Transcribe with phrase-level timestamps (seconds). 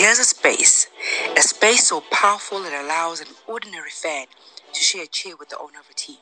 [0.00, 0.86] Here's a space,
[1.36, 4.28] a space so powerful it allows an ordinary fan
[4.72, 6.16] to share a chair with the owner of a team,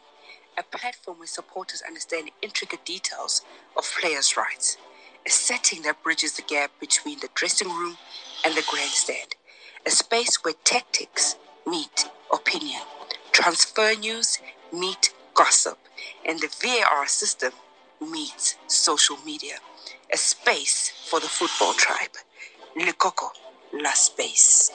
[0.58, 3.42] a platform where supporters understand intricate details
[3.76, 4.78] of players' rights,
[5.24, 7.96] a setting that bridges the gap between the dressing room
[8.44, 9.36] and the grandstand,
[9.86, 12.82] a space where tactics meet opinion,
[13.30, 14.40] transfer news
[14.72, 15.78] meet gossip,
[16.26, 17.52] and the VAR system
[18.00, 19.58] meets social media,
[20.12, 22.16] a space for the football tribe.
[22.76, 23.30] Lekoko
[23.74, 24.72] La Space.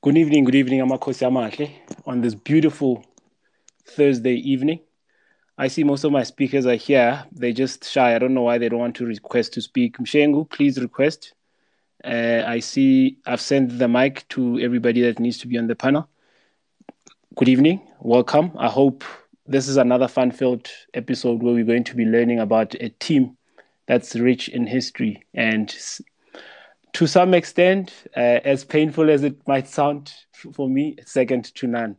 [0.00, 1.70] Good evening, good evening, Amakosi Amahle,
[2.06, 3.04] on this beautiful
[3.84, 4.78] Thursday evening.
[5.58, 7.24] I see most of my speakers are here.
[7.32, 8.14] They're just shy.
[8.14, 9.98] I don't know why they don't want to request to speak.
[9.98, 11.34] Mshengu, please request.
[12.04, 15.74] Uh, I see I've sent the mic to everybody that needs to be on the
[15.74, 16.08] panel.
[17.34, 18.52] Good evening, welcome.
[18.56, 19.04] I hope
[19.46, 23.36] this is another fun filled episode where we're going to be learning about a team
[23.86, 25.74] that's rich in history and
[26.94, 30.12] to some extent, uh, as painful as it might sound
[30.52, 31.96] for me, second to none.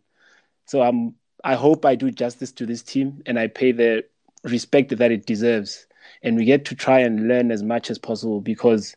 [0.66, 4.06] So I'm I hope I do justice to this team and I pay the
[4.44, 5.88] respect that it deserves.
[6.22, 8.96] And we get to try and learn as much as possible because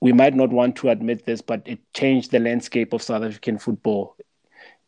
[0.00, 3.58] we might not want to admit this, but it changed the landscape of South African
[3.58, 4.16] football.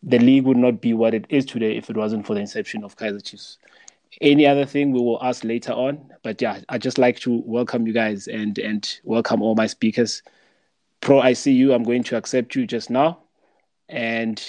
[0.03, 2.85] The league would not be what it is today if it wasn't for the inception
[2.85, 3.59] of Kaizer Chiefs.
[4.21, 6.13] Any other thing we will ask later on.
[6.23, 10.23] But yeah, I just like to welcome you guys and and welcome all my speakers.
[11.01, 13.19] Pro ICU, I'm going to accept you just now.
[13.89, 14.43] And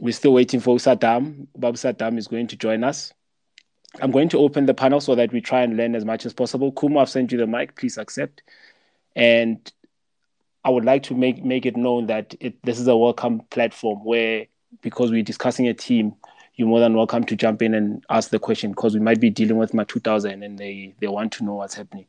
[0.00, 1.46] we're still waiting for Saddam.
[1.56, 3.12] Bob Saddam is going to join us.
[4.00, 6.32] I'm going to open the panel so that we try and learn as much as
[6.32, 6.72] possible.
[6.72, 7.76] Kumo, I've sent you the mic.
[7.76, 8.42] Please accept.
[9.16, 9.70] And
[10.64, 14.04] I would like to make make it known that it, this is a welcome platform
[14.04, 14.46] where,
[14.82, 16.14] because we're discussing a team,
[16.54, 19.30] you're more than welcome to jump in and ask the question because we might be
[19.30, 22.06] dealing with my 2000 and they, they want to know what's happening.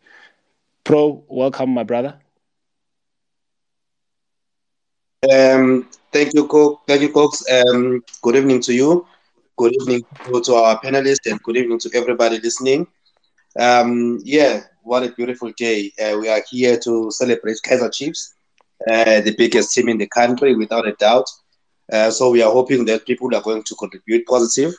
[0.83, 2.19] Pro, welcome, my brother.
[5.31, 6.81] Um, thank you, Cook.
[6.87, 7.43] Thank you, Cox.
[7.51, 9.05] Um, good evening to you.
[9.55, 10.03] Good evening
[10.43, 12.87] to our panelists and good evening to everybody listening.
[13.59, 15.91] Um, yeah, what a beautiful day.
[16.01, 18.33] Uh, we are here to celebrate Kaizer Chiefs,
[18.89, 21.29] uh, the biggest team in the country, without a doubt.
[21.91, 24.73] Uh, so we are hoping that people are going to contribute positive,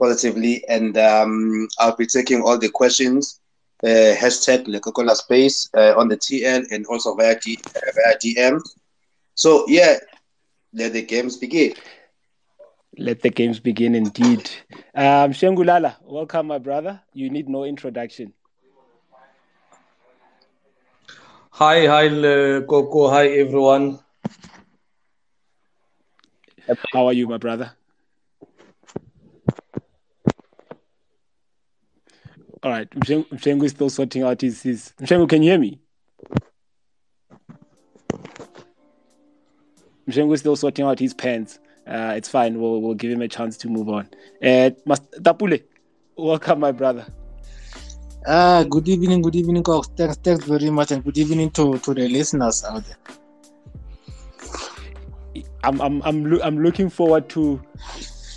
[0.00, 3.40] positively, and um, I'll be taking all the questions.
[3.82, 8.16] Uh, hashtag Lekoko La Space uh, on the TL and also via, D, uh, via
[8.18, 8.60] DM.
[9.34, 9.96] So yeah,
[10.72, 11.74] let the games begin.
[12.96, 14.48] Let the games begin indeed.
[14.94, 17.00] Um, Shengulala, welcome, my brother.
[17.12, 18.32] You need no introduction.
[21.52, 22.08] Hi, hi,
[22.66, 23.08] Coco.
[23.10, 24.03] Hi, everyone.
[26.92, 27.72] How are you, my brother?
[32.62, 34.94] All right, Mshengu is still sorting out his, his.
[34.98, 35.78] Mshengu, can you hear me?
[40.08, 41.58] Mshengu is still sorting out his pens.
[41.86, 42.58] Uh, it's fine.
[42.58, 44.08] We'll we'll give him a chance to move on.
[44.42, 44.70] Uh,
[45.20, 45.62] Tapule,
[46.16, 47.06] welcome, my brother.
[48.26, 49.88] Ah, good evening, good evening, Cox.
[49.94, 52.96] Thanks, thanks very much, and good evening to, to the listeners out there.
[55.64, 57.60] I'm I'm I'm lo- I'm looking forward to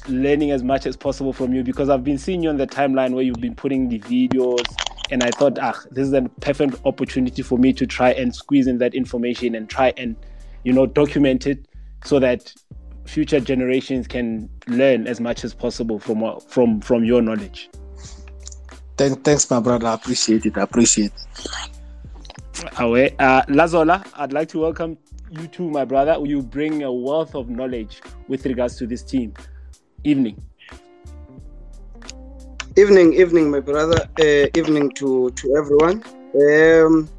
[0.07, 3.13] learning as much as possible from you because I've been seeing you on the timeline
[3.13, 4.65] where you've been putting the videos,
[5.11, 8.67] and I thought, ah, this is a perfect opportunity for me to try and squeeze
[8.67, 10.15] in that information and try and
[10.67, 11.65] you know, document it
[12.03, 12.53] so that
[13.05, 17.69] future generations can learn as much as possible from from from your knowledge.
[18.97, 19.87] Thank, thanks, my brother.
[19.87, 20.57] I appreciate it.
[20.57, 21.49] I appreciate it.
[22.77, 23.07] Awe.
[23.17, 24.97] Uh, Lazola, I'd like to welcome
[25.29, 26.17] you too, my brother.
[26.23, 29.33] You bring a wealth of knowledge with regards to this team.
[30.03, 30.41] Evening.
[32.75, 34.07] Evening, evening, my brother.
[34.19, 36.03] Uh, evening to to everyone.
[36.35, 37.09] Um,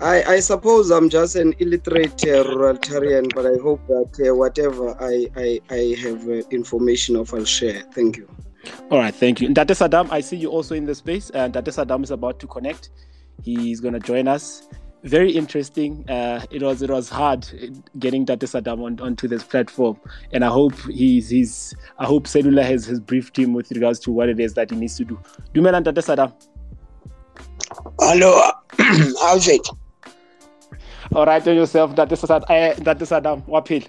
[0.00, 4.96] I, I suppose I'm just an illiterate uh, ruralitarian, but I hope that uh, whatever
[5.02, 7.82] I, I, I have uh, information of, I'll share.
[7.92, 8.28] Thank you.
[8.90, 9.52] All right, thank you.
[9.52, 12.46] Date Saddam, I see you also in the space, and Date Saddam is about to
[12.46, 12.90] connect.
[13.42, 14.68] He's going to join us.
[15.04, 16.08] Very interesting.
[16.10, 17.46] Uh, it was it was hard
[17.98, 19.98] getting Date Saddam on, onto this platform,
[20.32, 24.10] and I hope he's he's I hope Cellular has has briefed him with regards to
[24.10, 25.20] what it is that he needs to do.
[25.54, 26.32] Do Dumelan Date Saddam.
[28.00, 28.50] Hello,
[29.20, 29.68] how's it?
[31.14, 33.88] all right on yourself that is that uh, that is Adam waphila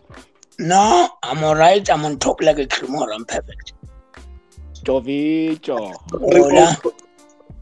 [0.57, 3.73] no i'm all right i'm on top like a creamer i'm perfect
[4.83, 6.77] jovicho Hola.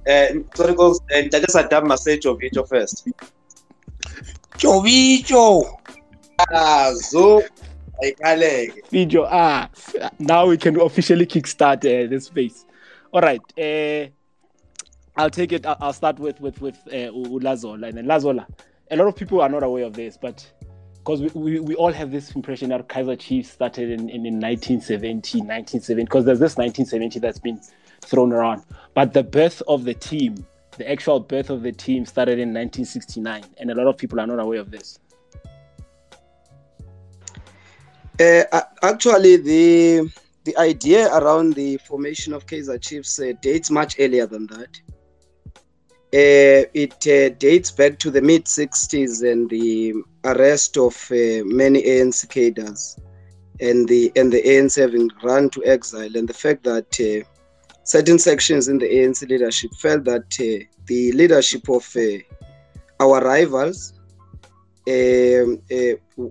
[0.08, 1.00] Uh, sorry, folks.
[1.14, 3.10] Uh, Dada Saddam must say Jovicho first.
[4.58, 5.80] Jovicho.
[6.52, 7.44] Ah, so
[8.04, 8.88] Ayiqaleke.
[8.88, 9.28] Feed your.
[10.20, 12.66] Now we can officially kickstart uh, this space.
[13.12, 13.42] All right.
[13.58, 14.10] Uh,
[15.16, 15.66] I'll take it.
[15.66, 18.46] I'll, I'll start with with with uh, Lazola and then Lazola.
[18.92, 20.50] A lot of people are not aware of this, but
[21.08, 24.40] because we, we, we all have this impression that Kaizer Chiefs started in, in, in
[24.40, 27.62] 1970, 1970, because there's this 1970 that's been
[28.02, 28.64] thrown around.
[28.94, 30.46] But the birth of the team,
[30.78, 34.28] the actual birth of the team started in 1969, and a lot of people are
[34.28, 35.00] not aware of this.
[38.20, 40.10] Uh, actually, the
[40.46, 44.80] the idea around the formation of Kaizer Chiefs uh, dates much earlier than that.
[46.14, 51.84] Uh, it uh, dates back to the mid 60s and the arrest of uh, many
[51.84, 52.98] ANC cadres
[53.60, 57.28] and the and the ANC having run to exile and the fact that uh,
[57.88, 62.02] certain sections in the ANC leadership felt that uh, the leadership of uh,
[63.00, 63.94] our rivals
[64.90, 65.62] um,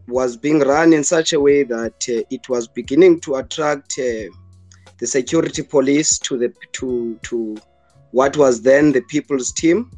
[0.06, 5.62] was being run in such a way that it was beginning to attract the security
[5.62, 7.56] police to the to to
[8.12, 9.90] what was then the people's team.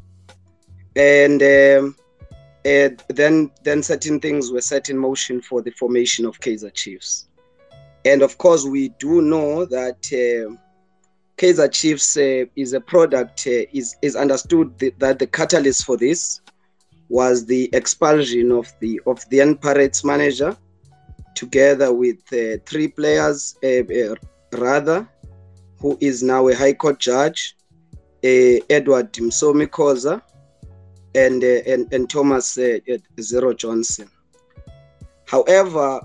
[0.95, 1.95] And um,
[2.63, 7.27] then then certain things were set in motion for the formation of Kaizer Chiefs.
[8.05, 10.55] And of course we do know that uh,
[11.39, 16.41] Kaizer Chiefs uh, is a product uh, is is understood that the catalyst for this
[17.07, 20.55] was the expulsion of the of the then Pirates manager
[21.35, 23.55] together with uh, three players
[24.51, 25.07] rather
[25.79, 27.55] who is now a high court judge
[28.21, 30.21] Edward Msomi Khoza
[31.15, 32.59] and, and, and Thomas
[33.21, 34.09] Zero Johnson.
[35.25, 36.01] However,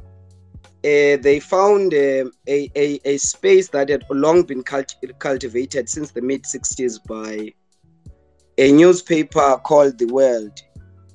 [0.84, 6.42] they found a, a, a space that had long been cult- cultivated since the mid
[6.42, 7.50] 60s by
[8.58, 10.52] a newspaper called The World,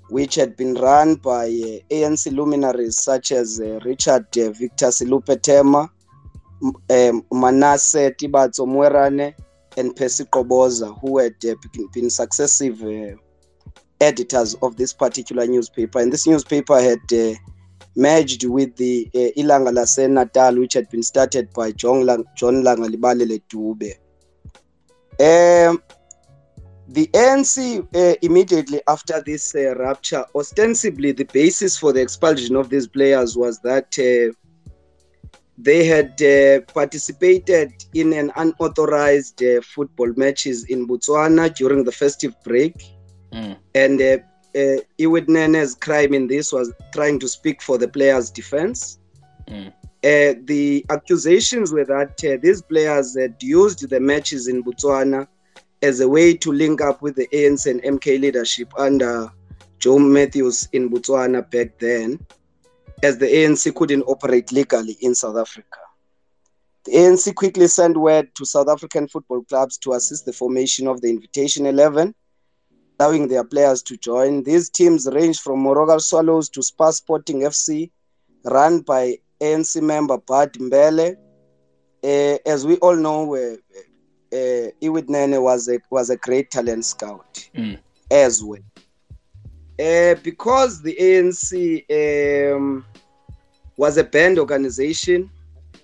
[0.10, 5.40] which had been run by uh, ANC luminaries such as uh, Richard uh, Victor Silupe
[5.42, 5.90] Tema,
[6.90, 9.34] um, Manasseh Tibatso
[9.78, 11.54] and Percy Qoboza, who had uh,
[11.94, 13.16] been successive uh,
[14.02, 16.00] editors of this particular newspaper.
[16.00, 17.36] And this newspaper had uh,
[18.00, 22.64] merged with the uh, Ilanga Lase Natal, which had been started by John, Lang- John
[22.64, 23.94] Langalibalele Dube.
[25.20, 25.84] Um,
[26.88, 32.70] the ANC, uh, immediately after this uh, rupture, ostensibly the basis for the expulsion of
[32.70, 34.34] these players was that uh,
[35.58, 42.34] they had uh, participated in an unauthorized uh, football matches in Botswana during the festive
[42.44, 42.74] break.
[43.34, 43.58] Mm.
[43.76, 44.24] And
[44.56, 49.00] uh, uh, Ewert Nene's crime in this was trying to speak for the players' defense.
[49.48, 49.68] Mm.
[50.02, 55.28] Uh, the accusations were that uh, these players had used the matches in Botswana
[55.82, 59.32] as a way to link up with the ANC and MK leadership under
[59.80, 62.20] Joe Matthews in Botswana back then
[63.04, 65.78] as the ANC couldn't operate legally in South Africa.
[66.86, 71.02] The ANC quickly sent word to South African football clubs to assist the formation of
[71.02, 72.14] the Invitation 11,
[73.00, 74.44] allowing their players to join.
[74.44, 77.90] These teams range from Moroka Swallows to Spar Sporting FC,
[78.46, 81.16] run by ANC member Bud Mbele.
[82.04, 83.56] Uh, as we all know, uh,
[84.34, 87.80] uh, Ewert Nene was a, was a great talent scout Mm.
[88.12, 88.60] as well.
[89.80, 91.86] Uh, because the ANC
[92.54, 92.86] um,
[93.78, 95.30] was a banned organization,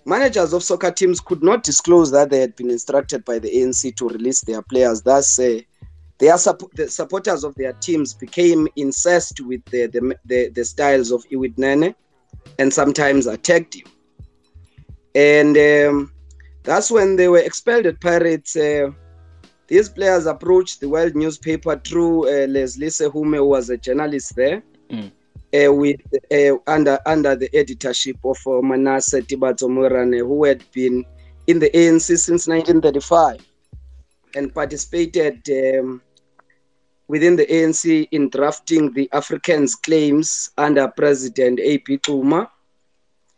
[0.05, 3.95] managers of soccer teams could not disclose that they had been instructed by the ANC
[3.95, 5.01] to release their players.
[5.01, 5.59] Thus, uh,
[6.19, 6.37] their
[6.75, 11.57] the supporters of their teams became incensed with the, the, the, the styles of Ewert
[11.57, 11.93] Nene
[12.59, 13.87] and sometimes attacked him.
[15.13, 16.11] And um,
[16.63, 18.55] that's when they were expelled at Pirates.
[18.55, 18.91] Uh,
[19.67, 24.63] these players approached the World newspaper through uh, Leslie Sehume, who was a journalist there,
[24.91, 25.11] Mm.
[25.67, 25.99] uh, with
[26.31, 31.03] uh, under under the editorship of uh, Manasseh Tibatso Morane, who had been
[31.47, 33.43] in the ANC since 1935
[34.35, 36.01] and participated um,
[37.07, 41.97] within the ANC in drafting the Africans' claims under President A.P.
[41.99, 42.49] Xuma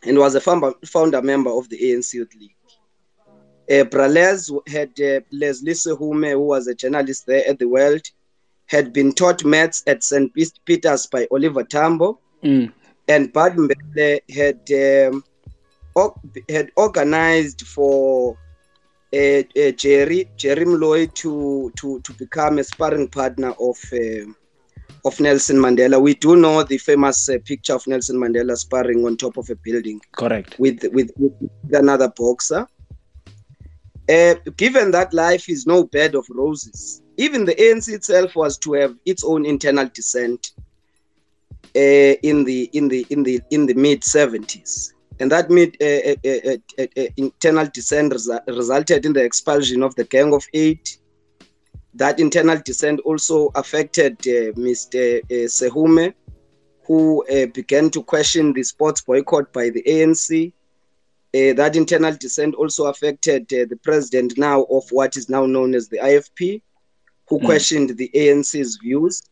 [0.03, 2.55] and was a founder, member of the ANC Youth League.
[3.69, 8.01] Uh, Brales had uh, Leslie Sehume, who was a journalist there at the World,
[8.67, 10.31] had been taught maths at St.
[10.65, 12.71] Peter's by Oliver Tambo, Mm.
[13.07, 15.23] and Mbele had um,
[16.47, 18.37] had organized for
[19.11, 24.31] Jerry Jerry Moloi to to to become a sparring partner of uh,
[25.05, 26.01] of Nelson Mandela.
[26.01, 29.55] We do know the famous uh, picture of Nelson Mandela sparring on top of a
[29.55, 30.59] building Correct.
[30.59, 31.33] with with, with
[31.71, 32.67] another boxer.
[34.09, 38.73] Uh, given that life is no bed of roses, even the ANC itself was to
[38.73, 40.51] have its own internal dissent
[41.75, 44.93] uh, in the in the in the in the mid 70s.
[45.19, 50.03] And that mid, uh, uh, uh, internal dissent resu- resulted in the expulsion of the
[50.03, 50.97] Gang of Eight.
[51.95, 55.23] That internal dissent also affected Mr.
[55.47, 56.13] Sehume,
[56.85, 60.53] who began to question the sports boycott by the ANC.
[61.33, 65.97] that internal dissent also affected the president now of what is now known as the
[65.97, 66.61] IFP,
[67.27, 67.45] who mm.
[67.45, 69.23] questioned the ANC's views.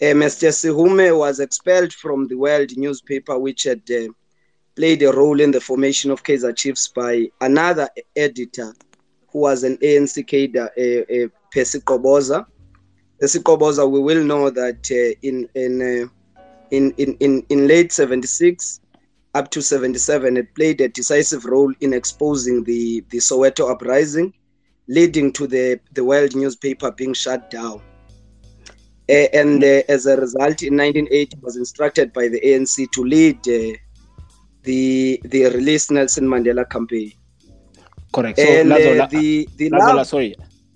[0.00, 0.50] Uh, Mr.
[0.50, 4.06] Sehume was expelled from the World newspaper, which had uh,
[4.78, 8.72] played a role in the formation of Kaizer Chiefs by another editor
[9.32, 12.46] who was an ANC cadre, uh, uh, Percy Qoboza.
[13.20, 17.90] Percy Qoboza, we will know that uh, in, in, uh, in, in, in, in late
[17.90, 18.80] 76
[19.34, 24.32] up to 77, it played a decisive role in exposing the, the Soweto uprising,
[24.86, 27.82] leading to the, the World newspaper being shut down.
[29.10, 33.38] Uh, and uh, as a result, in 1980, was instructed by the ANC to lead
[33.48, 33.76] uh,
[34.62, 37.12] the the release Nelson Mandela campaign.
[38.12, 38.38] Correct.
[38.38, 40.34] So, and Lazola, the the Lazola, sorry,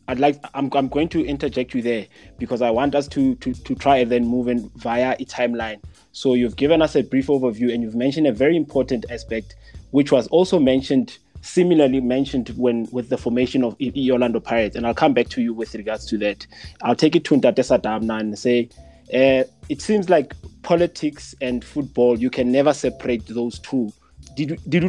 [0.09, 2.07] I'd like I'm I'm going to interject you there
[2.39, 5.83] because I want us to to to try and then move in via a timeline.
[6.13, 9.57] So you've given us a brief overview and you've mentioned a very important aspect,
[9.91, 14.87] which was also mentioned similarly mentioned when with the formation of the Orlando Pirates, and
[14.87, 16.47] I'll come back to you with regards to that.
[16.83, 18.71] I'll take it to Ntate Saddam now and say,
[19.13, 23.93] uh, it seems like politics and football, you can never separate those two.
[24.37, 24.85] Did did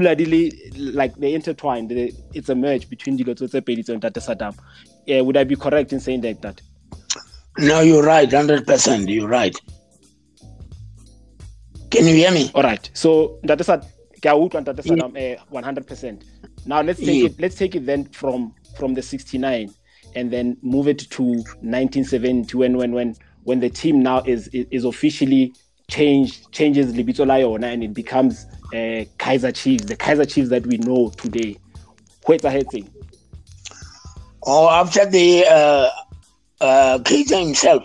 [0.78, 1.90] like they intertwined?
[1.90, 4.58] They, it's a merge between Dilo Tsotepeditso and Ntate Saddam.
[5.06, 6.62] Yeah, would I be correct in saying like that?
[7.58, 9.10] No, you're right, hundred percent.
[9.10, 9.56] You're right.
[11.92, 12.52] Can you hear me?
[12.56, 12.90] All right.
[12.94, 13.86] So Ntate Saddam,
[14.22, 16.24] Saddam, eh, one hundred percent.
[16.66, 17.26] Now let's take yeah.
[17.26, 17.40] it.
[17.40, 19.74] Let's take it then from from the sixty nine,
[20.16, 24.66] and then move it to 1970 when when when when the team now is is,
[24.72, 25.54] is officially
[25.94, 30.78] changed changes Libito Liona and it becomes uh, Kaizer Chiefs, the Kaizer Chiefs that we
[30.78, 31.56] know today.
[32.26, 32.90] Where's the
[34.46, 35.90] Oh, after the uh,
[36.60, 37.84] uh, Kaizer himself,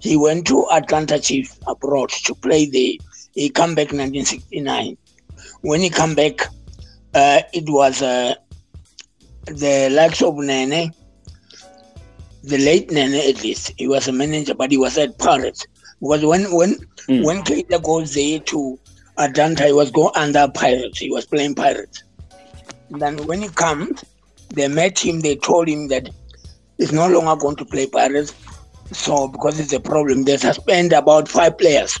[0.00, 3.00] he went to Atlanta Chiefs abroad to play the.
[3.34, 4.96] He come back 1969.
[5.62, 6.40] When he come back,
[7.14, 8.34] uh, it was uh,
[9.46, 10.92] the likes of Nene,
[12.42, 13.72] the late Nene at least.
[13.76, 15.66] He was a manager, but he was at Pirates.
[16.02, 16.74] Because when when
[17.08, 17.24] mm.
[17.24, 18.78] when Keita goes there to
[19.18, 20.98] Atlanta, he was going under Pirates.
[20.98, 22.02] He was playing Pirates.
[22.90, 24.04] Then when he comes,
[24.48, 25.20] they met him.
[25.20, 26.10] They told him that
[26.76, 28.34] he's no longer going to play Pirates.
[28.90, 32.00] So because it's a problem, they suspend about five players,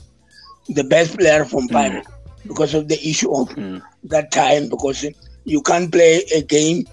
[0.68, 1.72] the best player from hmm.
[1.74, 2.48] Pirates, mm.
[2.48, 3.80] because of the issue of mm.
[4.02, 4.68] that time.
[4.68, 5.06] Because
[5.44, 6.86] you can't play a game,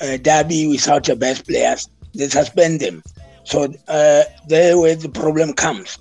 [0.00, 1.88] a derby without your best players.
[2.14, 3.02] They suspend them.
[3.42, 5.98] So uh, there where the problem comes.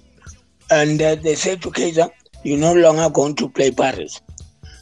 [0.74, 2.10] And uh, they say to Kaizer,
[2.44, 4.20] you're no longer going to play Paris.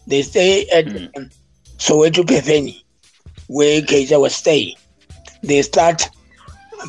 [0.08, 1.18] They stay at mm.
[1.18, 1.30] um,
[1.78, 2.82] Soweto Pefeni,
[3.48, 4.76] where Kaizer was staying.
[5.44, 6.10] They start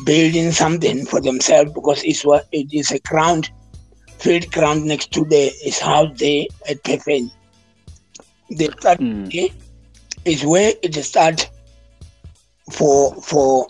[0.05, 3.51] building something for themselves because it's what it is a ground,
[4.19, 7.29] field ground next to the his house there at Pefeni.
[8.51, 9.53] They start mm.
[10.23, 11.49] is where it start
[12.71, 13.67] for for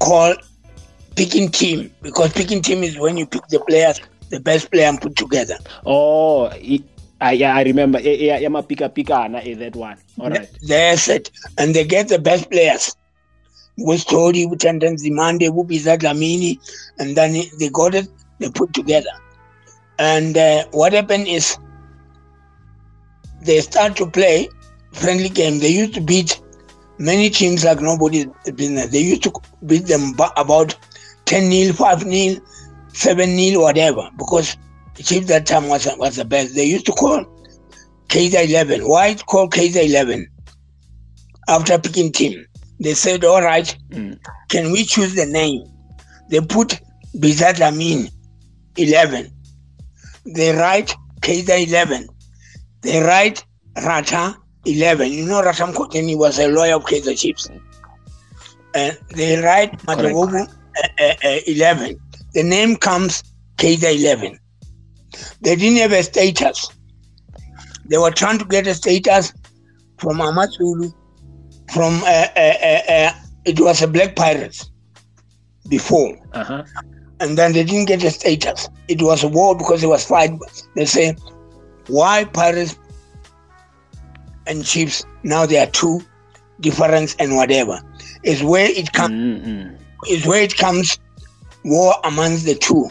[0.00, 0.34] call
[1.14, 4.00] picking team because picking team is when you pick the players,
[4.34, 5.56] the best player and put together.
[5.86, 6.46] Oh,
[7.20, 7.98] I, yeah, I remember.
[7.98, 9.96] Eh, eh, yeah, yeah, pika pika is eh, that one.
[10.18, 10.48] All right.
[10.68, 12.96] That's it, and they get the best players.
[13.76, 16.58] With Tori, with Zimande, Wubiza Dlamini,
[16.98, 18.06] and then they got it,
[18.38, 19.10] they put together.
[19.98, 21.58] And uh, what happened is
[23.42, 24.48] they start to play
[24.92, 25.58] friendly game.
[25.58, 26.40] They used to beat
[26.98, 28.90] many teams like nobody's business.
[28.90, 29.32] They used to
[29.66, 30.76] beat them about
[31.24, 32.38] 10 nil, 5 nil,
[32.94, 34.56] 7 nil, whatever, because
[34.94, 36.54] the chief that time was, was the best.
[36.54, 37.24] They used to call
[38.08, 38.82] Kaizer 11.
[38.88, 40.28] Why it called Kaizer 11?
[41.48, 42.46] After picking team,
[42.80, 44.18] they said, all right, mm.
[44.48, 45.64] can we choose the name?
[46.30, 46.80] They put
[47.16, 48.08] Bizat Amin
[48.76, 49.30] 11.
[50.26, 52.08] They write Kaizer 11.
[52.82, 53.44] They write
[53.76, 55.12] Rata 11.
[55.12, 57.50] You know, Rasham Koteni was a lawyer of Kaizer Chiefs.
[58.74, 62.00] And they write Matagobu uh, uh, uh, 11.
[62.34, 63.22] The name comes
[63.56, 64.38] Kaizer 11.
[65.40, 66.68] They didn't have a status.
[67.86, 69.32] They were trying to get a status
[69.98, 70.90] from Amazulu,
[71.72, 73.12] from, uh, uh, uh,
[73.44, 74.70] it was a Black Pirates
[75.68, 76.18] before.
[76.32, 76.64] Uh-huh.
[77.20, 78.68] And then they didn't get a status.
[78.88, 80.32] It was a war because it was fight.
[80.74, 81.14] They say,
[81.86, 82.76] why Pirates
[84.46, 86.00] and chiefs now they are two
[86.60, 87.80] difference and whatever
[88.22, 89.74] is where it comes mm-hmm.
[90.08, 90.98] is where it comes
[91.64, 92.88] war amongst the two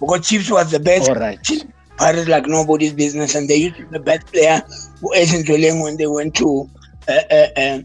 [0.00, 1.38] because chiefs was the best All right.
[1.98, 4.62] Pirates like nobody's business, and they used the best player
[5.02, 6.66] who Ace in when they went to
[7.06, 7.82] uh, uh,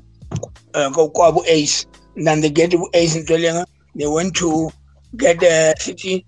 [0.74, 1.86] uh, uh, Ace.
[2.16, 4.70] And then they get Ace in they went to
[5.18, 6.26] get uh, City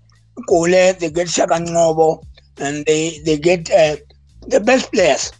[0.50, 2.22] Kole, they get Shaka Ngcobo,
[2.58, 3.96] and they, they get uh,
[4.46, 5.32] the best players.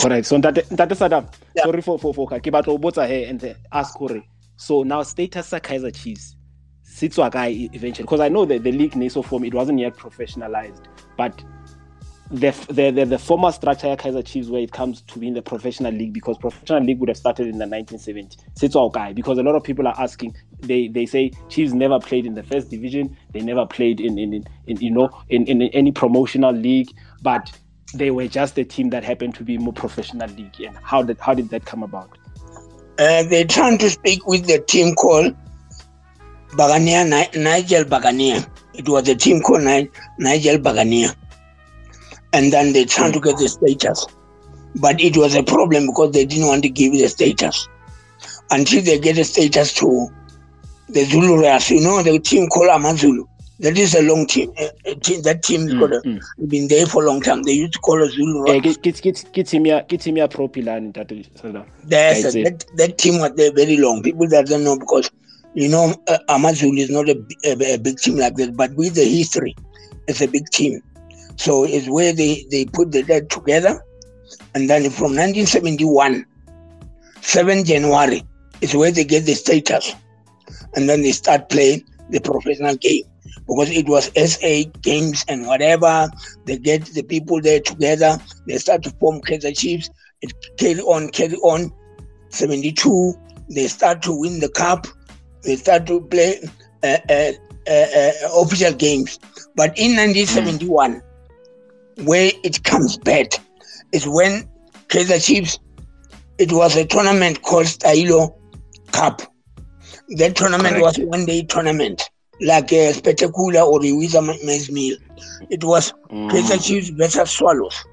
[0.00, 0.26] Correct.
[0.26, 1.28] So that Adam.
[1.54, 1.64] Yeah.
[1.64, 4.22] Sorry for for for ke batla botsa and ask hore.
[4.56, 6.36] So now status sa Kaizer Chiefs
[7.02, 10.84] sitswa guy eventually because I know that the league NASO form it wasn't yet professionalized,
[11.16, 11.42] but
[12.30, 15.42] the, the the, the former structure of Kaizer Chiefs where it comes to being the
[15.42, 18.36] professional league because professional league would have started in the 1970s.
[18.54, 22.24] Sitswa guy because a lot of people are asking they they say Chiefs never played
[22.24, 25.62] in the first division, they never played in in, in, in you know in, in
[25.62, 26.88] any promotional league,
[27.22, 27.50] but
[27.94, 30.58] they were just a team that happened to be more professional league.
[30.60, 32.16] And how did how did that come about?
[32.98, 35.34] Uh, they're trying to speak with the team called
[36.52, 38.46] Bagania Nigel Bagania.
[38.74, 41.14] It was a team called Nigel Bagania,
[42.32, 44.06] and then they tried to get the status,
[44.76, 47.68] but it was a problem because they didn't want to give the status
[48.50, 50.08] until they get the status to
[50.88, 51.70] the Zulu Race.
[51.70, 53.26] You know the team called Amazulu.
[53.60, 54.52] That is a long team.
[54.84, 56.20] A, team that team mm, got mm.
[56.48, 57.44] been there for a long time.
[57.44, 58.64] They used to call us Zulu Rock.
[58.64, 61.08] Yeah, get get get him here, get him here pro plan that
[62.32, 64.02] that, that team was there very long.
[64.02, 65.10] People that don't know because
[65.54, 68.94] you know uh, Amazulu is not a, a, a, big team like that, but with
[68.94, 69.54] the history,
[70.08, 70.80] it's a big team.
[71.36, 73.82] So it's where they they put the dead together,
[74.54, 76.24] and then from 1971,
[77.20, 78.22] 7 January
[78.60, 79.94] is where they get the status,
[80.74, 83.04] and then they start playing the professional game
[83.46, 86.08] because it was SA games and whatever.
[86.44, 88.18] They get the people there together.
[88.46, 89.90] They start to form Kaizer Chiefs.
[90.20, 91.72] It carry on, carry on.
[92.30, 93.14] 72,
[93.50, 94.86] they start to win the cup.
[95.42, 96.40] They start to play
[96.82, 97.32] uh, uh,
[97.68, 99.18] uh, uh official games.
[99.54, 101.02] But in 1971,
[102.04, 103.36] where it comes bad
[103.92, 104.48] is when
[104.88, 105.58] Kaizer Chiefs,
[106.38, 108.34] it was a tournament called Stailo
[108.92, 109.22] Cup.
[110.16, 110.98] That tournament Correct.
[110.98, 112.02] was one day tournament
[112.40, 114.96] like a spectacular or a Wizard Meal.
[115.50, 116.30] It was mm.
[116.30, 117.84] Kaizer Chiefs versus Swallows,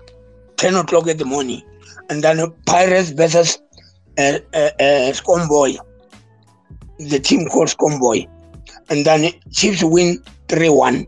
[0.57, 1.62] 10 o'clock in the morning.
[2.09, 3.59] And then Pirates versus
[4.17, 5.77] uh, uh, uh, Scumboy,
[6.99, 8.27] the team called Scumboy.
[8.89, 11.07] And then Chiefs win 3 1.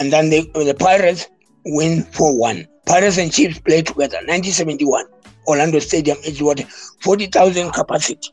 [0.00, 1.28] And then the, the Pirates
[1.64, 2.66] win 4 1.
[2.86, 5.04] Pirates and Chiefs play together, 1971.
[5.46, 6.60] Orlando Stadium is what
[7.02, 8.32] 40,000 capacity.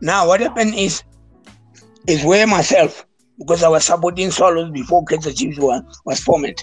[0.00, 1.02] Now, what happened is,
[2.06, 3.04] is where myself
[3.38, 6.62] because I was supporting Swallows before Kaizer Chiefs were, was formed.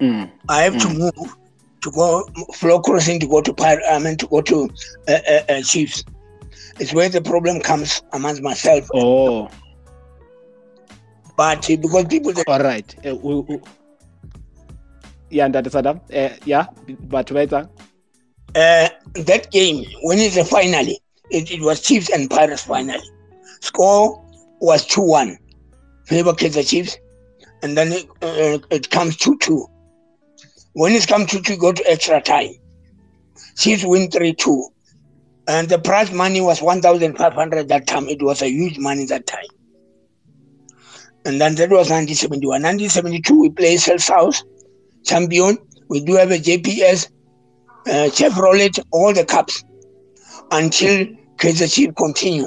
[0.00, 0.30] Mm.
[0.48, 0.80] I have mm.
[0.82, 1.36] to move
[1.82, 2.24] to go
[2.54, 4.68] floor crossing to go to Pir- I mean to go to
[5.08, 6.04] uh, uh, uh, Chiefs.
[6.78, 8.88] It's where the problem comes amongst myself.
[8.94, 9.50] Oh.
[11.36, 12.32] But uh, because people.
[12.32, 12.94] That, All right.
[13.06, 13.60] Uh, we, we,
[15.30, 16.00] yeah, that is Adam.
[16.12, 16.66] Uh, yeah,
[17.00, 17.52] but wait.
[17.52, 17.68] Uh,
[18.54, 23.08] that game when it's a finally, it, it was Chiefs and Pirates finally.
[23.60, 24.22] Score
[24.60, 25.38] was two one
[26.06, 26.98] favor Kaizer Chiefs,
[27.62, 29.66] and then it, uh, it comes 2 2.
[30.74, 32.54] When it comes 2 2, go to extra time.
[33.56, 34.68] Chiefs win 3 2.
[35.48, 38.08] And the prize money was 1,500 that time.
[38.08, 39.44] It was a huge money that time.
[41.24, 42.62] And then that was 1971.
[42.62, 44.42] 1972, we play Cell South,
[45.04, 45.58] champion.
[45.88, 47.08] We do have a JPS,
[47.86, 49.64] uh, Chevrolet, all the cups
[50.50, 51.06] until
[51.36, 52.44] Kaizer Chiefs continue.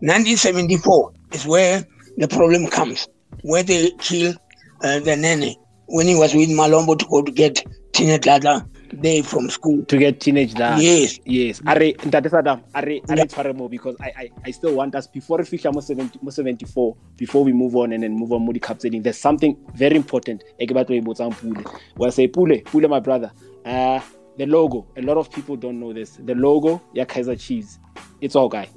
[0.00, 1.84] 1974 is where
[2.16, 3.08] the problem comes
[3.42, 4.34] where they kill
[4.82, 5.54] uh, the nene
[5.86, 9.84] when he was with Malombo to go to get Teenage Dladla there from school.
[9.84, 10.82] To get Teenage Dladla.
[10.82, 11.20] Yes.
[11.24, 11.60] Yes.
[11.66, 15.38] Are Ntate Sadam, are are tshware mo because I, I I still want us before
[15.38, 18.52] we fihla mo 70 mo 74 before we move on and then move on mo
[18.52, 21.64] di cup there's something very important e ke batlo e botsang Pule.
[21.96, 23.30] Well say Pule, Pule my brother.
[23.64, 24.00] Uh
[24.40, 26.16] the logo, a lot of people don't know this.
[26.24, 27.78] The logo, yeah, Kaizer Chiefs.
[28.22, 28.68] It's all guy.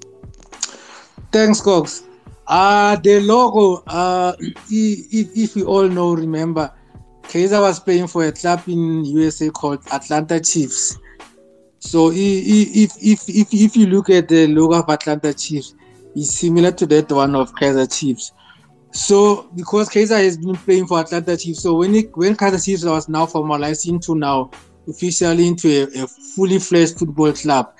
[1.31, 2.03] Thanks, Cox.
[2.47, 4.33] Uh, the logo, uh,
[4.69, 6.69] if, if we all know, remember,
[7.33, 10.99] Kaizer was playing for a club in USA called Atlanta Chiefs.
[11.79, 15.73] So if, if, if, if you look at the logo of Atlanta Chiefs,
[16.15, 18.33] it's similar to that one of Kaizer Chiefs.
[18.91, 22.85] So because Kaizer has been playing for Atlanta Chiefs, so when it, when Kaizer Chiefs
[22.85, 24.51] was now formalized into now
[24.87, 27.73] officially into a, a fully fledged football club,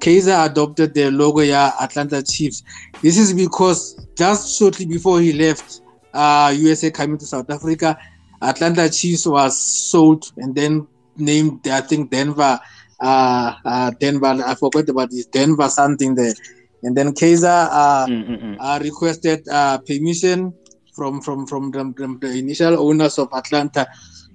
[0.00, 2.64] Kaizer adopted the logo yeah Atlanta Chiefs.
[3.02, 7.96] This is because just shortly before he left uh, USA coming to South Africa,
[8.42, 12.60] Atlanta Chiefs was sold and then named I think Denver
[13.00, 16.34] uh, uh, Denver I forgot about this Denver something there.
[16.82, 18.56] And then Kaizer uh, mm, mm, mm.
[18.60, 20.52] uh, requested uh, permission
[20.94, 23.86] from from from the, from the, initial owners of Atlanta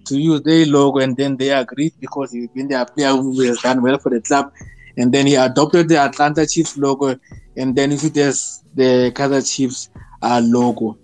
[0.05, 3.59] to use their logo, and then they agreed because he's been their player who has
[3.61, 4.51] done well for the club.
[4.97, 7.17] And then he adopted the Atlanta Chiefs logo,
[7.55, 9.89] and then it is the Kaizer Chiefs
[10.21, 10.97] uh, logo.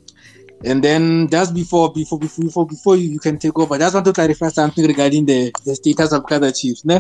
[0.64, 3.94] And then just before before before before, before you, you can take over, I just
[3.94, 6.84] want to clarify something regarding the, the status of Kaizer Chiefs.
[6.84, 7.00] Ne?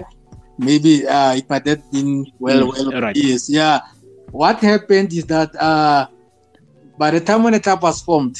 [0.59, 3.15] Maybe uh, it might have been well, Mm, well, right.
[3.15, 3.81] yes, yeah.
[4.31, 6.07] What happened is that uh,
[6.97, 8.37] by the time when the club was formed,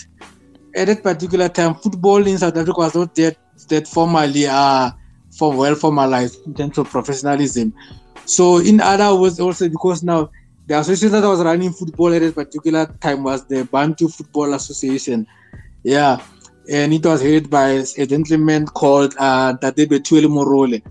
[0.76, 3.38] at that particular time, football in South Africa was not that
[3.70, 4.92] that formally uh
[5.36, 7.74] for well formalized in terms of professionalism.
[8.26, 10.30] So in other words, also because now
[10.68, 15.26] the association that was running football at that particular time was the Bantu Football Association.
[15.84, 16.22] Yeah.
[16.70, 20.82] And it was headed by a gentleman called uh Tatebe Tuele Morole.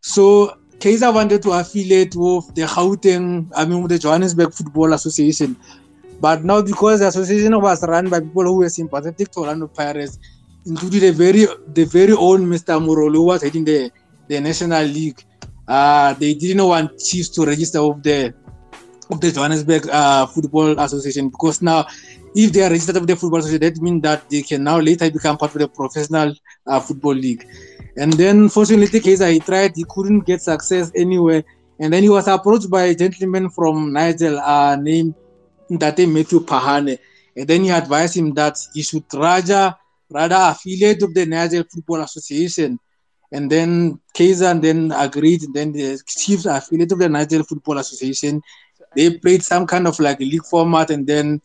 [0.00, 5.56] So Kaizer wanted to affiliate with the Gauteng, I mean with the Johannesburg Football Association.
[6.20, 10.18] But now because the association was run by people who were sympathetic to Orlando Pirates,
[10.66, 12.84] including the very the very own Mr.
[12.84, 13.92] Morolo who was heading the,
[14.26, 15.22] the National League,
[15.68, 18.34] uh, they didn't want Chiefs to register with the
[19.12, 21.86] of the Johannesburg uh, Football Association because now,
[22.34, 25.10] if they are registered with the Football Association, that means that they can now later
[25.10, 26.34] become part of the professional
[26.66, 27.46] uh, football league.
[27.96, 31.44] And then, fortunately, Kaizer he tried, he couldn't get success anywhere.
[31.78, 35.14] And then he was approached by a gentleman from Nigel uh, named
[35.70, 36.98] Ndate Matthew Pahane.
[37.36, 39.74] And then he advised him that he should rather
[40.10, 42.78] rather affiliate with the Nigel Football Association.
[43.32, 45.42] And then Kaizer then agreed.
[45.52, 48.42] Then the Chiefs affiliate with the Nigel Football Association.
[48.94, 51.40] They played some kind of like league format, and then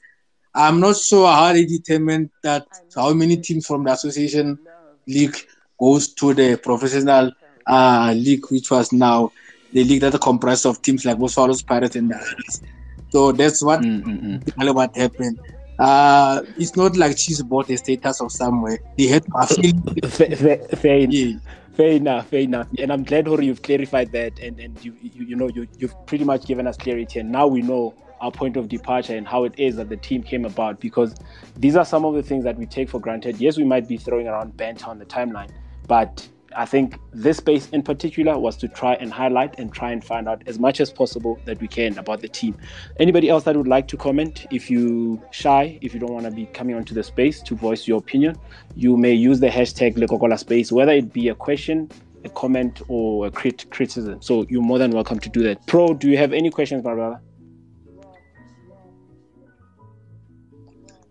[0.54, 4.60] I'm not sure how they determined that how many teams from the association
[5.08, 5.36] league
[5.80, 7.32] goes to the professional
[7.68, 9.32] uh, league, which was now
[9.72, 12.62] the league that comprised of teams like Swallows, Pirates, and the others.
[13.10, 14.74] So that's what Mm, mm, mm.
[14.74, 15.38] what happened.
[15.78, 18.80] Uh, it's not like she's bought a status of somewhere.
[18.98, 19.76] They had to affiliate.
[20.06, 21.38] Fair, fair, fair, Yeah.
[21.78, 22.68] Fair enough, fair enough.
[22.80, 25.96] And I'm glad, Hori, you've clarified that, and and you you, you know you you've
[26.08, 29.44] pretty much given us clarity, and now we know our point of departure and how
[29.44, 30.80] it is that the team came about.
[30.80, 31.16] Because
[31.56, 33.38] these are some of the things that we take for granted.
[33.38, 35.52] Yes, we might be throwing around banter on the timeline,
[35.88, 40.04] but I think this space in particular was to try and highlight and try and
[40.04, 42.56] find out as much as possible that we can about the team.
[43.00, 44.46] Anybody else that would like to comment?
[44.52, 47.88] If you shy, if you don't want to be coming onto the space to voice
[47.88, 48.38] your opinion,
[48.76, 51.90] you may use the hashtag Lekokola Space, whether it be a question,
[52.24, 54.22] a comment, or a crit- criticism.
[54.22, 55.66] So you're more than welcome to do that.
[55.68, 57.20] Pro, do you have any questions, my brother?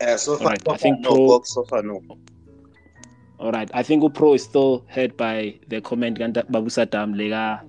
[0.00, 2.02] Uh, so far, Alright, so I think no, Pro- so far, no.
[3.38, 3.70] All right.
[3.74, 7.60] I think Upro is still hurt by the comment Babusa Dam Lega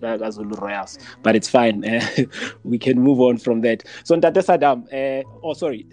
[0.62, 1.84] Royals, but it's fine.
[1.84, 2.26] Eh,
[2.64, 3.84] we can move on from that.
[4.04, 5.86] So Ntate Saddam, uh, oh sorry,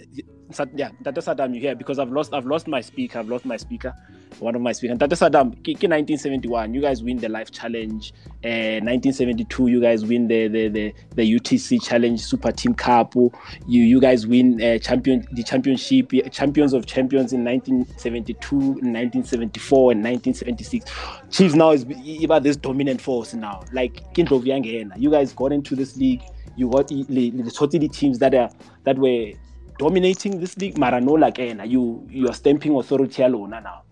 [0.74, 3.18] yeah, Ntate Saddam, you here because I've lost I've lost my speaker.
[3.18, 3.94] I've lost my speaker.
[4.38, 4.98] One of my speakers.
[4.98, 8.12] Ntate Saddam, ki- ki 1971, you guys win the Life Challenge.
[8.44, 13.14] Uh, 1972, you guys win the the the, the UTC Challenge Super Team Cup.
[13.14, 13.32] You
[13.66, 20.04] you guys win uh, champion the championship champions of champions in 1972, in 1974, and
[20.04, 20.90] 1976.
[21.30, 21.86] Chiefs now is
[22.22, 23.62] about this dominant force now.
[23.72, 26.22] Like Kindle you guys got into this league.
[26.56, 28.50] You got the, the, the teams that are
[28.84, 29.32] that were
[29.78, 30.76] dominating this league.
[30.76, 33.82] Maranola again, you you are stamping authority alone now.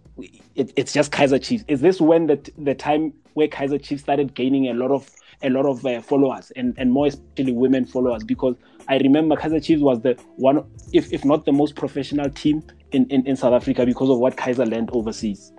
[0.55, 1.64] It, it's just Kaizer Chiefs.
[1.68, 5.11] Is this when the the time where Kaizer Chiefs started gaining a lot of
[5.42, 8.23] a lot of uh, followers and, and more especially women followers?
[8.23, 8.55] Because
[8.88, 13.07] I remember Kaizer Chiefs was the one, if, if not the most professional team in,
[13.07, 15.53] in, in South Africa because of what Kaizer learned overseas.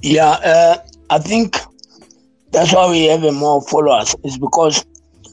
[0.00, 0.76] Yeah, uh,
[1.10, 1.56] I think
[2.52, 4.14] that's why we have more followers.
[4.24, 4.84] Is because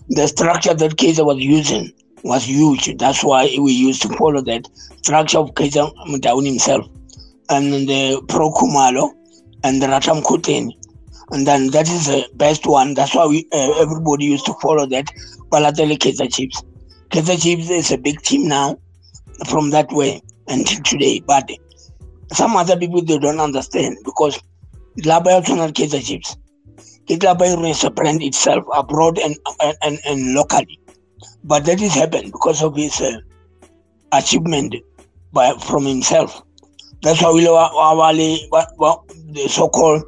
[0.10, 1.92] the structure that Kaizer was using
[2.26, 2.98] was huge.
[2.98, 6.88] That's why we used to follow that structure of Kaizer Motaung himself,
[7.50, 9.12] and the Pro Kumalo,
[9.64, 10.72] and the Ratam Kuteni.
[11.32, 12.96] And then that is the best one.
[12.96, 15.06] That's why we uh, everybody used to follow that.
[15.52, 16.64] Balatele Kaizer Chiefs.
[17.10, 18.80] Kaizer Chiefs is a big team now,
[19.48, 21.22] from that way until today.
[21.26, 21.50] But
[22.34, 24.40] some other people they don't understand because
[25.00, 26.38] Laba Yatsuna Kaizer Chiefs.
[27.08, 30.80] Laba is a brand itself abroad and, and, and, and locally.
[31.48, 33.20] But that is happened because of his uh,
[34.12, 34.76] achievement
[35.32, 36.42] by from himself.
[37.04, 38.40] That's why we awali
[39.32, 40.04] the so-called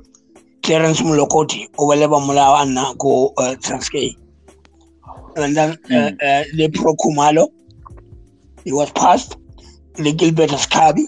[0.63, 4.15] Clarence Mulokoti or whatever Mulawa Anna go uh, Transkei.
[5.35, 7.49] And then uh, uh, the Pro Kumalo,
[8.63, 9.37] he was passed.
[9.95, 11.05] The Gilbert Sekgabi,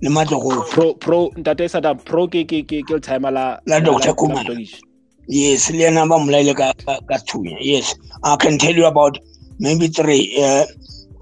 [0.00, 0.68] the Matoko.
[0.70, 4.12] Pro, pro, Ntate Saddam, pro ke ke ke ke time la La Dr.
[4.12, 4.56] Kumalo.
[5.28, 7.56] Yes, Lena Bamlaile ka ka- ka thunya.
[7.60, 9.18] Yes, I can tell you about
[9.58, 10.36] maybe three.
[10.40, 10.66] Uh,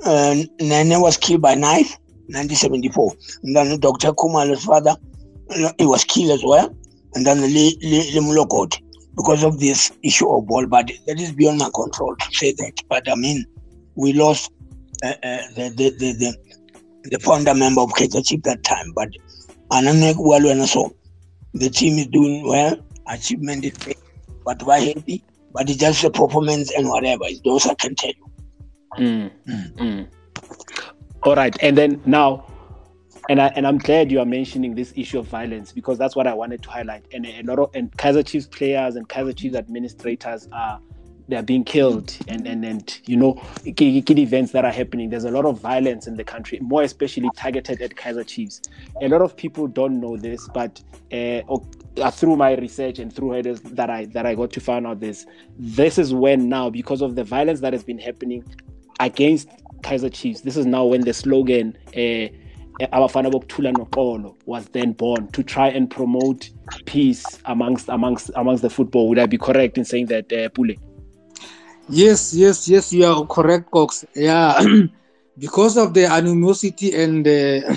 [0.04, 3.12] uh, Nene was killed by knife, 1974.
[3.42, 4.12] And then Dr.
[4.12, 4.96] Kumalo's father
[5.78, 6.74] he was killed as well,
[7.14, 7.76] and then the
[8.14, 8.80] Limulokot
[9.16, 10.66] because of this issue of ball.
[10.66, 12.72] But that is beyond my control to say that.
[12.88, 13.44] But I mean,
[13.94, 14.52] we lost
[15.02, 18.92] uh, uh, the, the, the, the, the founder member of Kaizer Chief that time.
[18.94, 19.10] But
[19.72, 20.94] so
[21.54, 22.76] the team is doing well,
[23.08, 23.98] achievement is great,
[24.44, 25.24] but we're happy.
[25.52, 27.24] But it's just the performance and whatever.
[27.24, 28.30] It's those I can tell you.
[28.98, 29.30] Mm.
[29.76, 30.08] Mm.
[31.22, 32.46] All right, and then now
[33.30, 36.26] and I and I'm glad you are mentioning this issue of violence because that's what
[36.26, 37.04] I wanted to highlight.
[37.12, 40.80] And a lot of and Kaizer Chiefs players and Kaizer Chiefs administrators are
[41.28, 43.40] they're being killed and and and you know
[43.76, 45.10] kid events that are happening.
[45.10, 48.62] There's a lot of violence in the country, more especially targeted at Kaizer Chiefs.
[49.00, 50.82] A lot of people don't know this, but
[51.12, 51.42] uh,
[51.98, 55.00] uh through my research and through it that I that I got to find out
[55.00, 55.26] this.
[55.58, 58.44] This is when now because of the violence that has been happening
[59.00, 59.48] against
[59.82, 60.40] Kaizer Chiefs.
[60.42, 61.76] This is now when the slogan.
[61.88, 62.28] Uh,
[62.86, 66.50] abafana bokuthula noxolo was then born to try and promote
[66.86, 70.74] peace amongst amongst amongst the football would i be correct in saying that uh, Pule?
[71.88, 74.58] yes yes yes you are correct cox yeah
[75.38, 77.74] because of the animosity and uh,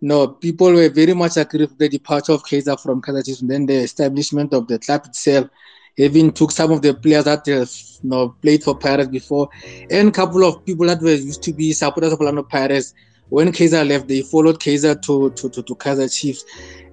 [0.00, 3.50] no people were very much agree with the departure of Kaizer from Kaizer Chiefs and
[3.50, 5.48] then the establishment of the club itself
[5.96, 7.70] even took some of the players that have
[8.02, 9.48] you know, played for Pirates before
[9.90, 12.94] and a couple of people that were used to be supporters of Orlando Pirates
[13.30, 16.44] when Kaizer left, they followed Kaizer to, to, to, to Kaizer Chiefs.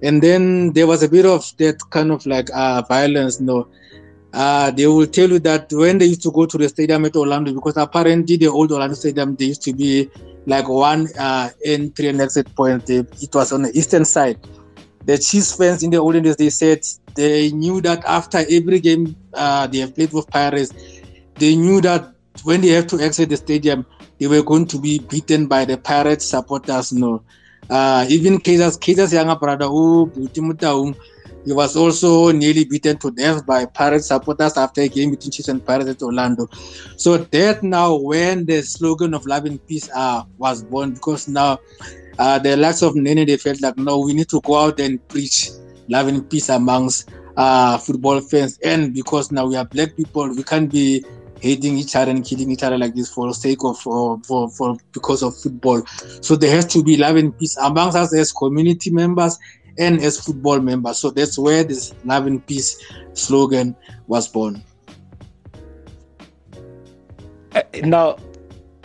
[0.02, 3.40] And then there was a bit of that kind of like uh, violence.
[3.40, 3.68] You no, know.
[4.34, 7.16] uh, they will tell you that when they used to go to the stadium at
[7.16, 10.10] Orlando, because apparently the old Orlando stadium, they used to be
[10.46, 12.88] like one uh, entry and exit point.
[12.88, 14.38] It was on the eastern side.
[15.04, 16.80] The Chiefs fans in the olden days, they said
[17.14, 20.72] they knew that after every game uh, they have played with Pirates,
[21.34, 22.12] they knew that
[22.44, 23.86] when they have to exit the stadium,
[24.18, 26.92] they were going to be beaten by the Pirates supporters.
[26.92, 27.22] No,
[27.70, 30.10] uh, even Kaizer's, Kaizer's younger brother, who
[31.46, 35.48] he was also nearly beaten to death by Pirate supporters after a game between Chiefs
[35.48, 36.48] and Pirates at Orlando.
[36.96, 41.60] So that now when the slogan of love and peace uh, was born, because now
[42.18, 45.06] uh, the likes of Nene, they felt like, no, we need to go out and
[45.06, 45.50] preach
[45.88, 48.58] love and peace amongst uh, football fans.
[48.64, 51.04] And because now we are black people, we can't be
[51.38, 54.50] hating each other and killing each other like this for the sake of for, for,
[54.50, 55.80] for because of football.
[56.22, 59.38] So there has to be love and peace amongst us as community members
[59.78, 60.98] and as football members.
[60.98, 62.82] So that's where this love and peace
[63.14, 64.62] slogan was born.
[67.54, 68.16] Uh, now,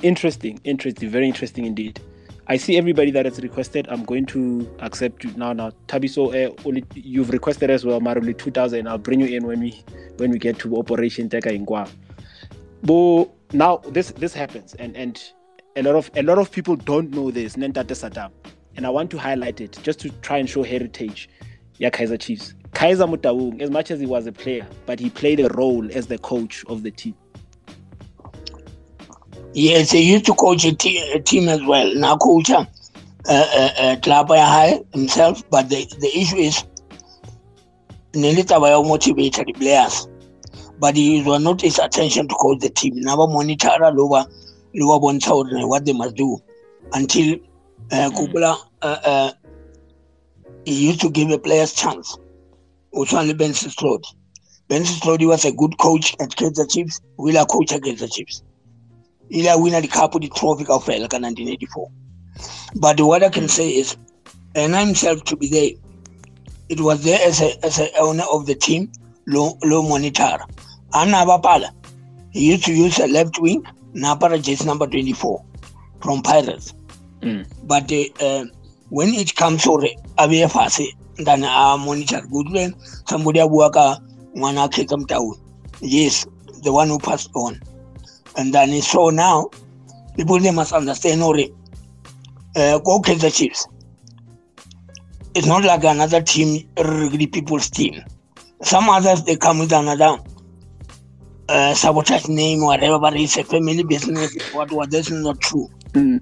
[0.02, 2.00] interesting, interesting, very interesting indeed.
[2.48, 3.88] I see everybody that has requested.
[3.90, 5.54] I'm going to accept you now.
[5.54, 8.02] Now, Tabiso, uh, you've requested as well.
[8.02, 8.88] Maruli 2000.
[8.88, 9.82] I'll bring you in when we
[10.18, 11.90] when we get to Operation Teka Ingwa
[12.84, 15.32] but now this this happens and and
[15.76, 18.32] a lot of a lot of people don't know this Nentate Saddam
[18.76, 21.30] and I want to highlight it just to try and show heritage
[21.78, 22.54] yeah Kaizer Chiefs.
[22.74, 26.08] Kaizer Motaung, as much as he was a player but he played a role as
[26.08, 27.16] the coach of the team.
[29.54, 31.94] Yes he used to coach a, te- a team as well.
[31.96, 32.66] Now coach uh,
[33.28, 36.64] uh, uh, himself but the, the issue is
[38.14, 40.08] nilitaba ya motivated the players.
[40.80, 42.94] But he was not his attention to coach the team.
[42.96, 44.26] Never monitor lower
[44.74, 46.40] lower what they must do
[46.94, 47.38] until
[47.92, 48.16] uh, hmm.
[48.16, 49.32] Kubula uh, uh,
[50.66, 52.18] he used to give a players chance.
[52.94, 54.06] Also Ben Sistrode.
[54.68, 57.02] Ben Sistrode was a good coach at Kaizer Chiefs.
[57.18, 58.44] Will coach at Kaizer Chiefs.
[59.34, 61.90] Ila winner the cup of the trophy of like 1984.
[62.76, 63.96] But what I can say is,
[64.56, 65.70] and I himself to be there,
[66.70, 68.92] it was there as a as a owner of the team,
[69.28, 70.38] low low monitor.
[70.94, 71.72] Anna Bapala.
[72.32, 75.44] He used to use a left wing, Napara just number 24
[76.02, 76.74] from Pirates.
[77.22, 77.48] Mm.
[77.64, 78.46] But uh, uh,
[78.90, 79.70] when it comes to
[80.18, 82.72] Abiafase, then I monitor good way,
[83.08, 84.00] somebody Abuaka,
[84.36, 85.34] Wana Kekam Town.
[85.80, 86.26] Yes,
[86.64, 87.60] the one who passed on.
[88.38, 89.50] And then so now,
[90.16, 91.38] people they must understand or
[92.56, 93.68] uh, go get the Chiefs.
[95.34, 98.04] It's not like another team, really people's team.
[98.64, 100.18] Some others they come with another
[101.50, 104.36] uh, sabotage name, whatever, but it's a family business.
[104.54, 105.68] What was this is not true.
[105.94, 106.22] Mm.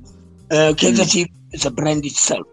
[0.52, 1.12] Uh, Kaizer mm.
[1.12, 2.48] Chiefs is a brand itself.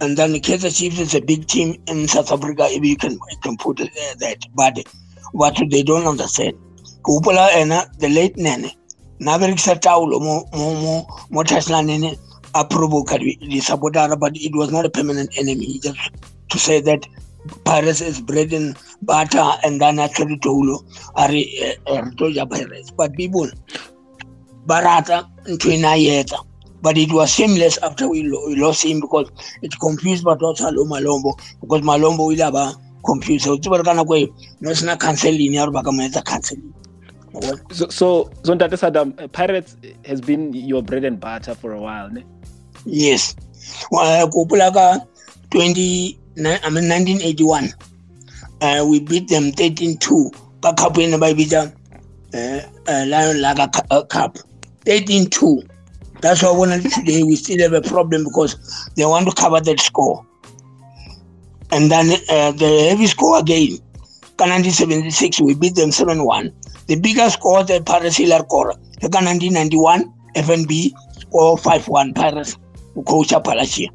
[0.00, 3.38] And then Kaizer Chiefs is a big team in South Africa, if you can, you
[3.42, 4.38] can put it, uh, that.
[4.54, 4.78] But
[5.32, 6.54] what they don't understand,
[7.02, 8.70] Kupula and uh, the late Nene,
[9.20, 12.16] Naverik Sataulo, mo, mo, mo, mo Tesla Nene,
[12.54, 15.80] approval, the saboteur, but it was not a permanent enemy.
[15.82, 15.98] Just
[16.50, 17.06] to say that
[17.64, 21.76] Pirates is bred in butter and then actually tolo are re
[22.16, 23.48] to ja pirates but people
[24.66, 26.38] barata ntho ena yetsa
[26.82, 29.30] but it was seamless after we, lo- we lost him because
[29.62, 33.92] it confused batotsa lo malombo because malombo o ile a confused so tseba re ka
[33.94, 34.28] nako eo
[34.60, 36.72] no sena counseling ya gore ba ka mo etsa counseling
[37.32, 37.60] Wa bona?
[37.72, 41.80] So, so, so Ntate Saddam, uh, Pirates has been your bread and butter for a
[41.80, 42.24] while, ne?
[42.86, 43.34] yes.
[43.90, 43.98] Ko
[44.46, 44.72] hopola
[45.50, 47.74] 20 I mean 1981
[48.60, 51.72] uh, we beat them 13-2 ka cup ene ba e bitsa
[52.34, 54.38] uh, uh, lion uh, cup.
[54.84, 55.68] 13-2
[56.20, 58.56] that's why when today we still have a problem because
[58.96, 60.24] they want to cover that score.
[61.70, 63.78] And then uh, the heavy score again.
[64.38, 66.52] 1976 we beat them 7-1
[66.86, 70.04] the bigger score the Pirates Hiller Kora ka 1991
[70.36, 72.56] FNB score 5-1 Pirates
[73.04, 73.88] coach Appalachia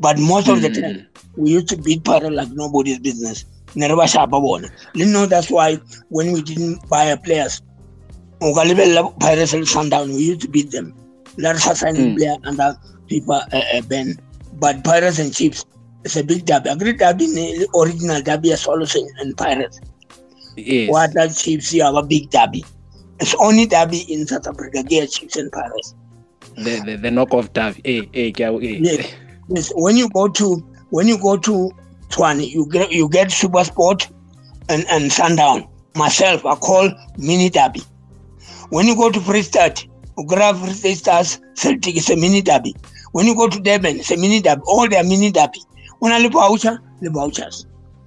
[0.00, 0.82] but most of the Mm.
[0.82, 1.06] time
[1.36, 3.44] we used to beat Pirates like nobody's business.
[3.76, 7.62] Ne re ba shapa bona you know that's why when we didn't buy a players
[8.42, 10.92] o ka lebella Pirates le Sundown we used to beat them
[11.42, 12.16] us sign Mm.
[12.16, 12.76] player under
[13.08, 14.18] people uh, Ben
[14.54, 15.64] but Pirates and Chiefs
[16.04, 19.80] it's a big derby a great derby ne original derby as Solos and, and Pirates
[20.56, 20.90] Yes.
[20.90, 22.64] what that Chiefs here have a big derby
[23.20, 25.94] it's only derby in South Africa get Chiefs and Pirates
[26.56, 27.80] The, the, the knockoff derby.
[27.84, 28.78] Hey, hey, girl, hey.
[28.80, 29.14] Yes.
[29.48, 30.56] Yes, when you go to
[30.90, 31.70] when you go to
[32.10, 34.08] Tshwane, you get you get Super Sport
[34.68, 35.66] and, and Sundown.
[35.96, 37.82] Myself, I call mini derby.
[38.70, 39.90] When you go to Freestad, you
[40.22, 42.74] grab Free Stars, Celtic, it's a mini derby.
[43.12, 44.62] When you go to Durban, it's a mini derby.
[44.66, 45.60] All they are mini derby.
[45.98, 47.66] When I look voucher, the vouchers.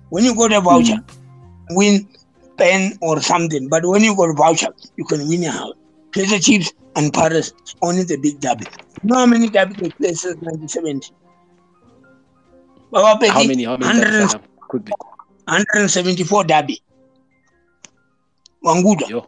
[0.10, 1.76] When you go to voucher, hmm.
[1.76, 2.08] win
[2.58, 3.70] pen or something.
[3.70, 5.76] But when you go to voucher, you can win a house.
[6.12, 8.66] Kaizer Chiefs and Paris, only the big derby.
[9.04, 11.12] You know how many derby take place since 1970?
[12.92, 13.64] Baba How many?
[13.66, 14.00] How many?
[14.00, 14.42] 100 Ntate Saddam?
[14.68, 14.94] Quickly.
[15.46, 16.82] 174 derby.
[18.64, 19.10] Wanguda.
[19.10, 19.28] Yo.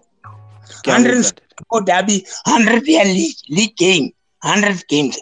[0.84, 1.32] Ke a utlwa,
[1.70, 4.12] 174 derby, 100 year league, league game,
[4.44, 5.20] 100 games.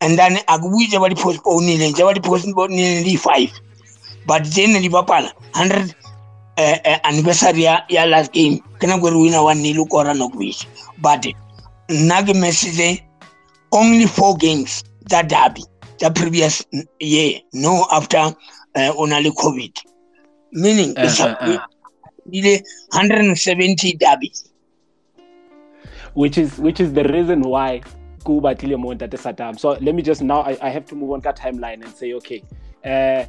[0.00, 3.50] And then akubuye ba di postpone le ba di postpone le 5.
[4.26, 5.94] But then bapala 100
[6.58, 10.28] uh, uh, anniversary ya, ya last game kana go re winner 1 nil kora no
[10.28, 10.66] kuish.
[10.98, 11.26] But
[11.88, 13.02] nna ke message
[13.72, 15.64] only four games that derby
[15.98, 16.64] the previous
[17.00, 18.18] year no after
[18.74, 19.72] uh, only covid
[20.52, 21.66] meaning Uh, it's a, uh, uh.
[22.26, 24.51] 170 derbies
[26.14, 27.80] which is which is the reason why
[28.24, 29.58] ku batlile mo ntate Saddam.
[29.58, 32.12] So let me just now I, I have to move on that timeline and say
[32.14, 32.42] okay.
[32.84, 33.24] Uh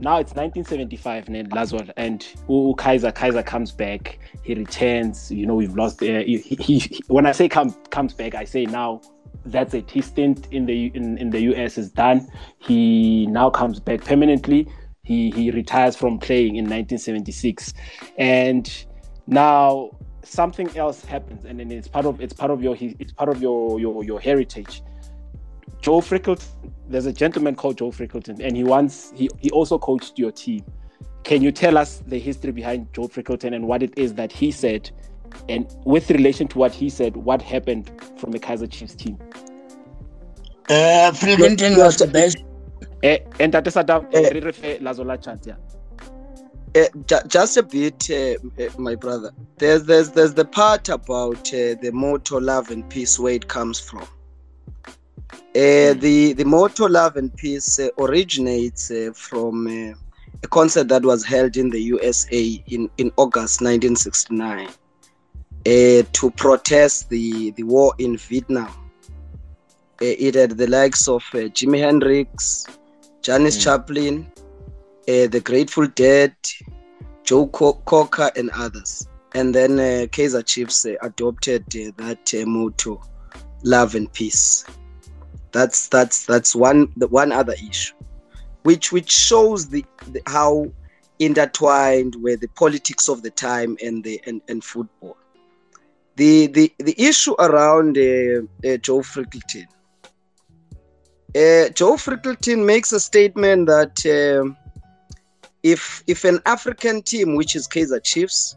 [0.00, 4.18] now it's 1975 ne Lazwal and U Kaizer Kaizer comes back.
[4.42, 5.30] He returns.
[5.30, 6.02] You know we've lost.
[6.02, 9.00] Uh, he, he, he- when I say come comes back, I say now
[9.46, 9.90] that's it.
[9.90, 12.28] His stint in the in, in the US is done.
[12.58, 14.68] He now comes back permanently.
[15.02, 17.72] He he retires from playing in 1976,
[18.18, 18.84] and
[19.26, 19.90] now
[20.28, 23.40] something else happens, and then it's part of it's part of your it's part of
[23.40, 24.82] your your your heritage.
[25.80, 26.46] Joe Frickleton,
[26.88, 30.64] there's a gentleman called Joe Frickleton, and he once he, he also coached your team.
[31.24, 34.50] Can you tell us the history behind Joe Frickleton and what it is that he
[34.50, 34.90] said,
[35.48, 39.18] and with relation to what he said, what happened from the Kaizer Chiefs team?
[40.70, 42.38] uh Frickleton was the best
[43.02, 45.54] Eh, and that is Adam, re refe Lazola chant, yeah.
[46.78, 48.34] Uh, ju- just a bit, uh,
[48.78, 49.32] my brother.
[49.56, 53.80] There's there's there's the part about uh, the motto "Love and Peace" where it comes
[53.80, 54.06] from.
[55.32, 59.94] Uh, the the motto "Love and Peace" uh, originates uh, from uh,
[60.44, 67.08] a concert that was held in the USA in in August 1969 uh, to protest
[67.08, 68.72] the the war in Vietnam.
[70.00, 72.66] It had the likes of uh, Jimi Hendrix,
[73.20, 73.64] Janis Mm.
[73.64, 74.32] Joplin,
[75.08, 76.34] the Grateful Dead,
[77.24, 79.08] Joe Cocker, and others.
[79.34, 83.00] And then uh, Kaizer Chiefs uh, adopted uh, that uh, motto,
[83.64, 84.66] "Love and Peace."
[85.52, 87.94] That's that's that's one the one other issue,
[88.64, 90.70] which which shows the, the how
[91.18, 95.16] intertwined were the politics of the time and the and, and football.
[96.16, 99.66] The the the issue around uh, uh, Joe Frickleton.
[101.34, 104.54] Uh, Joe Frickleton makes a statement that.
[105.62, 108.56] If if an African team, which is Kaizer Chiefs,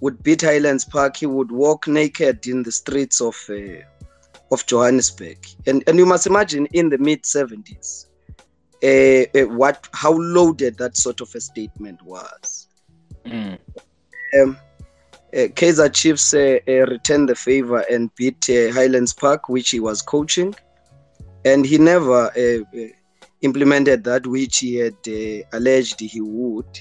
[0.00, 3.82] would beat Highlands Park, he would walk naked in the streets of uh,
[4.50, 5.38] of Johannesburg.
[5.66, 8.06] And and you must imagine in the mid seventies,
[8.82, 12.68] uh, uh, what how loaded that sort of a statement was.
[13.26, 13.58] Mm.
[14.40, 14.56] Um,
[15.32, 20.02] uh, Kaizer Chiefs uh, returned the favor and beat uh, Highlands Park, which he was
[20.02, 20.54] coaching,
[21.44, 22.86] and he never uh, uh,
[23.42, 26.80] implemented that which he had uh, alleged he would,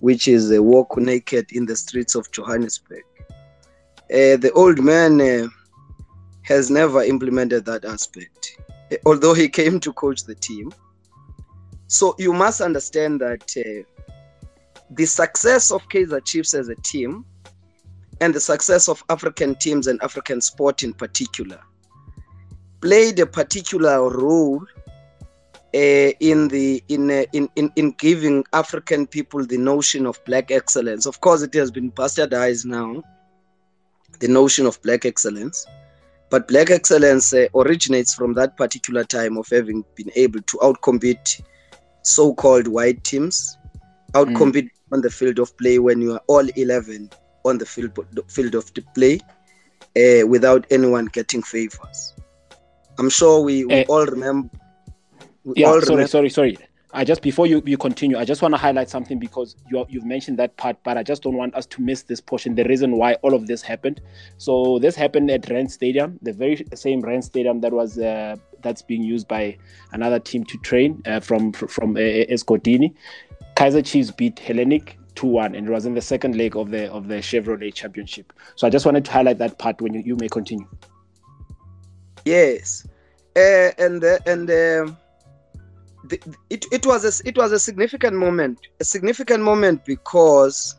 [0.00, 3.04] which is uh, walk naked in the streets of Johannesburg.
[4.08, 5.48] Uh, the old man uh,
[6.42, 8.60] has never implemented that aspect,
[9.04, 10.72] although he came to coach the team.
[11.88, 14.04] So you must understand that uh,
[14.90, 17.24] the success of Kaizer Chiefs as a team
[18.20, 21.60] and the success of African teams and African sport in particular
[22.80, 24.85] played a particular role uh,
[25.76, 31.06] in the in, uh, in in in giving African people the notion of black excellence.
[31.06, 33.02] Of course, it has been bastardized now.
[34.20, 35.66] The notion of black excellence,
[36.30, 41.42] but black excellence uh, originates from that particular time of having been able to outcompete
[42.02, 43.58] so-called white teams,
[44.12, 44.92] outcompete mm.
[44.92, 47.10] on the field of play when you are all 11
[47.44, 47.98] on the field
[48.28, 49.20] field of the play,
[49.96, 52.14] uh, without anyone getting favors.
[52.98, 54.48] I'm sure we, we all remember
[55.54, 56.58] yeah, sorry, sorry, sorry.
[56.92, 60.06] I just before you, you continue, I just want to highlight something because you you've
[60.06, 62.54] mentioned that part, but I just don't want us to miss this portion.
[62.54, 64.00] The reason why all of this happened.
[64.38, 68.82] So this happened at Rand Stadium, the very same Rand Stadium that was uh, that's
[68.82, 69.58] being used by
[69.92, 72.94] another team to train uh, from from uh, Escotini.
[73.56, 77.08] Kaizer Chiefs beat Hellenic 2-1 and it was in the second leg of the of
[77.08, 78.32] the Chevrolet Championship.
[78.54, 80.66] So I just wanted to highlight that part when you, you may continue.
[82.24, 82.86] Yes,
[83.36, 84.96] uh, and uh, and.
[86.50, 90.76] It, it was a, it was a significant moment a significant moment because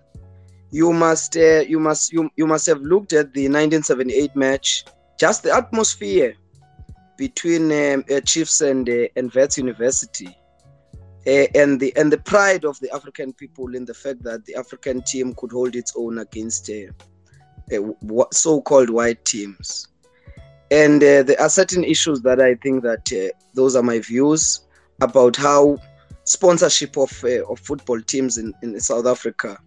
[0.72, 4.86] you must uh, you must you, you must have looked at the 1978 match
[5.20, 6.36] just the atmosphere
[7.18, 10.28] between um, uh, Chiefs and uh, and Wits University
[11.26, 14.56] uh, and the and the pride of the African people in the fact that the
[14.56, 16.92] African team could hold its own against uh,
[17.76, 19.88] uh, so-called white teams.
[20.70, 23.10] And there are certain issues that I think that
[23.54, 24.67] those are my views
[25.02, 25.78] about how
[26.24, 29.58] sponsorship of uh, of football teams in, in South Africa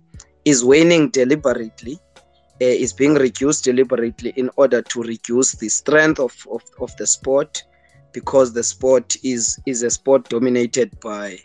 [0.44, 6.34] is waning deliberately, uh, is being reduced deliberately in order to reduce the strength of,
[6.50, 7.62] of, of the sport,
[8.12, 11.38] because the sport is is a sport dominated by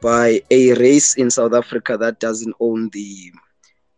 [0.00, 3.32] by a race in South Africa that doesn't own the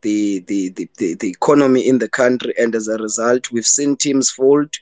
[0.02, 2.54] the, the, the, the, the economy in the country.
[2.58, 4.72] And as a result we've seen teams fold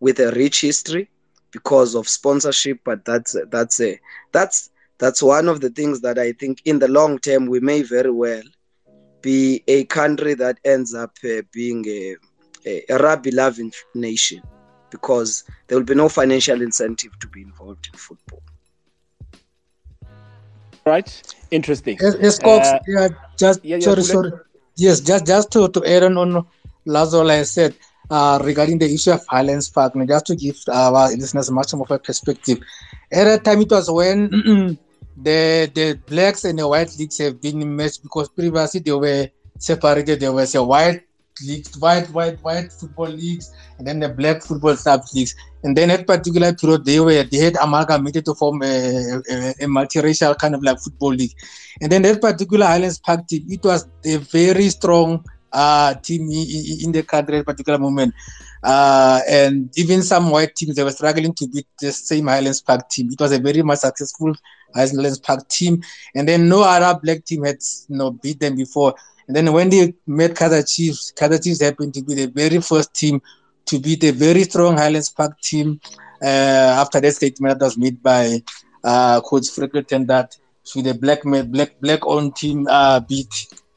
[0.00, 1.08] with a rich history
[1.52, 3.98] because of sponsorship but that's that's a
[4.32, 7.82] that's that's one of the things that i think in the long term we may
[7.82, 8.42] very well
[9.22, 12.16] be a country that ends up uh, being a,
[12.66, 14.42] a, a rugby loving nation
[14.90, 18.42] because there will be no financial incentive to be involved in football.
[20.86, 21.22] Right?
[21.50, 21.98] Interesting.
[22.00, 24.32] Yes, yes Cox, uh, yeah just yeah, sorry sorry.
[24.76, 26.46] Yes just just to, to add on
[26.86, 27.74] Lazola I said
[28.10, 31.84] uh, regarding the issue of Highlands Park, and just to give our listeners much more
[31.84, 32.58] of a perspective.
[33.12, 34.30] At that time, it was when
[35.16, 39.28] the the blacks and the white leagues have been merged because previously they were
[39.58, 40.20] separated.
[40.20, 41.02] There was a white
[41.42, 45.34] leagues, white, white, white football leagues, and then the black football sub leagues.
[45.62, 49.66] And then at particular period, they were they had amalgamated to form a, a, a
[49.66, 51.34] multiracial kind of like football league.
[51.80, 56.92] And then that particular Highlands Park team, it was a very strong uh, team in
[56.92, 58.14] the country at a particular moment.
[58.62, 62.88] Uh, and even some white teams, they were struggling to beat the same Highlands Park
[62.88, 63.08] team.
[63.12, 64.34] It was a very much successful
[64.74, 65.82] Highlands Park team.
[66.14, 68.94] And then no other black team had you know, beat them before.
[69.26, 72.94] And then when they met Kaizer Chiefs, Kaizer Chiefs happened to be the very first
[72.94, 73.20] team
[73.66, 75.80] to beat a very strong Highlands Park team
[76.22, 76.26] uh,
[76.80, 78.42] after that statement that was made by
[78.82, 83.32] uh, Coach Frickleton that should the black black black owned team uh, beat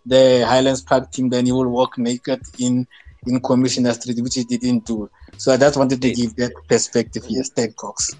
[0.05, 2.87] the Highlands Park team, then he will walk naked in
[3.27, 5.09] in Commissioner Street, which he didn't do.
[5.37, 7.23] So I just wanted to give that perspective.
[7.27, 8.15] Yes, thank Cox.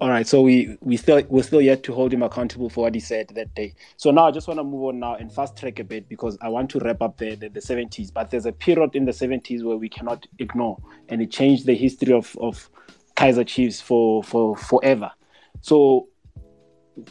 [0.00, 2.94] all right, so we we still we're still yet to hold him accountable for what
[2.94, 3.74] he said that day.
[3.96, 6.36] So now I just want to move on now and fast track a bit because
[6.40, 8.12] I want to wrap up the, the, the 70s.
[8.12, 10.78] But there's a period in the 70s where we cannot ignore,
[11.08, 12.68] and it changed the history of of
[13.16, 15.12] Kaizer Chiefs for for forever.
[15.60, 16.08] So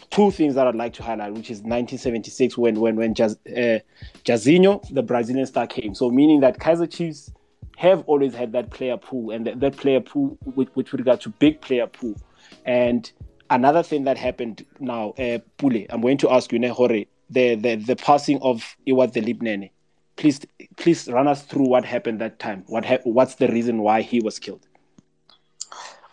[0.09, 3.79] two things that I'd like to highlight, which is 1976 when when when Jaz, uh,
[4.23, 5.95] Jairzinho, the Brazilian star, came.
[5.95, 7.31] So meaning that Kaizer Chiefs
[7.77, 11.29] have always had that player pool and that, that player pool with, with regard to
[11.29, 12.15] big player pool.
[12.63, 13.11] And
[13.49, 17.75] another thing that happened now, uh, Pule, I'm going to ask you, Nehore, the, the
[17.75, 19.69] the passing of Ewert the Nene.
[20.17, 20.41] Please
[20.77, 22.63] please run us through what happened that time.
[22.67, 24.67] What ha- what's the reason why he was killed?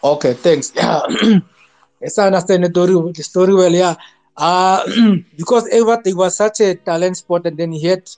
[0.03, 0.73] Okay, thanks.
[2.01, 3.94] Yes, I understand the story, the story well, yeah.
[4.36, 4.82] Uh,
[5.36, 8.09] because everything was such a talent sport, and then he had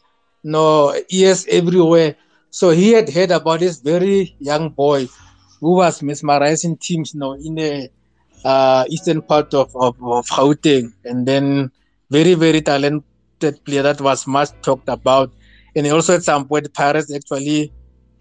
[0.42, 2.16] you know, ears everywhere.
[2.50, 5.06] So he had heard about this very young boy
[5.60, 7.88] who was mesmerizing teams, you know, in the
[8.44, 10.92] uh, eastern part of, of, of Gauteng.
[11.04, 11.70] And then
[12.10, 15.32] very, very talented player that was much talked about.
[15.74, 17.72] And also at some point, Pirates actually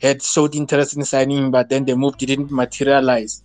[0.01, 3.43] had showed interest in signing him, but then the move didn't materialize.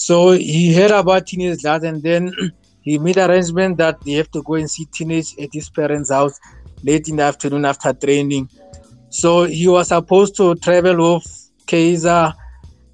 [0.00, 2.32] So he heard about teenage lads, and then
[2.80, 6.40] he made arrangement that they have to go and see teenage at his parents' house
[6.82, 8.48] late in the afternoon after training.
[9.10, 12.32] So he was supposed to travel with Kaizer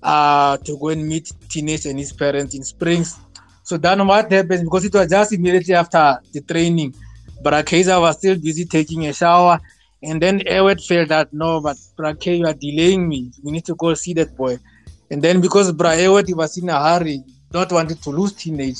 [0.02, 3.16] uh, to go and meet teenage and his parents in Springs.
[3.62, 6.92] So then what happened because it was just immediately after the training,
[7.40, 9.60] but Kaizer was still busy taking a shower.
[10.02, 13.30] And then Edward felt that no, but Brake, you are delaying me.
[13.44, 14.58] We need to go see that boy.
[15.10, 18.78] And then because Bra Edward was in a hurry, not wanted to lose teenage,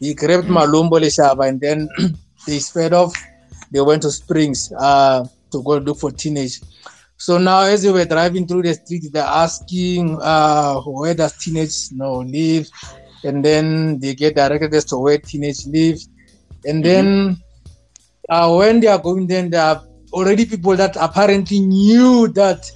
[0.00, 0.56] he grabbed mm.
[0.56, 1.88] Malumbo Leshaba and then
[2.46, 3.14] they sped off.
[3.70, 6.60] They went to Springs uh, to go look for teenage.
[7.16, 11.90] So now, as they were driving through the street, they're asking uh, where does teenage
[11.90, 12.70] you know, live,
[13.24, 16.08] and then they get directed as to where teenage lives.
[16.64, 18.32] And then mm-hmm.
[18.32, 22.70] uh, when they are going, then there are already people that apparently knew that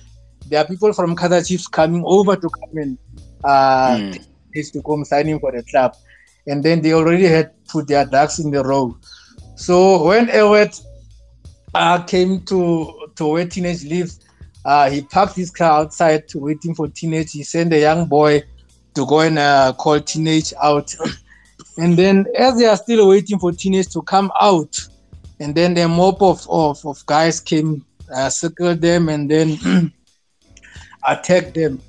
[0.49, 2.99] there are people from Kaizer Chiefs coming over to come and
[3.45, 4.73] uh, mm.
[4.73, 5.95] to come signing for the club
[6.47, 8.97] and then they already had put their ducks in the row.
[9.57, 10.81] So when Ewert
[11.75, 14.21] uh, came to to where teenage lives,
[14.65, 17.33] uh, he parked his car outside to waiting for teenage.
[17.33, 18.43] He sent a young boy
[18.95, 20.95] to go and uh, call teenage out,
[21.79, 24.77] and then as they are still waiting for teenage to come out,
[25.41, 27.85] and then the mob of of, of guys came,
[28.15, 29.93] uh, circled them, and then
[31.07, 31.81] attacked them,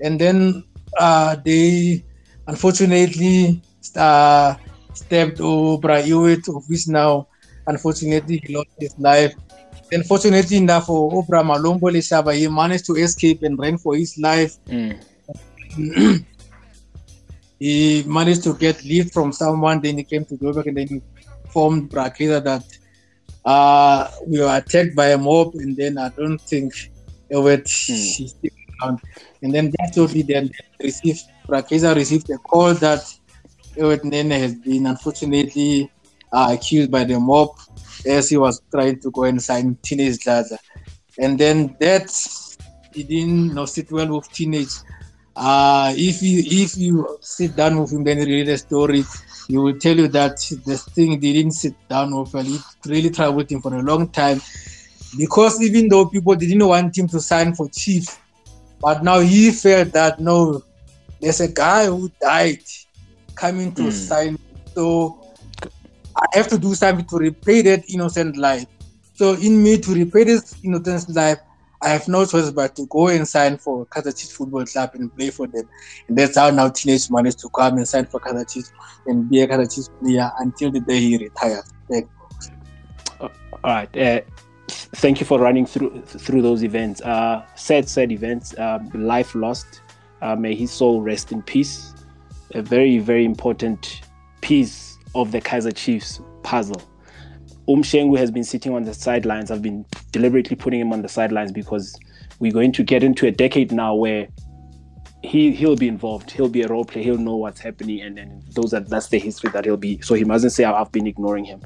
[0.00, 0.64] and then
[0.98, 2.04] uh, they
[2.46, 3.62] unfortunately
[3.96, 4.54] uh,
[4.94, 7.28] stepped over Hewitt, of which now,
[7.66, 9.34] unfortunately, he lost his life.
[9.90, 14.56] Unfortunately enough for Oprah Malombo Leshaba, he managed to escape and ran for his life.
[14.66, 14.98] Mm.
[17.58, 21.02] he managed to get leave from someone, then he came to Joburg and then he
[21.44, 22.64] informed Brakida that
[23.44, 26.72] uh, we were attacked by a mob, and then I don't think
[27.90, 28.52] mm.
[28.82, 29.00] Around.
[29.42, 33.02] And then that shortly then received Brakida received a call that
[33.76, 35.90] Ewert Nene has been unfortunately
[36.32, 37.50] uh, accused by the mob
[38.06, 40.58] as he was trying to go and sign teenage Laza.
[41.18, 42.10] And then that
[42.94, 44.72] he didn't know, sit well with teenage.
[45.34, 49.02] Uh, if you if you sit down with him, then read the story,
[49.48, 52.54] he will tell you that the thing didn't sit down with him.
[52.54, 54.40] It really troubled him for a long time
[55.16, 58.18] because even though people didn't want him to sign for chief,
[58.82, 60.62] but now he felt that no,
[61.20, 62.62] there's a guy who died
[63.36, 63.92] coming to mm.
[63.92, 64.38] sign.
[64.74, 65.22] So
[66.16, 68.66] I have to do something to repay that innocent life.
[69.14, 71.38] So in me to repay this innocent life,
[71.80, 75.14] I have no choice but to go and sign for Kaizer Chiefs Football Club and
[75.16, 75.68] play for them.
[76.08, 78.72] And that's how now teenage managed to come and sign for Kaizer Chiefs
[79.06, 81.64] and be a Kaizer Chiefs player until the day he retired.
[81.90, 82.08] Thank
[83.20, 83.28] uh,
[83.64, 83.96] all right.
[83.96, 84.20] Uh,
[84.96, 87.00] thank you for running through through those events.
[87.02, 88.56] Uh, sad, sad events.
[88.58, 89.80] Um, life lost.
[90.20, 91.92] Uh, may his soul rest in peace
[92.54, 94.02] a very, very important
[94.40, 96.82] piece of the Kaizer Chiefs puzzle.
[97.68, 99.50] Umshengu has been sitting on the sidelines.
[99.50, 101.98] I've been deliberately putting him on the sidelines because
[102.40, 104.28] we're going to get into a decade now where
[105.22, 106.30] he he'll be involved.
[106.30, 107.04] He'll be a role player.
[107.04, 110.00] He'll know what's happening, and then those are that's the history that he'll be.
[110.02, 111.62] So he mustn't say I've been ignoring him.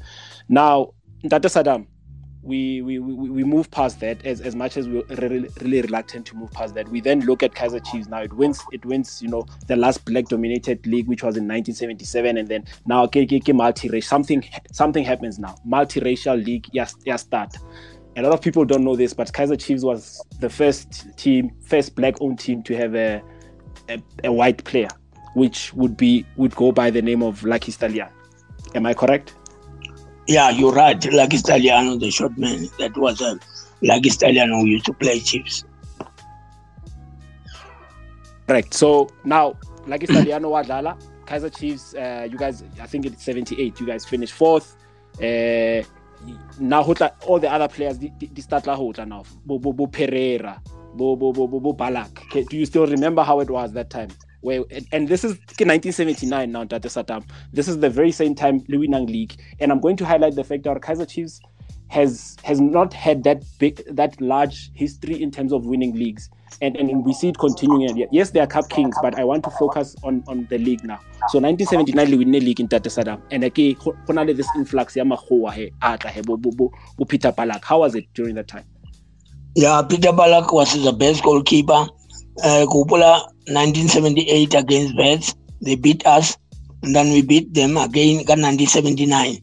[0.47, 0.93] Now,
[1.27, 1.49] Dr.
[1.49, 1.87] Saddam,
[2.47, 6.35] we, we, we, move past that as, as much as we're really, really reluctant to
[6.37, 6.87] move past that.
[6.87, 8.07] We then look at Kaizer Chiefs.
[8.07, 11.43] Now it wins, it wins, you know, the last black dominated league, which was in
[11.43, 12.37] 1977.
[12.37, 15.55] And then now KKK multiracial, something, something happens now.
[15.67, 17.57] Multiracial league, yes, yes, start.
[18.15, 21.95] A lot of people don't know this, but Kaizer Chiefs was the first team, first
[21.95, 23.21] black owned team to have a,
[23.89, 24.89] a, a white player,
[25.33, 28.07] which would be, would go by the name of Lucky Stallion.
[28.73, 29.33] Am I correct?
[30.27, 31.03] Yeah, you're right.
[31.13, 32.67] Lucky Stalliano, the short man.
[32.79, 33.39] That was a
[33.81, 35.63] Lucky Stalliano who used to play Chiefs.
[38.45, 38.73] Correct.
[38.73, 39.55] So now,
[39.85, 43.79] Lucky Stalliano Wadlala, Kaizer Chiefs, uh, you guys, I think it's 78.
[43.79, 44.75] You guys finished fourth.
[45.21, 45.83] Uh,
[46.59, 46.81] now
[47.25, 48.11] all the other players they
[48.41, 50.59] start la hotla now bo, bo, bo pereira
[50.95, 54.09] bo, bo, bo, bo balak do you still remember how it was that time
[54.41, 57.27] where and this is 1979 now Tate Satam.
[57.53, 59.35] This is the very same time Louis Nang League.
[59.59, 61.39] And I'm going to highlight the fact that our Kaizer Chiefs
[61.89, 66.29] has has not had that big that large history in terms of winning leagues.
[66.61, 68.07] And and we see it continuing.
[68.11, 70.99] Yes, they are cup kings, but I want to focus on on the league now.
[71.29, 73.21] So 1979 we win league in Tate Saddam.
[73.31, 73.75] And again,
[74.05, 75.03] finally this influx ya
[75.51, 76.71] he atla he bo bo
[77.07, 77.63] Peter Balak.
[77.65, 78.65] How was it during that time?
[79.55, 81.87] Yeah, Peter Balak was the best goalkeeper.
[82.43, 82.65] Uh,
[83.47, 85.35] 1978 against Vets.
[85.61, 86.37] They beat us,
[86.83, 89.37] and then we beat them again in 1979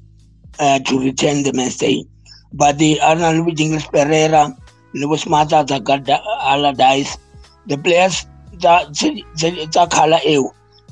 [0.59, 2.05] uh, to return the mainstay.
[2.53, 4.55] But the Arnold English Pereira,
[4.95, 7.19] Lewis Mata, Allardyce,
[7.67, 8.27] the players
[8.61, 10.21] tsa color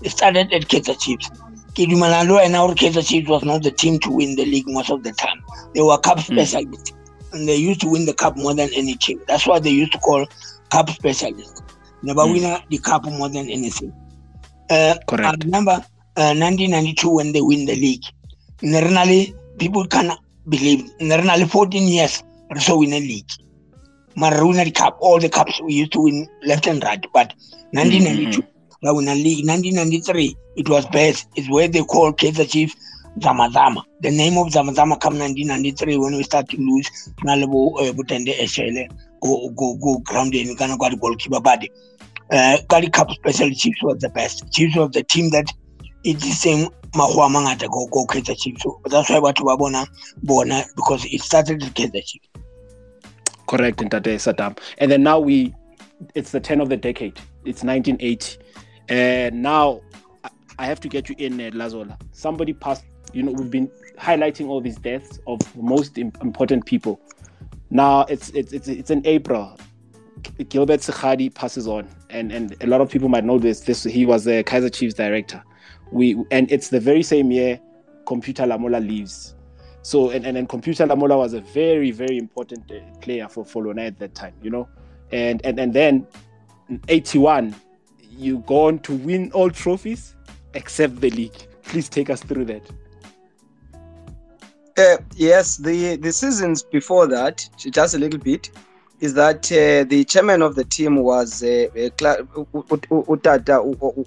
[0.06, 1.30] started at Kaizer Chiefs.
[1.74, 5.12] Dumelana le wena Chiefs was not the team to win the league most of the
[5.12, 5.42] time.
[5.74, 6.34] They were cup hmm.
[6.34, 6.90] specialists.
[6.90, 6.96] Mm.
[7.32, 9.20] And they used to win the cup more than any team.
[9.26, 10.26] That's why they used to call
[10.70, 11.62] cup specialists.
[12.02, 12.32] Never mm.
[12.32, 13.92] win the cup more than anything.
[14.70, 15.26] Uh, Correct.
[15.28, 15.72] I remember
[16.16, 18.04] uh, 1992 when they win the league.
[18.62, 20.12] Nerenali, people can
[20.48, 20.90] believe.
[21.00, 22.22] Nerenali 14 years,
[22.58, 23.28] so win a league.
[24.16, 27.04] Maruna the cup, all the cups we used to win left and right.
[27.12, 27.32] But
[27.72, 28.86] 1992, mm-hmm.
[28.86, 29.46] we win a league.
[29.46, 31.28] 1993, it was best.
[31.36, 32.76] It's where they call Kaizer Chiefs
[33.18, 33.82] Zamazama.
[34.00, 36.88] The name of Zamazama come 1993 when we start to lose.
[37.24, 38.88] Nalebo uh, Butende Eshele
[39.22, 41.70] go go go ground in Ghana got goalkeeper body.
[42.32, 42.56] Uh,
[42.92, 44.50] Cup Special Chiefs was the best.
[44.52, 45.52] Chiefs was the team that
[46.02, 48.64] it's the same mahua mangata go go Kaizer Chiefs.
[48.86, 49.86] That's why batho ba bona
[50.22, 52.28] bona because it started with Kaizer Chiefs.
[53.46, 54.58] Correct, Ntate Saddam.
[54.78, 55.54] And then now we,
[56.14, 57.18] it's the 10 of the decade.
[57.44, 58.38] It's 1980.
[58.88, 59.82] And now
[60.58, 62.00] I have to get you in, uh, Lazola.
[62.12, 66.98] Somebody passed, you know, we've been highlighting all these deaths of most important people.
[67.68, 69.58] Now it's it's it's, it's in April.
[70.48, 73.60] Gilbert Sekgabi passes on, and and a lot of people might know this.
[73.60, 75.42] This he was the Kaizer Chiefs director.
[75.90, 77.60] We and it's the very same year
[78.06, 79.34] Computer Lamola leaves.
[79.82, 83.64] So and and, and Computer Lamola was a very very important uh, player for for
[83.64, 84.68] Lona at that time, you know,
[85.10, 86.06] and and and then
[86.88, 87.54] 81
[88.16, 90.14] you go on to win all trophies
[90.54, 91.46] except the league.
[91.62, 92.62] Please take us through that.
[94.78, 98.50] Uh, yes, the the seasons before that, just a little bit,
[99.02, 101.66] is that uh, the chairman of the team was uh,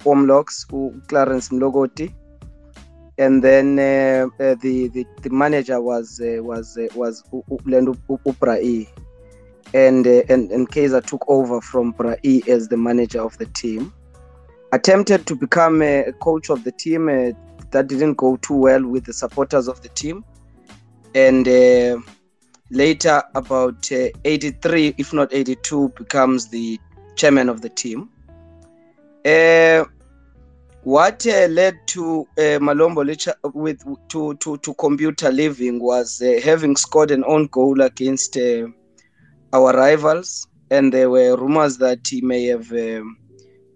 [0.05, 2.13] Omlox, Clarence Mlogoti,
[3.17, 7.23] and then uh, uh, the, the the manager was uh, was uh, was
[7.65, 7.93] Lendo
[8.25, 8.87] Uprai,
[9.73, 13.93] and uh, and and Kaizer took over from Brai as the manager of the team.
[14.71, 17.31] Attempted to become a coach of the team, uh,
[17.71, 20.23] that didn't go too well with the supporters of the team,
[21.13, 21.45] and
[22.71, 26.79] later about 83, if not 82, becomes the
[27.15, 28.09] chairman of the team.
[29.25, 29.85] Uh,
[30.83, 33.03] what uh, led to uh, Malombo
[33.55, 38.67] with to, to, to computer living was uh, having scored an own goal against uh,
[39.51, 43.17] our rivals, and there were rumors that he may have um,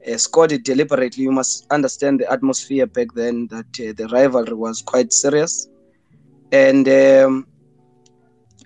[0.08, 1.24] uh, scored it deliberately.
[1.24, 5.68] You must understand the atmosphere back then that uh, the rivalry was quite serious,
[6.52, 7.48] and um,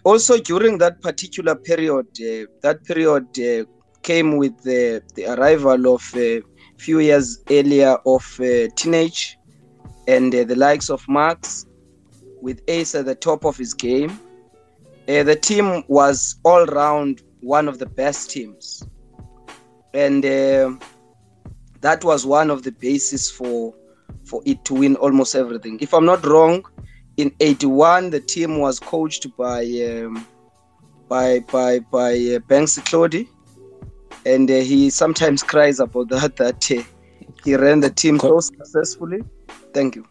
[0.04, 2.08] also during that particular period,
[2.62, 3.28] that period
[4.02, 6.42] came with the, the arrival of a
[6.78, 9.38] few years earlier of uh, teenage
[10.08, 11.66] and uh, the likes of Max
[12.42, 14.20] with Ace at the top of his game.
[15.08, 18.84] Uh, the team was all round one of the best teams.
[19.94, 20.76] And uh,
[21.82, 23.74] that was one of the basis for
[24.26, 25.78] for it to win almost everything.
[25.82, 26.64] If I'm not wrong,
[27.18, 30.26] in 81 the team was coached by um,
[31.08, 33.28] by by by uh, Banks Claude
[34.26, 36.84] and uh, he sometimes cries about that that uh,
[37.44, 39.22] he ran the team so successfully.
[39.74, 40.06] Thank you.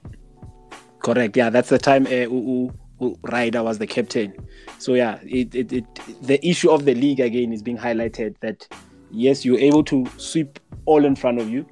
[0.98, 1.36] Correct.
[1.36, 4.34] Yeah, that's the time uh, Ryder was the captain.
[4.78, 5.84] So yeah, it, it, it
[6.22, 8.68] the issue of the league again is being highlighted that
[9.11, 11.66] yes, you're able to sweep all in front of you,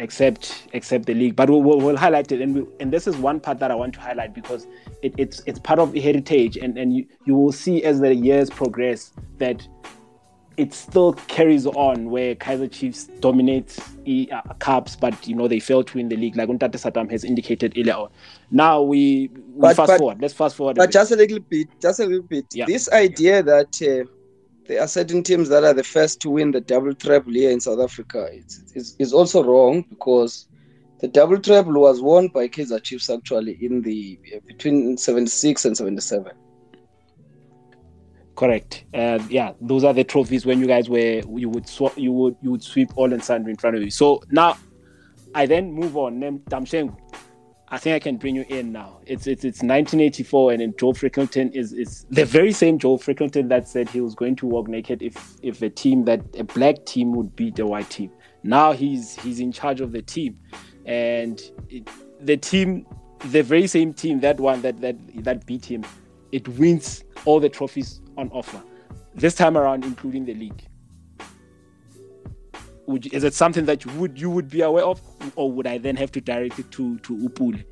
[0.00, 1.36] except except the league.
[1.36, 3.74] But we'll, we'll, we'll highlight it, and we, and this is one part that I
[3.74, 4.66] want to highlight because
[5.02, 8.14] it, it's it's part of the heritage, and and you, you will see as the
[8.14, 9.66] years progress that
[10.56, 13.78] it still carries on where Kaizer Chiefs dominate
[14.30, 17.24] uh, cups, but you know they fail to win the league, like Untate Saddam has
[17.24, 18.10] indicated earlier on.
[18.50, 20.20] Now we, we but, fast but, forward.
[20.20, 20.76] Let's fast forward.
[20.76, 22.46] But just a little bit, just a little bit.
[22.52, 22.66] Yeah.
[22.66, 24.10] This idea that uh,
[24.70, 27.60] there are certain teams that are the first to win the double treble here in
[27.60, 30.46] South Africa It's is also wrong because
[31.00, 35.76] the double treble was won by Kaizer Chiefs actually in the uh, between 76 and
[35.76, 36.30] 77.
[38.36, 38.84] Correct.
[38.94, 42.36] Uh, yeah, those are the trophies when you guys were you would sw- you would
[42.40, 43.90] you would sweep all and sundry in front of you.
[43.90, 44.56] So now,
[45.34, 46.20] I then move on.
[46.48, 46.96] Damshengu,
[47.72, 49.00] I think I can bring you in now.
[49.06, 53.68] It's it's it's 1984, and Joe Frickleton is is the very same Joe Frickleton that
[53.68, 57.12] said he was going to walk naked if if a team that a black team
[57.12, 58.10] would beat the white team.
[58.42, 60.38] Now he's he's in charge of the team,
[60.84, 61.88] and it,
[62.20, 62.86] the team,
[63.26, 65.84] the very same team that one that that that beat him,
[66.32, 68.60] it wins all the trophies on offer
[69.14, 70.64] this time around, including the league?
[72.90, 75.00] Would you, is it something that you would you would be aware of,
[75.36, 77.64] or would I then have to direct it to to Upule?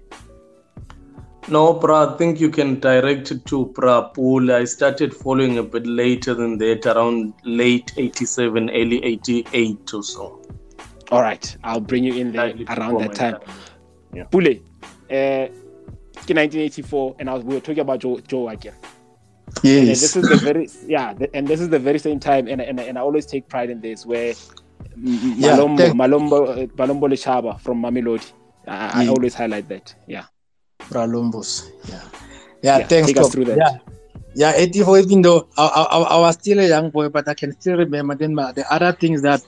[1.49, 4.53] No, bro, I think you can direct it to Prapul.
[4.53, 10.43] I started following a bit later than that, around late 87, early 88 or so.
[11.11, 13.41] All right, I'll bring you in there around that time.
[13.41, 13.55] time.
[14.13, 14.25] Yeah.
[14.25, 14.57] Pule,
[15.11, 15.49] uh,
[16.27, 18.75] 1984, and I was, we were talking about Joe, Joe again.
[19.47, 20.01] And Yes.
[20.01, 22.79] this is the very yeah, the, and this is the very same time, and and,
[22.79, 24.37] and I always take pride in this where M-
[25.03, 28.33] Yeah, Malombo, thank- Malombo, uh, Malombo Lechaba from Mamelodi.
[28.67, 29.95] I, I always highlight that.
[30.07, 30.25] Yeah,
[30.81, 31.69] Bralombos.
[31.89, 32.01] Yeah.
[32.63, 33.07] Yeah, Yeah, thanks.
[33.09, 33.57] take us through that.
[33.59, 33.79] Yeah.
[34.35, 37.53] Yeah, 84, even though I, I, I was still a young boy, but I can
[37.59, 39.43] still remember then my, the other things that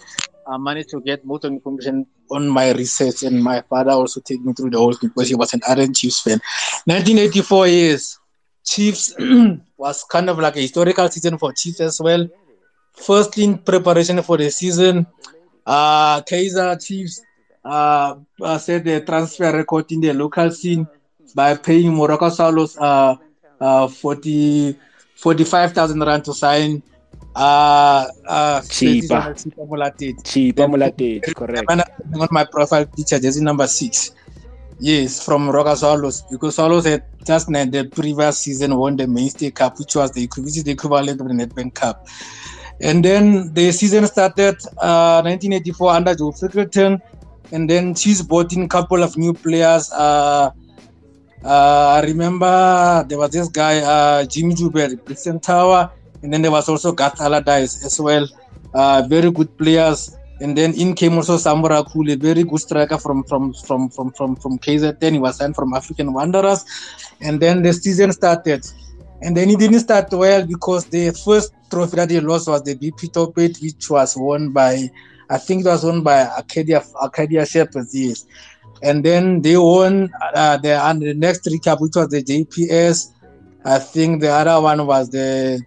[0.48, 4.52] I managed to get of information on my research, and my father also take me
[4.52, 6.40] through the whole thing because he was an ardent Chiefs fan.
[6.86, 8.18] 1984 years,
[8.64, 9.14] Chiefs
[9.76, 12.26] was kind of like a historical season for Chiefs as well.
[12.94, 15.06] Firstly, in preparation for the season,
[15.70, 17.22] uh, Kaizer Chiefs
[17.64, 20.86] uh, uh, set the transfer record in the local scene
[21.34, 23.14] by paying Moroka Swallows uh,
[23.60, 24.76] uh, 40,
[25.14, 26.82] 45,000 rand to sign.
[27.36, 28.60] Uh, uh.
[30.24, 31.22] Cheaper Molated.
[31.36, 31.70] Correct.
[31.70, 34.10] On my profile picture, jersey number six.
[34.82, 39.50] Yes, from Roca Swallows because Swallows had just in the previous season won the Mainstay
[39.50, 42.08] Cup, which was the which is the equivalent of the Nedbank Cup.
[42.80, 47.00] And then the season started uh, 1984 under Joe Frickleton,
[47.52, 49.92] and then she's brought in a couple of new players.
[49.92, 50.50] Uh,
[51.44, 55.90] uh, I remember there was this guy, uh, Jimmy Joubert, Brixton Tower,
[56.22, 58.26] and then there was also Garth Allardyce as well.
[58.74, 60.16] Uh, very good players.
[60.40, 64.36] And then in came also Samura Kule, very good striker from from from from from
[64.36, 65.12] from KZN.
[65.12, 66.64] He was signed from African Wanderers.
[67.20, 68.64] And then the season started.
[69.22, 72.74] And then it didn't start well because the first trophy that he lost was the
[72.74, 74.88] BP Top 8, which was won by,
[75.28, 78.24] I think it was won by Arcadia Arcadia Shepherds, yes.
[78.82, 83.12] And then they won uh, the, and the next recap, which was the JPS.
[83.64, 85.60] I think the other one was the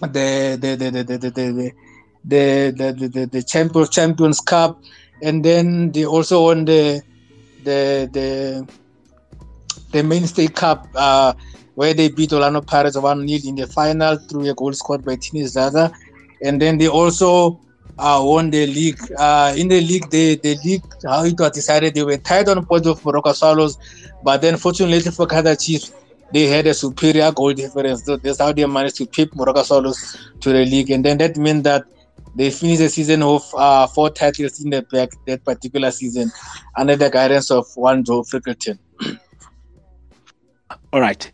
[0.00, 1.72] the the the the the the, the, the
[2.24, 4.80] the the the, the, the champions champions cup
[5.22, 7.00] and then they also won the
[7.62, 8.66] the the
[9.92, 11.32] the mainstay cup uh
[11.74, 15.16] where they beat Orlando Pirates 1 0 in the final through a goal scored by
[15.16, 15.92] Tini Zaza.
[16.42, 17.60] And then they also
[17.98, 18.98] uh, won the league.
[19.18, 22.64] Uh, in the league, they, the league, how it was decided, they were tied on
[22.66, 23.78] points of Moroka Swallows.
[24.22, 25.92] But then, fortunately for Kaizer Chiefs,
[26.32, 28.04] they had a superior goal difference.
[28.04, 30.90] So that's how they managed to keep Moroka Swallows to the league.
[30.90, 31.84] And then that meant that
[32.34, 36.32] they finished the season with uh, four titles in the back that particular season
[36.76, 38.24] under the guidance of one Joe.
[40.92, 41.30] All right.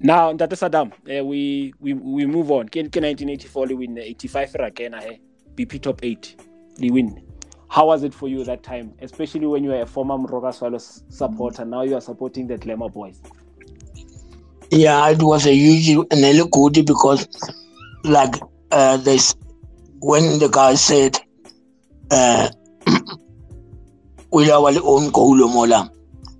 [0.00, 0.56] Now, Dr.
[0.56, 2.68] Saddam, uh, we, we we move on.
[2.68, 5.16] Can 1984 we win 85 again, eh?
[5.54, 6.36] BP top eight,
[6.78, 7.22] we win.
[7.68, 11.04] How was it for you that time, especially when you were a former Moroka Swallows
[11.08, 11.64] supporter?
[11.64, 13.20] Now you are supporting the Glamour Boys.
[14.70, 17.26] Yeah, it was a huge and really good because,
[18.04, 18.34] like,
[18.72, 19.34] uh, this
[20.00, 21.18] when the guy said,
[22.10, 22.48] uh,
[24.32, 25.90] "We our own goal, mola,"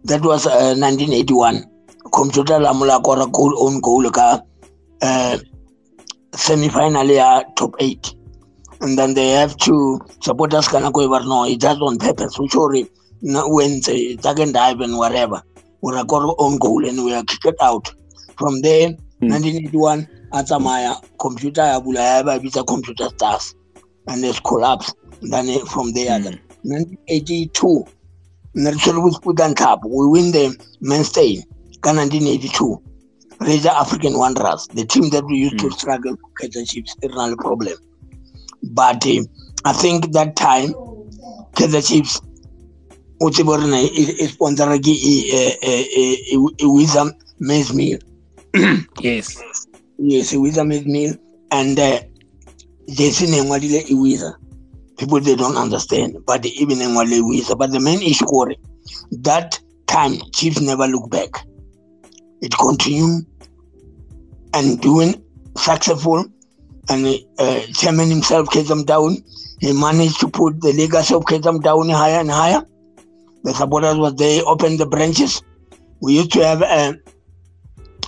[0.04, 1.64] that was uh, 1981.
[2.14, 4.40] Computer la mola kora goal own goal ka
[5.02, 5.38] uh,
[6.34, 8.14] semi-final ya top eight,
[8.80, 12.38] and then they have to supporters kana go no, it does on purpose.
[12.38, 12.88] Which already
[13.22, 15.42] when they can dive and whatever,
[15.82, 17.92] we got own goal and we are kicked out.
[18.38, 19.30] From there, Hmm.
[19.30, 23.54] 1981, a tsamaya computer ya bula ya ba bitsa computer stars
[24.08, 24.94] and it's collapsed.
[25.22, 26.38] Then eh, from there, Mm.
[26.64, 27.84] 1982,
[28.54, 29.80] Nelson was put on top.
[29.84, 30.48] We win the
[30.80, 31.42] main mainstay.
[31.84, 32.80] Ka 1982,
[33.40, 35.72] Razor African Wanderers, the team that we used to Mm.
[35.78, 37.76] struggle for Kaizer Chiefs, it's not a problem.
[38.62, 39.22] But eh,
[39.66, 40.72] I think that time,
[41.54, 42.20] Kaizer Chiefs,
[43.20, 46.36] o tsebe gore ne e eh, e sponsora ke e- eh, e- eh, e- e-
[46.36, 47.98] e- e Wizam um, Maize Meal.
[49.02, 49.36] Yes.
[49.98, 51.14] Yes, e Wizam um, Maize Meal.
[51.50, 52.00] And uh,
[52.88, 54.34] jersey ne ngwadile e Wiza.
[54.96, 57.58] People they don't understand, but even in Wale Wiza.
[57.58, 58.54] But the main issue gore,
[59.22, 61.44] that time Chiefs never look back.
[62.44, 63.24] It continued
[64.52, 65.14] and doing
[65.56, 66.26] successful
[66.90, 69.16] and uh, chairman himself them down.
[69.60, 72.62] He managed to put the legacy of Kezam down higher and higher.
[73.44, 75.42] The supporters was there, opened the branches.
[76.02, 76.98] We used to have a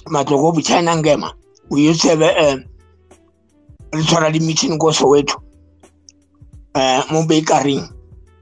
[0.07, 1.33] Matogobu China Ngema.
[1.71, 2.63] We used to have a
[3.95, 5.43] literally meeting go Soweto.
[6.75, 7.81] Uh, mo bakery.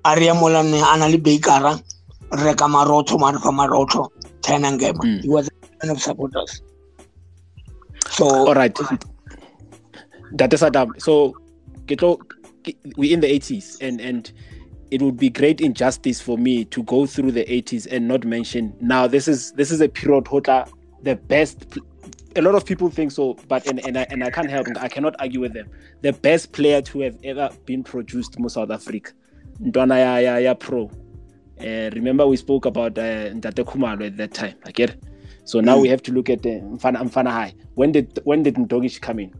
[0.04, 1.80] Area mola ne ana le bakera
[2.32, 4.10] reka marotho mare fa marotho
[4.42, 4.98] China Ngema.
[4.98, 5.22] Mm.
[5.22, 5.48] He was
[5.84, 6.62] a man of supporters.
[8.10, 8.74] So All right.
[10.36, 10.56] Dr.
[10.56, 11.32] Saddam, so
[11.86, 12.20] ke tlo-
[12.64, 14.32] ke- we in the 80s and and
[14.90, 18.72] it would be great injustice for me to go through the 80s and not mention
[18.80, 20.66] now this is this is a period hota
[21.02, 21.78] the best
[22.36, 24.88] a lot of people think so but and, and, I, and I can't help I
[24.88, 25.68] cannot argue with them
[26.02, 29.12] the best player to have ever been produced in South Africa
[29.60, 30.84] Ntwana ya, ya, ya pro
[31.60, 35.04] uh, remember we spoke about uh, Ntate Khumalo at that time I get it?
[35.44, 35.82] So now mm.
[35.82, 39.18] we have to look at uh, Mfana, Mfana High when did when did Mdogish come
[39.18, 39.32] in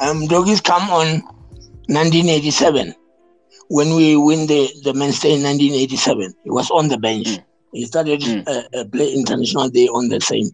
[0.00, 1.20] um Mdogish come on
[1.88, 2.94] 1987
[3.70, 7.28] when we win the, the Mainstay in 1987, he was on the bench.
[7.28, 7.44] Mm.
[7.72, 8.46] He started mm.
[8.48, 10.50] uh, uh, play international day on the same.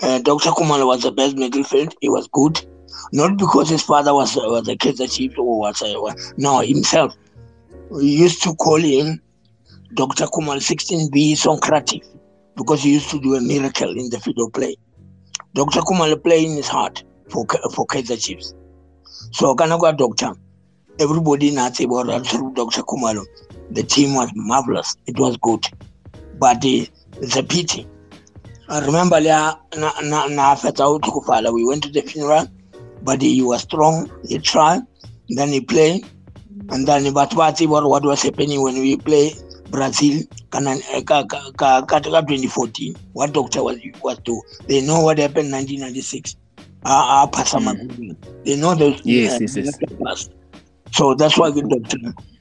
[0.00, 0.48] Uh, Dr.
[0.48, 1.94] Khumalo was the best midfield.
[2.00, 2.58] He was good,
[3.12, 7.14] not because his father was uh, was a Kaizer Chief or was uh, no himself.
[7.90, 9.20] We used to call him
[9.92, 10.24] Dr.
[10.24, 12.08] Khumalo 16B Socrates
[12.56, 14.76] because he used to do a miracle in the field of play.
[15.54, 15.80] Dr.
[15.80, 18.54] Khumalo playing his heart for for Kaizer Chiefs.
[19.32, 20.34] So Kanagwa Doctor
[20.98, 22.82] everybody in Atsibora through Dr.
[22.82, 23.24] Khumalo,
[23.70, 24.94] The team was marvelous.
[25.06, 25.64] It was good.
[26.38, 26.86] But eh,
[27.20, 27.86] it's a pity.
[28.68, 29.92] I remember na, na,
[31.52, 32.46] we went to the funeral,
[33.02, 34.10] but he was strong.
[34.24, 34.80] He tried.
[35.28, 36.04] Then he played.
[36.70, 39.32] And then but what was happening when we play
[39.70, 40.22] Brazil
[40.52, 46.36] katika 2014 what doctor was was to they know what happened in 1996
[46.84, 48.16] uh, uh, mm.
[48.44, 50.30] they know the yes, uh, yes, yes.
[50.90, 51.98] So that's why the doctor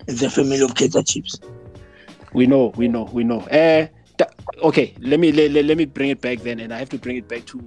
[0.08, 1.40] is a family of Kaizer Chiefs.
[2.34, 3.42] We know, we know, we know.
[3.42, 3.88] Uh,
[4.18, 4.32] th-
[4.64, 6.98] okay, let me let, let, let, me bring it back then, and I have to
[6.98, 7.58] bring it back to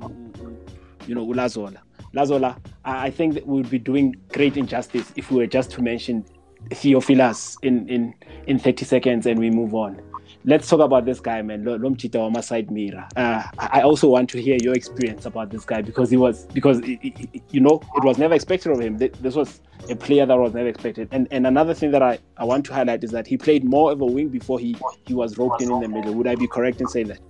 [1.07, 1.79] you know Ulazola.
[2.15, 5.83] Lazola, I think that we would be doing great injustice if we were just to
[5.83, 6.25] mention
[6.71, 8.15] Theophilus in in
[8.47, 10.01] in 30 seconds and we move on
[10.45, 11.65] let's talk about this guy, man.
[11.65, 13.07] Lomchita Wama side mirror.
[13.17, 16.79] Uh, I also want to hear your experience about this guy because he was because
[16.81, 18.99] it, it, you know it was never expected of him.
[18.99, 21.09] This was a player that was never expected.
[21.13, 23.93] And and another thing that I, I want to highlight is that he played more
[23.93, 24.77] of a wing before he
[25.07, 26.15] he was roped in in the middle.
[26.15, 27.21] Would I be correct in saying that?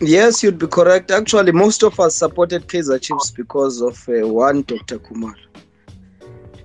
[0.00, 1.10] Yes, you'd be correct.
[1.10, 4.98] Actually, most of us supported Kaizer Chiefs because of uh, one Dr.
[4.98, 5.34] Kumar.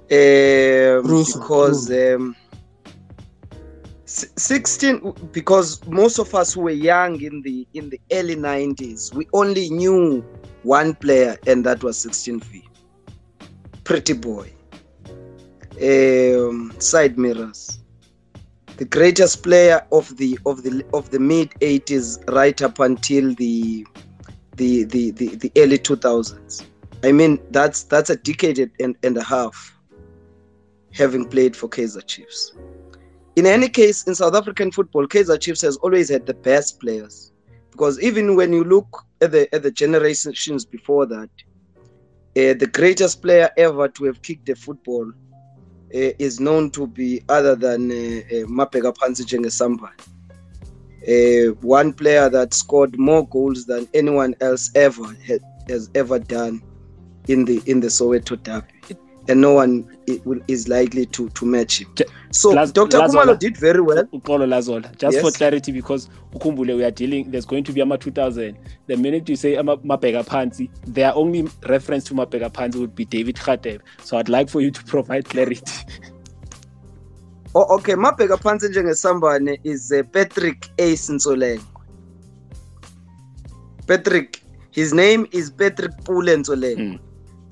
[0.10, 2.36] Um, because um,
[4.16, 9.70] 16 because most of us were young in the in the early 90s we only
[9.70, 10.22] knew
[10.64, 12.64] one player and that was 16v
[13.86, 14.52] pretty boy.
[15.82, 17.80] Um, side mirrors.
[18.78, 23.86] The greatest player of the of the of the mid 80s right up until the
[24.58, 26.64] the the the, the early 2000s
[27.04, 29.78] i mean that's that's a decade and, and a half
[30.94, 32.54] having played for kaizer chiefs
[33.36, 37.32] in any case, in South African football, Kaizer Chiefs has always had the best players.
[37.72, 41.30] Because even when you look at the at the generations before that,
[42.38, 45.12] uh, the greatest player ever to have kicked the football
[45.94, 49.92] uh, is known to be other than uh, uh, Mapega Pansi Samba.
[51.06, 55.16] Uh, one player that scored more goals than anyone else ever
[55.68, 56.62] has ever done
[57.28, 58.75] in the in the Soweto derby
[59.28, 59.88] and no one
[60.48, 61.88] is likely to to match him.
[62.32, 63.00] So Laz- Dr.
[63.00, 64.04] Khumalo did very well.
[64.06, 65.24] Lazola, just yes.
[65.24, 67.32] for clarity, because ukumbule we are dealing.
[67.32, 68.58] There's going to be a 2000.
[68.88, 73.36] The minute you say Mapega Pansi, their only reference to Mapega Pansi would be David
[73.36, 73.82] Khateb.
[74.04, 75.64] So I'd like for you to provide clarity.
[77.56, 80.94] oh, okay, Mapega Pansi njengesambane is uh, Patrick A.
[80.94, 81.64] Sinsoleng.
[83.88, 86.78] Patrick, his name is Patrick Pule Nsoleng.
[86.78, 87.05] Mm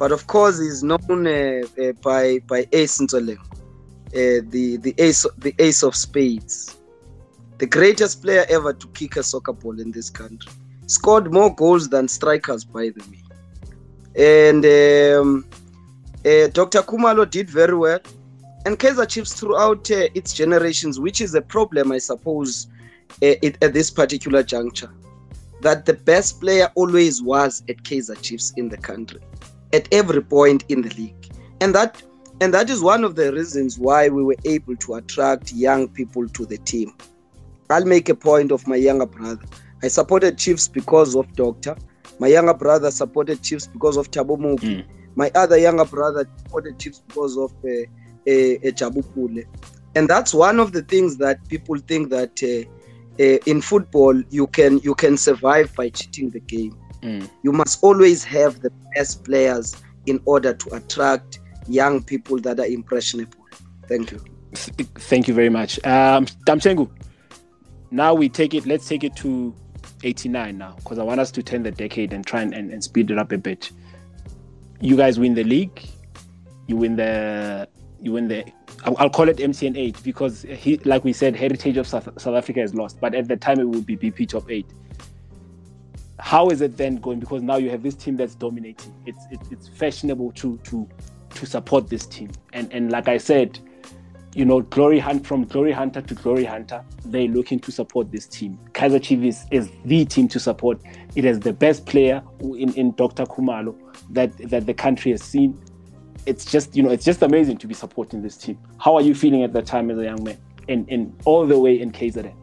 [0.03, 5.25] but of course he's known uh, uh, by by Ace Ntoleng, uh, the the ace
[5.37, 6.75] the ace of spades,
[7.59, 10.51] the greatest player ever to kick a soccer ball in this country.
[10.87, 13.23] Scored more goals than strikers, by the way.
[14.43, 15.45] And um,
[16.51, 16.81] Dr.
[16.81, 18.01] Khumalo did very well.
[18.65, 22.67] And Kaizer Chiefs throughout uh, its generations, which is a problem, I suppose,
[23.21, 24.93] uh, it, at this particular juncture,
[25.61, 29.21] that the best player always was at Kaizer Chiefs in the country
[29.73, 31.27] at every point in the league.
[31.59, 32.01] And that
[32.41, 36.27] and that is one of the reasons why we were able to attract young people
[36.29, 36.93] to the team.
[37.69, 39.43] I'll make a point of my younger brother.
[39.81, 41.75] I supported Chiefs because of Doctor.
[42.19, 44.77] My younger brother supported Chiefs because of Thabo Mooki.
[44.77, 44.85] Mm.
[45.15, 47.83] My other younger brother supported Chiefs because of uh,
[48.27, 49.41] uh, uh.
[49.95, 52.69] And that's one of the things that people think that uh,
[53.23, 56.75] uh, in football you can you can survive by cheating the game.
[57.03, 57.29] Mm.
[57.43, 59.75] You must always have the best players
[60.05, 63.45] in order to attract young people that are impressionable.
[63.87, 64.23] Thank you.
[64.55, 65.83] Thank you very much.
[65.85, 66.89] Um, Damchengu,
[67.91, 69.53] now we take it, let's take it to
[70.03, 72.83] 89 now, because I want us to turn the decade and try and, and, and
[72.83, 73.71] speed it up a bit.
[74.79, 75.87] You guys win the league,
[76.67, 77.67] you win the
[78.01, 78.43] you win the
[78.85, 82.61] I'll, I'll call it MTN8 because he, like we said, heritage of South, South Africa
[82.61, 82.99] is lost.
[82.99, 84.65] But at the time, it would be BP top eight.
[86.19, 87.19] How is it then going?
[87.19, 88.93] Because now you have this team that's dominating.
[89.05, 90.87] It's it's, it's fashionable to to
[91.35, 92.31] to support this team.
[92.53, 93.59] And and like I said,
[94.35, 98.25] you know, Glory Hunt from Glory Hunter to Glory Hunter, they're looking to support this
[98.25, 98.59] team.
[98.73, 100.79] Kaizer Chiefs is, is the team to support.
[101.15, 103.25] It has the best player in, in Dr.
[103.25, 103.75] Khumalo
[104.11, 105.59] that that the country has seen.
[106.25, 108.57] It's just, you know, it's just amazing to be supporting this team.
[108.79, 110.37] How are you feeling at that time as a young man?
[110.67, 112.33] In in all the way in KZN?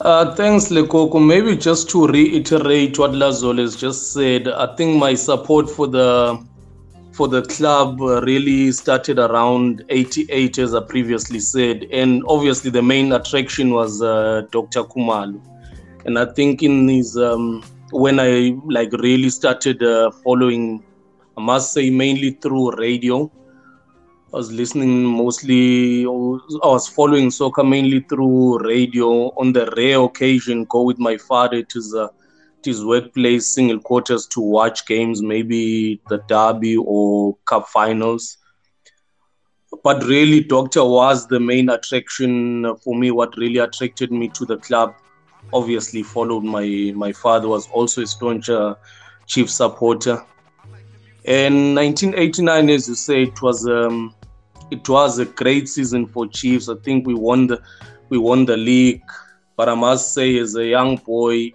[0.00, 1.24] Uh, thanks, Lekoko.
[1.24, 6.42] Maybe just to reiterate what Lazol has just said, I think my support for the
[7.12, 11.86] for the club really started around 88, as I previously said.
[11.92, 14.82] And obviously, the main attraction was uh, Dr.
[14.84, 15.38] Khumalo.
[16.06, 20.82] And I think in his, um, when I like really started uh, following,
[21.36, 23.30] I must say, mainly through radio.
[24.32, 29.28] I was listening mostly, I was following soccer mainly through radio.
[29.36, 32.10] On the rare occasion, go with my father to the
[32.62, 38.38] to his workplace single quarters to watch games, maybe the derby or cup finals.
[39.84, 43.10] But really, Doctor was the main attraction for me.
[43.10, 44.94] What really attracted me to the club,
[45.52, 48.76] obviously, followed my my father was also a staunch uh,
[49.26, 50.24] chief supporter.
[51.24, 54.14] And 1989, as you say, it was um,
[54.70, 56.68] it was a great season for Chiefs.
[56.68, 57.60] I think we won the
[58.08, 59.02] we won the league.
[59.56, 61.52] But I must say, as a young boy,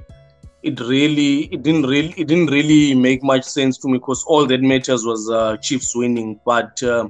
[0.64, 4.46] it really it didn't really it didn't really make much sense to me because all
[4.46, 6.40] that matters was uh, Chiefs winning.
[6.46, 7.10] But uh,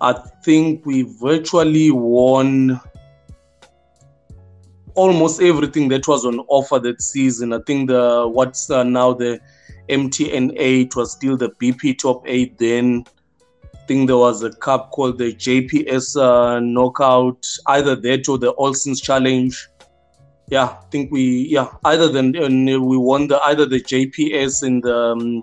[0.00, 0.12] I
[0.44, 2.80] think we virtually won
[4.94, 7.52] almost everything that was on offer that season.
[7.52, 9.40] I think the what's uh, now the
[9.88, 13.04] MTN eight was still the BP top eight then.
[13.74, 18.50] I think there was a cup called the JPS uh, knockout, either that or the
[18.52, 19.68] All Saints Challenge
[20.48, 24.96] yeah, I think we yeah either then we won the either the JPS in the
[24.96, 25.42] um,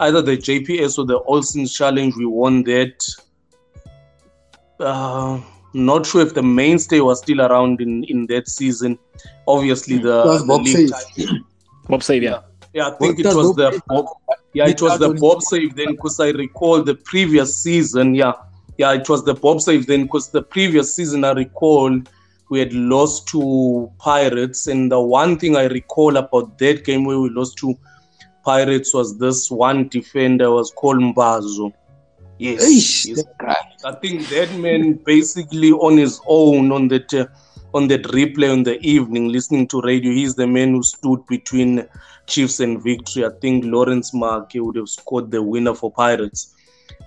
[0.00, 2.14] either the JPS or the All Saints Challenge.
[2.16, 3.02] We won that.
[4.78, 5.40] Uh,
[5.74, 8.98] not sure if the mainstay was still around in in that season.
[9.46, 11.28] Obviously, the, was Bob the Save.
[11.88, 12.30] Bob Save, yeah.
[12.30, 12.40] yeah,
[12.86, 14.06] I think it was the Bob,
[14.52, 18.14] yeah, it was the Bob save then because I recall the previous season.
[18.14, 18.32] Yeah,
[18.78, 22.00] yeah, it was the Bob save then because the previous season I recall
[22.50, 27.18] we had lost to Pirates, and the one thing I recall about that game where
[27.18, 27.76] we lost to
[28.44, 31.72] Pirates was this one defender was called Mbazo.
[32.38, 33.24] Yes, Eish, yes.
[33.84, 37.26] I think that man basically on his own on that uh,
[37.74, 41.86] on that replay on the evening, listening to radio, he's the man who stood between
[42.28, 43.24] Chiefs and victory.
[43.24, 46.54] I think Lawrence Mark would have scored the winner for Pirates.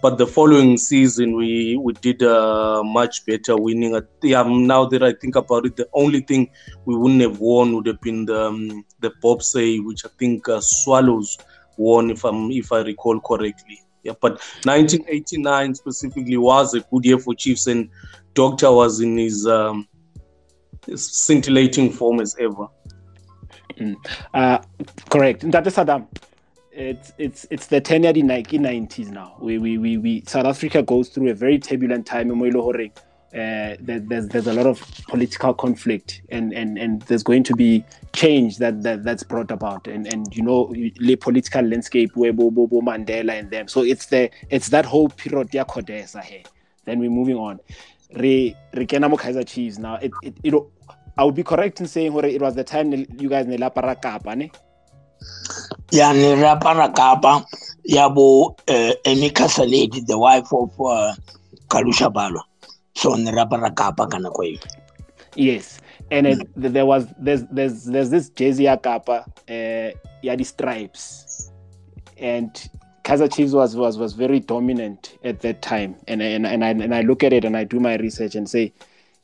[0.02, 3.96] But the following season, we we did uh, much better, winning.
[3.96, 6.50] At, yeah, now that I think about it, the only thing
[6.86, 10.50] we wouldn't have won would have been the um, the Bob Save, which I think
[10.50, 11.38] uh, Swallows
[11.78, 13.80] won, if I'm if I recall correctly.
[14.04, 14.34] Yeah, but
[14.66, 17.90] 1989 specifically was a good year for Chiefs, and
[18.34, 19.88] Doctor was in his, um,
[20.96, 22.68] scintillating form as ever.
[24.34, 24.60] Uh,
[25.10, 25.50] correct.
[25.52, 26.08] That is Saddam.
[26.72, 29.36] It's it's it's the tenure in in nineties now.
[29.40, 32.32] We, we we we South Africa goes through a very turbulent time
[33.34, 37.84] uh, there's there's a lot of political conflict and, and, and there's going to be
[38.14, 42.52] change that, that that's brought about and and you know the political landscape where Bo,
[42.52, 45.50] Bo, Mandela and them so it's the it's that whole period
[46.22, 46.44] here
[46.84, 47.58] then we're moving on
[48.18, 50.54] re Kaizer Chiefs now it, it, it
[51.18, 54.36] I would be correct in saying it was the time you guys ne lapara kapa
[54.36, 54.52] ne
[55.92, 57.46] ya ni rapara kapa
[57.84, 61.14] ya bo uh, Emika Saledi, the wife of uh,
[61.68, 62.42] Kalusha Bwalya.
[62.96, 64.58] So ni rapara kapa kana kwa.
[65.36, 69.92] Yes, and it, there was there's there's there's this jersey ya Kappa, uh,
[70.22, 71.52] ya the stripes,
[72.18, 72.70] and
[73.04, 75.96] Kaizer Chiefs was was was very dominant at that time.
[76.08, 78.50] And and and I and I look at it and I do my research and
[78.50, 78.74] say,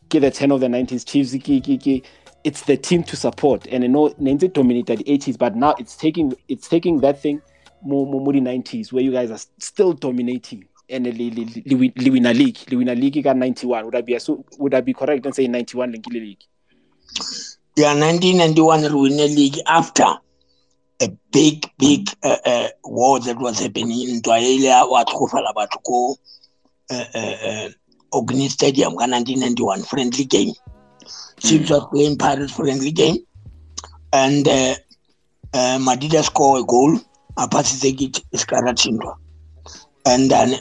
[0.10, 1.34] "Ki the ten of the nineties Chiefs,
[2.44, 5.96] it's the team to support." And I know Nancy dominated the eighties, but now it's
[5.96, 7.42] taking it's taking that thing
[7.82, 10.66] more more, more the nineties where you guys are still dominating.
[10.90, 13.86] And li, li, li, li, win- li win a league, li win league got 91.
[13.86, 16.44] Would I be so would I be correct in saying 91 Linkile league?
[17.76, 20.06] Yeah, 1991 we win the league after
[21.02, 26.16] a big, big uh, uh, war that was happening in Twaila, what Kofala Batuko,
[26.90, 27.70] uh, uh, uh,
[28.12, 30.54] Orkney Stadium, 1991 friendly game.
[31.40, 33.18] Chiefs was playing Pirates friendly game,
[34.14, 34.76] and uh,
[35.54, 37.00] uh, Madida score a goal.
[37.38, 39.16] Apasisegit Iskarachindwa.
[40.08, 40.56] And then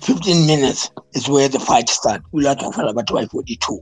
[0.00, 2.24] 15 minutes, is where the fight starts.
[2.32, 3.80] We'll have to about 42.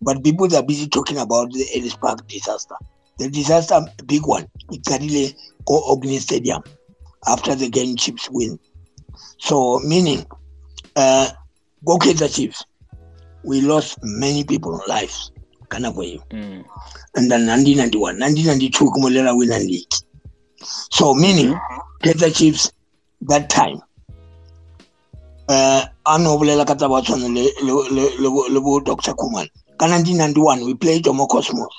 [0.00, 2.74] But people are busy talking about the Ellis Park disaster.
[3.18, 5.34] The disaster, big one, it Karile
[5.66, 6.62] go Orkney Stadium
[7.26, 8.58] after the game Chiefs win.
[9.38, 10.26] So meaning,
[10.96, 11.28] uh,
[11.84, 12.64] go the Chiefs.
[13.44, 15.32] We lost many people's lives.
[15.68, 16.20] Kind of way.
[16.30, 16.64] Mm.
[17.16, 19.88] And then 1991, 1992, Kumolela win a league.
[20.62, 22.18] So meaning, mm-hmm.
[22.18, 22.72] the Chiefs
[23.22, 23.80] that time.
[25.48, 31.04] Uh, a no bolela ka taba tshwane le bo dr kuman ka 1991 we played
[31.04, 31.74] omo cosmos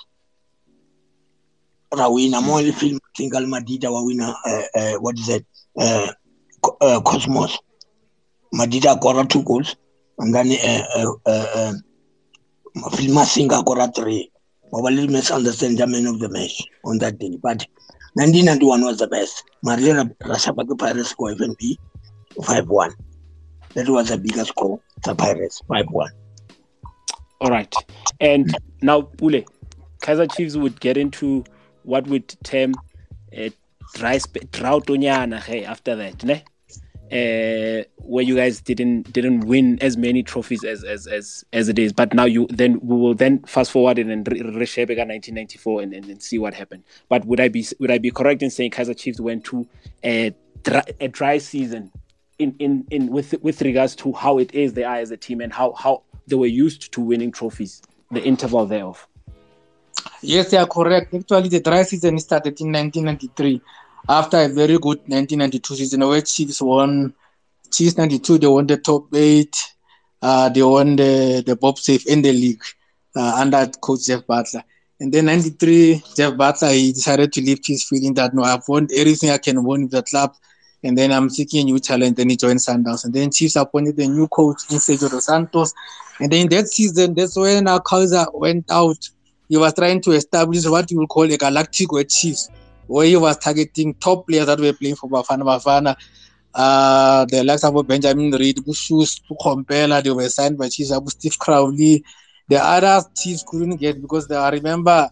[1.91, 5.45] ra wina mo le film single madida wa wina uh, uh, what is it
[5.77, 6.11] uh,
[6.81, 7.57] uh, cosmos
[8.51, 9.75] madida kora two goals
[10.19, 11.73] and then uh, uh, uh,
[12.75, 14.29] uh, film singa kora three
[14.71, 17.37] little misunderstand the man of the match on that day.
[17.41, 17.65] But
[18.15, 19.43] 1991 was the best.
[19.63, 21.77] Maria rashaba ke pirates go fnb
[22.39, 22.93] 5-1
[23.75, 26.09] that was the biggest score the pirates 5-1
[27.41, 27.73] all right
[28.19, 29.43] and now pule
[30.01, 31.43] Kaizer chiefs would get into
[31.83, 32.73] what would term
[33.31, 33.51] a
[33.93, 34.19] dry
[34.51, 36.43] drought after that ne?
[37.13, 41.77] Uh, where you guys didn't didn't win as many trophies as as as, as it
[41.77, 41.93] is.
[41.93, 44.23] But now you then we will then fast forward and then
[44.55, 46.83] reshape 1994 and, and, and see what happened.
[47.09, 49.67] But would i be would i be correct in saying Kaizer chiefs went to
[50.03, 50.33] a
[50.63, 51.91] dry, a dry season
[52.39, 55.39] in in in with with regards to how it is they are as a team
[55.39, 59.07] and how how they were used to winning trophies the interval thereof?
[60.21, 61.13] Yes, they are correct.
[61.13, 63.61] Actually, the dry season started in 1993
[64.07, 67.13] after a very good 1992 season where Chiefs won.
[67.71, 69.55] Chiefs 92, they won the top eight.
[70.21, 72.63] Uh, they won the, the Bob Save in the league
[73.15, 74.63] uh, under coach Jeff Butler.
[74.99, 78.87] And then 93, Jeff Butler, he decided to leave Chiefs feeling that, no, I've won
[78.95, 80.35] everything I can win with the club.
[80.83, 82.17] And then I'm seeking a new challenge.
[82.17, 83.05] Then he joined Sundowns.
[83.05, 85.73] And then Chiefs appointed a new coach in Sergio Dos Santos.
[86.19, 89.09] And then that season, that's when our Kaizer went out
[89.49, 92.49] he was trying to establish what you would call a galactic chiefs,
[92.87, 95.95] where he was targeting top players that were playing for Bafana Bafana.
[96.53, 102.03] Uh, the likes of Benjamin Reed, Bushus, Compella, they were signed by Chiefs, Steve Crowley.
[102.47, 105.09] The other Chiefs couldn't get because they, I remember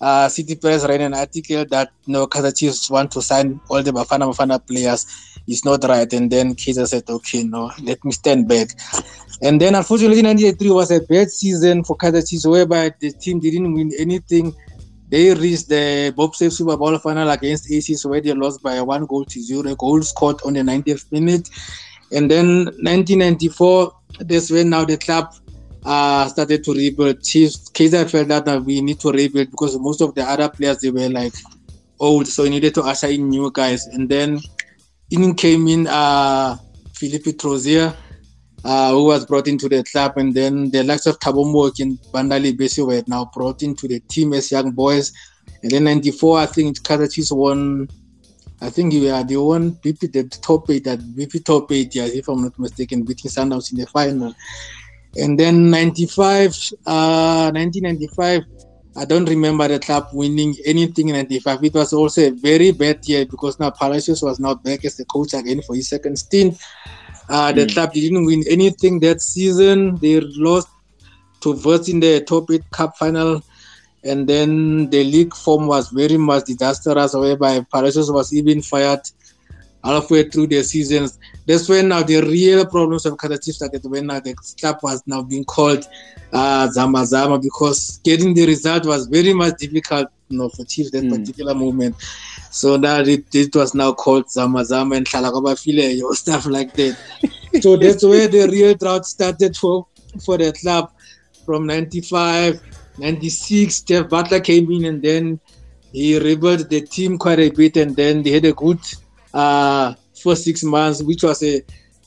[0.00, 3.82] uh, City Press ran an article that you no know, Chiefs want to sign all
[3.82, 5.06] the Bafana Bafana players.
[5.46, 6.10] It's not right.
[6.12, 8.68] And then Kaizer said, okay, no, let me stand back.
[9.42, 13.72] And then unfortunately, 1983 was a bad season for Kaizer Chiefs, whereby the team didn't
[13.74, 14.54] win anything.
[15.10, 19.06] They reached the Bob Save Super Bowl final against Aces, where they lost by one
[19.06, 19.74] goal to zero.
[19.74, 21.50] Goal scored on the 90th minute.
[22.12, 25.34] And then 1994, that's when now the club
[25.84, 27.22] uh, started to rebuild.
[27.24, 30.78] Chiefs, Kaizer felt that uh, we need to rebuild because most of the other players,
[30.78, 31.34] they were like
[31.98, 32.28] old.
[32.28, 33.86] So we needed to in new guys.
[33.88, 34.38] And then
[35.10, 36.56] in came in uh,
[36.94, 37.96] Philippe Troussier
[38.64, 42.52] uh, who was brought into the club, and then the likes of Mooki and Bandali
[42.52, 45.12] Besi were now brought into the team as young boys.
[45.62, 47.88] And then '94, I think Kaizer Chiefs won.
[48.62, 52.04] I think you are the one BP the top eight at BP top eight, yeah,
[52.04, 54.34] if I'm not mistaken, beating Sundowns in the final.
[55.16, 56.50] And then '95,
[56.86, 58.42] uh, 1995.
[58.96, 61.64] I don't remember the club winning anything in 95.
[61.64, 65.04] It was also a very bad year because now Palacios was not back as the
[65.04, 66.60] coach again for his second stint.
[67.30, 67.72] Uh, the mm.
[67.72, 69.96] club didn't win anything that season.
[69.96, 70.68] They lost
[71.42, 73.42] to Wits in the top eight cup final.
[74.02, 79.00] And then the league form was very much disastrous, whereby Palacios was even fired
[79.84, 81.18] halfway through the seasons.
[81.46, 85.22] That's when now the real problems of Chiefs started when now the club was now
[85.22, 85.86] being called
[86.32, 90.90] uh, Zama Zama because getting the result was very much difficult you know, for Chiefs
[90.92, 91.18] that mm.
[91.18, 91.94] particular moment.
[92.50, 96.96] So that it, it was now called Zama Zama and File or stuff like that.
[97.60, 99.86] so that's where the real drought started for
[100.24, 100.90] for the club
[101.46, 102.60] from 95,
[102.98, 103.80] 96.
[103.82, 105.40] Jeff Butler came in and then
[105.92, 108.80] he rebuilt the team quite a bit and then they had a good
[109.32, 111.62] uh, for six months, which was a,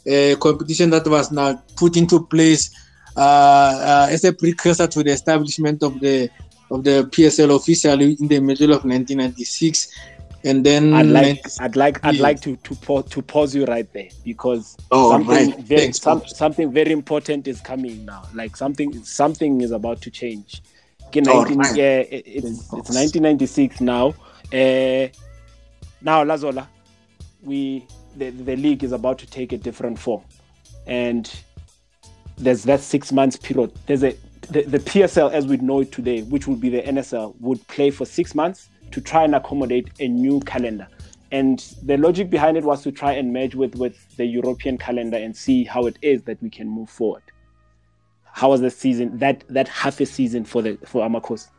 [0.06, 2.70] a competition that was now put into place
[3.16, 6.30] uh, uh, as a precursor to the establishment of the
[6.72, 9.94] of the PSL officially in the middle of 1996
[10.44, 13.92] and then I'd like I'd like I'd like to to pause, to pause you right
[13.94, 15.60] there because oh, something right.
[15.60, 18.24] very Thanks, some, something very important is coming now.
[18.34, 20.62] Like something something is about to change.
[21.08, 24.10] Okay, 19, oh, yeah, it, it's, it's 1996 now.
[24.52, 25.08] Uh,
[26.02, 26.68] now Lazola,
[27.44, 27.88] we
[28.18, 30.24] the, the league is about to take a different form,
[30.88, 31.34] and
[32.38, 33.72] there's that six months period.
[33.86, 34.16] There's a
[34.50, 37.92] the, the PSL as we know it today, which would be the NSL, would play
[37.92, 40.88] for six months to try and accommodate a new calendar.
[41.32, 45.18] And the logic behind it was to try and merge with, with the European calendar
[45.18, 47.24] and see how it is that we can move forward.
[48.32, 51.50] How was the season, that that half a season for the for Amakhosi?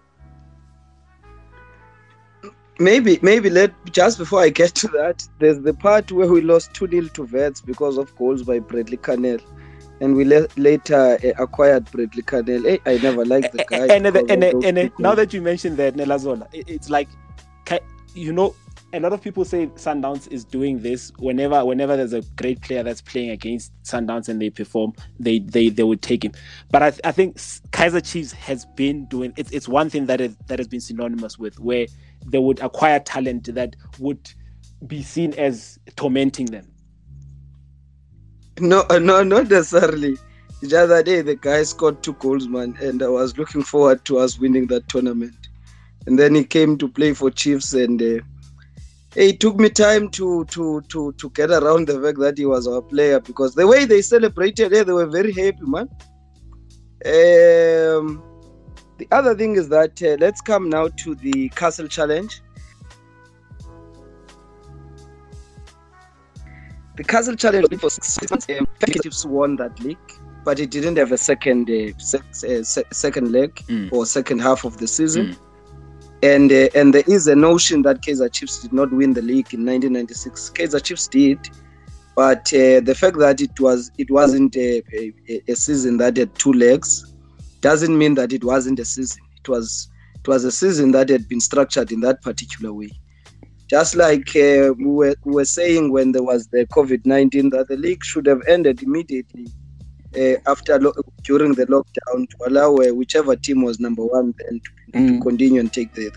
[2.78, 6.74] maybe maybe let just before I get to that, there's the part where we lost
[6.74, 9.40] 2 0 to Wits because of goals by Bradley Carnell.
[10.01, 12.65] And we le- later uh, acquired Bradley Carnell.
[12.65, 13.86] Hey, I never liked the guy.
[13.86, 17.09] And, and, and, and, and now that you mentioned that, Nelazola, it, it's like,
[18.15, 18.55] you know,
[18.93, 22.82] a lot of people say Sundowns is doing this whenever whenever there's a great player
[22.82, 26.32] that's playing against Sundowns and they perform, they they, they would take him.
[26.70, 30.36] But I, I think Kaizer Chiefs has been doing it's it's one thing that is
[30.47, 31.86] that has been synonymous with where
[32.27, 34.31] they would acquire talent that would
[34.86, 36.70] be seen as tormenting them.
[38.61, 40.16] No, uh, no, not necessarily.
[40.62, 44.19] The other day, the guy scored two goals, man, and I was looking forward to
[44.19, 45.44] us winning that tournament.
[46.06, 48.20] And then he came to play for Chiefs, and uh,
[49.16, 52.66] it took me time to to to to get around the fact that he was
[52.68, 55.89] our player because the way they celebrated, yeah, they were very happy, man.
[57.06, 58.22] Um,
[58.98, 62.40] the other thing is that uh, let's come now to the Castle Challenge.
[66.97, 68.66] The Castle Challenge for six months, um,
[69.02, 69.98] Chiefs won that league,
[70.44, 72.18] but it didn't have a second uh, se-
[72.59, 73.93] uh, se- second leg Mm.
[73.93, 75.36] or second half of the season.
[76.24, 79.52] And uh, and there is a notion that Kaizer Chiefs did not win the league
[79.52, 80.52] in 1996.
[80.56, 81.38] Kaizer Chiefs did,
[82.16, 85.12] but uh, the fact that it was it wasn't a, a,
[85.48, 87.12] a season that had two legs
[87.60, 89.22] doesn't mean that it wasn't a season.
[89.38, 92.90] It was it was a season that had been structured in that particular way.
[93.68, 97.68] Just like uh, we, were, we were saying when there was the COVID 19, that
[97.68, 99.46] the league should have ended immediately
[100.16, 104.60] uh, after lo- during the lockdown to allow uh, whichever team was number one then
[104.60, 105.23] to, to Mm.
[105.23, 106.11] continue and take the.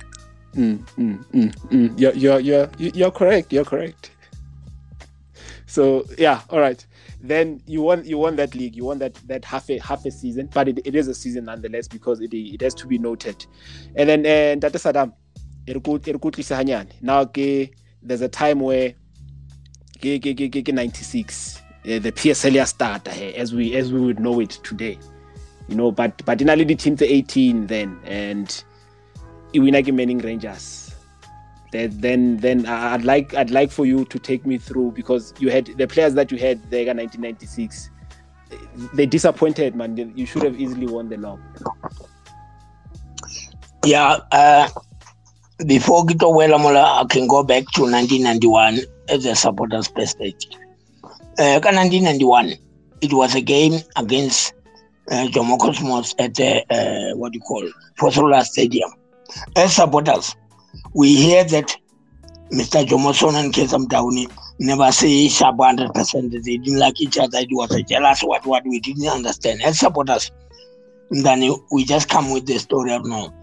[0.55, 1.99] Mm, mm, mm, mm.
[1.99, 3.51] You're, you're, you're, you're correct.
[3.53, 4.11] You're correct.
[5.67, 6.83] So yeah, all right.
[7.21, 8.75] Then you won you won that league.
[8.75, 11.45] You won that that half a half a season, but it, it is a season
[11.45, 13.45] nonetheless because it it has to be noted.
[13.95, 15.13] And then uh, Ntate Saddam,
[15.67, 16.91] re ko- re ko tlise hanyane.
[17.01, 17.71] Now ke
[18.01, 18.93] there's a time where
[19.99, 24.19] ke ke ke ke ke 96 uh, the PSL starter as we as we would
[24.19, 24.97] know it today.
[25.67, 28.63] You know, but but in a the team to 18 then and
[29.53, 30.95] iwina ke Manning Rangers.
[31.71, 35.49] Then then then I'd like I'd like for you to take me through because you
[35.49, 37.89] had the players that you had there in 1996.
[38.93, 39.97] They disappointed, man.
[40.15, 41.41] You should have easily won the log.
[43.85, 44.69] Yeah, uh,
[45.65, 48.79] before Gito Welamola, I can go back to 1991
[49.09, 50.59] as a supporters perspective.
[51.39, 52.53] Uh, 1991,
[53.01, 54.53] it was a game against
[55.09, 57.63] Jomo Cosmos at uh, what do you call,
[57.97, 58.89] Fosola Stadium.
[59.55, 60.35] As supporters,
[60.93, 61.75] we hear that
[62.51, 62.85] Mr.
[62.85, 67.39] Jomo Sono and Kaizer Motaung never say sharp 100% they didn't like each other.
[67.39, 69.61] It was a jealous what, what we didn't understand.
[69.63, 70.31] As supporters,
[71.11, 73.33] then we just come with the story of no.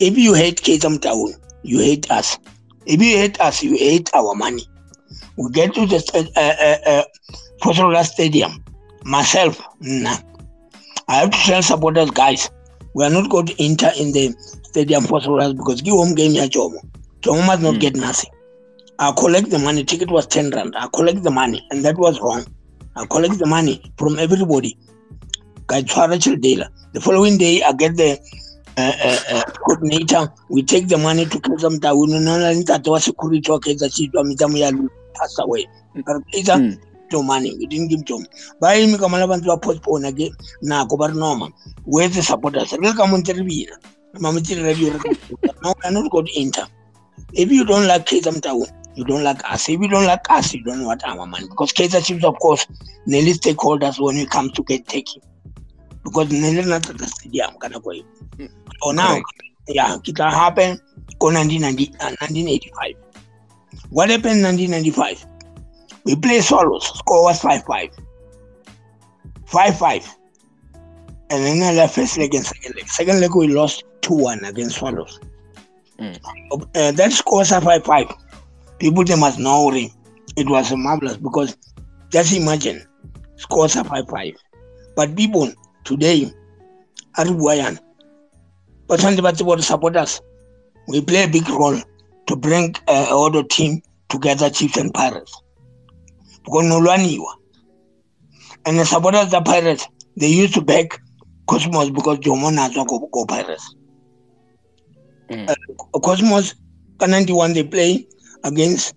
[0.00, 2.38] If you hate Kaizer Motaung, you hate us.
[2.86, 4.66] If you hate us, you hate our money.
[5.36, 8.64] We get to the uh, uh, uh, Stadium.
[9.04, 10.16] Myself, nah.
[11.08, 12.50] I have to tell supporters, guys,
[12.94, 14.34] we are not going to enter in the
[14.64, 16.78] stadium for Soras because give home game ya Jomo.
[17.22, 17.80] Jomo must not Hmm.
[17.80, 18.30] get nothing.
[18.98, 19.84] I collect the money.
[19.84, 20.74] Ticket was 10 rand.
[20.76, 22.44] I collect the money, and that was wrong.
[22.96, 24.76] I collect the money from everybody.
[25.66, 26.68] Guy Chwara Childela.
[26.92, 28.18] The following day, I get the
[28.76, 30.32] uh, uh, uh, coordinator.
[30.50, 32.66] We take the money to Kaizer Motaung.
[32.66, 33.50] That was security.
[33.50, 33.80] Okay, it.
[33.80, 35.66] Mitamu passed away.
[35.94, 36.91] But Kaizer, Hmm.
[37.20, 37.54] Money.
[37.58, 38.24] We didn't give Jomo.
[38.60, 40.30] By him, Kamala Bantu postpone again.
[40.62, 41.50] Kobar normal.
[41.84, 42.72] Where's the supporters?
[42.72, 43.22] Real come on.
[44.20, 44.98] Mama tell radio.
[45.62, 46.66] No, are not going to enter.
[47.32, 49.68] If you don't like Kaizer Motaung, you don't like us.
[49.68, 51.48] If you don't like us, you don't want our money.
[51.48, 52.66] Because Kaizer Chiefs, of course,
[53.06, 55.22] nearly stakeholders when we come to get taking.
[56.04, 57.50] Because nearly not at the stadium.
[57.58, 58.04] Kwa hiyo.
[58.82, 59.20] So now,
[59.68, 62.94] yeah, it can happen in 1990, uh, 1985.
[63.90, 65.26] What happened in 1995?
[66.04, 66.86] We play Swallows.
[66.98, 67.90] Score was 5 5.
[69.46, 70.16] 5 5.
[71.30, 72.88] And then I left first leg and second leg.
[72.88, 75.20] Second leg, we lost 2 1 against Swallows.
[75.98, 76.18] Mm.
[76.74, 78.06] Uh, that score was 5 5.
[78.78, 79.90] People they must know it.
[80.36, 81.56] It was marvelous because
[82.10, 82.86] just imagine
[83.36, 84.34] scores are 5 5.
[84.96, 85.52] But people
[85.84, 86.30] today
[87.16, 87.80] are buoyant.
[88.86, 90.20] But when the supporters,
[90.88, 91.80] we play a big role
[92.26, 95.41] to bring uh, other team together, Chiefs and Pirates.
[96.44, 97.00] Because no one
[98.66, 99.86] And the supporters of the Pirates,
[100.16, 101.00] they used to back
[101.46, 103.74] Cosmos because Jomo Nazo go, go Pirates.
[105.30, 105.48] Mm.
[105.50, 106.54] Uh, Cosmos,
[107.00, 108.06] 91, they play
[108.44, 108.94] against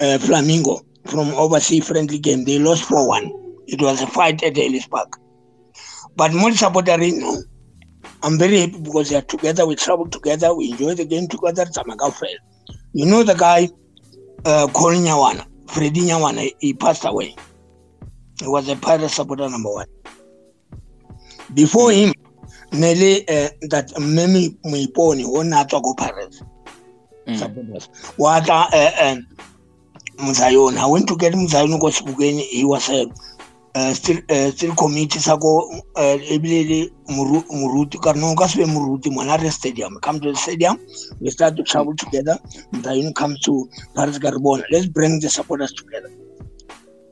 [0.00, 2.44] uh, Flamingo from overseas friendly game.
[2.44, 3.32] They lost 4 1.
[3.66, 5.16] It was a fight at Ellis Park.
[6.16, 7.42] But more supporters, no.
[8.22, 11.64] I'm very happy because they are together, we travel together, we enjoy the game together.
[12.92, 13.68] You know the guy,
[14.44, 17.34] uh, Colin Nyawana, Freddie Nyawana, he passed away.
[18.40, 19.86] He was a pirate supporter number one.
[21.54, 22.12] Before him,
[22.72, 26.42] Nelly, uh, that Mimi Mwiponi, who not go Pirates.
[27.34, 27.88] Supporters.
[28.16, 29.16] What uh, uh,
[30.18, 31.98] I went to get Muzayon because
[32.50, 33.06] he was a uh,
[33.94, 36.78] still uh, still committee sa ko uh, ebile le
[37.08, 39.98] moruti ka no ka se moruti mona re stadium.
[40.00, 40.78] Come to the stadium
[41.20, 42.38] we start to travel together.
[42.72, 46.10] Then come to Paris Garbona let's bring the supporters together.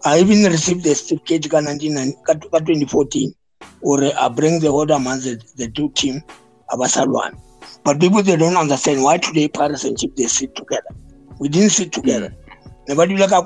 [0.05, 3.35] I even received the certificate ka 19 ka 2014
[3.83, 6.23] or I bring the order amongst the, the two team
[6.71, 7.39] abasalwan
[7.85, 10.91] but people they don't understand why today Paris and Chip they sit together.
[11.39, 12.31] We didn't sit together.
[12.31, 12.49] Mm.
[12.89, 13.43] never do like a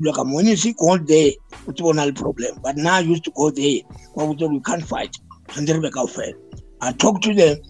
[0.00, 1.32] look when you see go there.
[1.66, 2.58] It's one problem.
[2.62, 3.80] But now I used to go there.
[4.14, 5.16] We can't fight.
[5.56, 6.34] And then we fail
[6.80, 7.60] I talked to the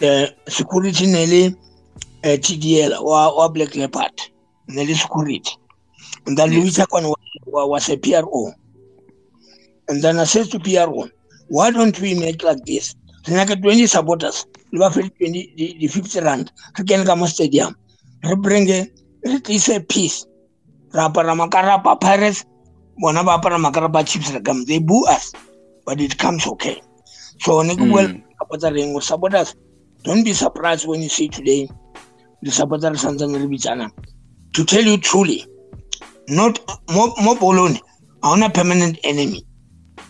[0.00, 1.46] the security nearly
[2.24, 4.12] uh, TDL or, or Black Leopard.
[4.68, 5.42] Nearly security.
[6.26, 6.78] And then yes.
[6.78, 8.52] Louis was, was a PRO
[9.88, 11.08] and then I said to PRO
[11.48, 12.94] why don't we make like this?
[13.26, 14.46] Like 20 supporters.
[14.70, 16.52] We have 20 the, the 50 rand.
[16.78, 17.74] We can come stadium.
[18.22, 18.86] We bring a,
[19.22, 20.26] it's a peace
[20.92, 22.44] ra apara makarapa pirates
[23.00, 25.32] bona ba apara makarapa chips gum they boo us
[25.84, 26.80] but it comes okay.
[27.40, 28.08] So ne ke bua
[28.38, 29.54] supporter reng supporters
[30.04, 31.68] don't be surprised when you see today
[32.42, 33.90] the supporter santsane re bitsana
[34.54, 35.46] to tell you truly
[36.28, 36.58] not
[36.90, 37.80] mo mo bolone
[38.22, 39.44] a ona permanent enemy.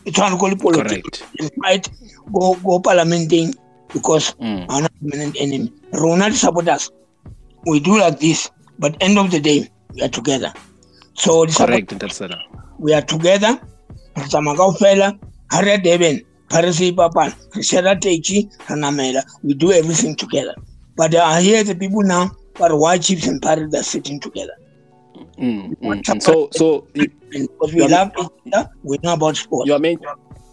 [0.04, 1.22] E tshwana ko le politics
[1.62, 1.88] fight
[2.32, 3.54] go go parliamenting
[3.92, 4.64] because mm.
[4.68, 5.72] a ona permanent enemy.
[5.92, 6.90] Rona the supporters
[7.66, 9.68] we do like this but end of the day
[9.98, 10.52] we are together.
[11.14, 11.92] So Correct,
[12.78, 13.60] we are together.
[14.16, 15.18] Re tsamaya kao fela
[15.50, 19.22] ga re ya durban ga re se ipapana re share taxi re namela.
[19.42, 20.54] We do everything together.
[20.96, 24.54] But i hear the people now but why chiefs and pirates are sitting together?
[25.38, 26.22] Mm, mm, mm.
[26.22, 29.78] so so because we love each other we know about sport you are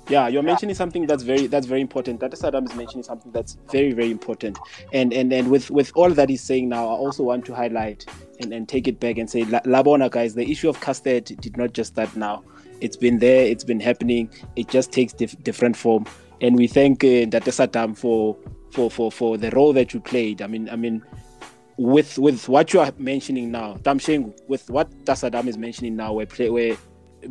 [0.10, 2.20] yeah you're mentioning something that's very that's very important.
[2.20, 4.60] That Saddam is mentioning something that's very very important.
[4.94, 8.06] And and and with with all that he's saying now i also want to highlight
[8.40, 11.74] and, and take it back and say labona guys the issue of casted did not
[11.74, 12.44] just start now.
[12.82, 14.30] It's been there it's been happening.
[14.56, 16.06] It just takes dif- different form.
[16.42, 18.38] And we thank uh, Date Saddam for
[18.72, 20.42] for for for the role that you played.
[20.42, 21.04] I mean i mean
[21.78, 26.26] with with what you are mentioning now Tamshengu, with what Saddam is mentioning now where
[26.26, 26.78] play where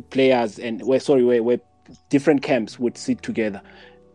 [0.09, 1.59] players and where sorry where, where
[2.09, 3.61] different camps would sit together.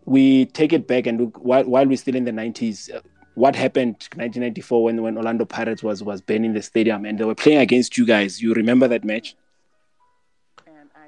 [0.05, 2.95] We take it back and look while, while we're still in the 90s.
[2.95, 3.01] Uh,
[3.35, 7.35] what happened 1994 when, when Orlando Pirates was was burning the stadium and they were
[7.35, 8.43] playing against you guys?
[8.43, 9.37] You remember that match?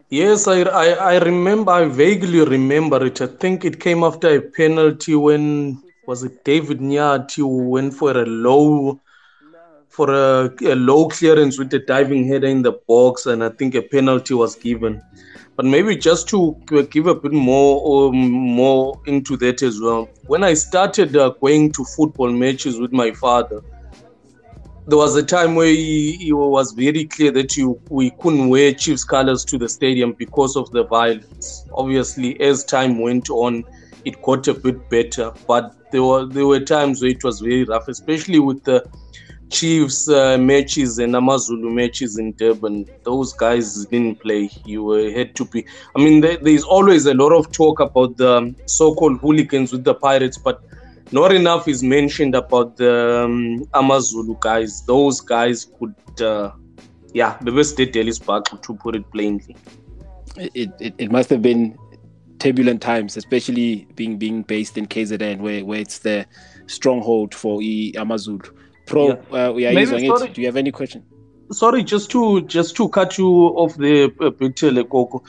[0.08, 1.72] Yes, I, I, I remember.
[1.72, 3.20] I vaguely remember it.
[3.22, 8.10] I think it came after a penalty when was it David Nyati who went for
[8.10, 9.00] a low
[9.88, 13.74] for a, a low clearance with a diving header in the box, and I think
[13.74, 15.02] a penalty was given.
[15.56, 16.56] But maybe just to
[16.90, 20.08] give a bit more um, more into that as well.
[20.26, 23.62] When I started uh, going to football matches with my father,
[24.86, 28.72] there was a time where he, he was very clear that you we couldn't wear
[28.72, 31.66] Chiefs colors to the stadium because of the violence.
[31.74, 33.64] Obviously, as time went on,
[34.04, 37.64] it got a bit better, but there were there were times where it was very
[37.64, 38.84] rough, especially with the
[39.52, 44.50] Chiefs uh, matches and Amazulu matches in Durban, those guys didn't play.
[44.64, 45.64] You had to be.
[45.94, 49.94] I mean, there, there's always a lot of talk about the so-called hooligans with the
[49.94, 50.62] Pirates, but
[51.12, 54.82] not enough is mentioned about the um, Amazulu guys.
[54.86, 56.52] Those guys could, uh,
[57.12, 59.54] yeah, the best day Ellis Park, to put it plainly.
[60.36, 61.76] It, it, it must have been
[62.38, 66.26] turbulent times, especially being being based in KZN, where, where it's the
[66.66, 68.50] stronghold for e Amazulu.
[68.92, 69.46] Pro, yeah.
[69.48, 70.34] Uh, we are Maybe, using sorry, it.
[70.34, 71.02] Do you have any question?
[71.50, 73.28] Sorry, just to just to cut you
[73.62, 75.24] off the uh, bit, Lekoko.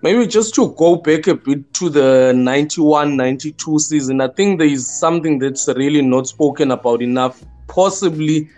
[0.00, 4.66] Maybe just to go back a bit to the 91 92 season, I think there
[4.66, 7.44] is something that's really not spoken about enough.
[7.68, 8.48] Possibly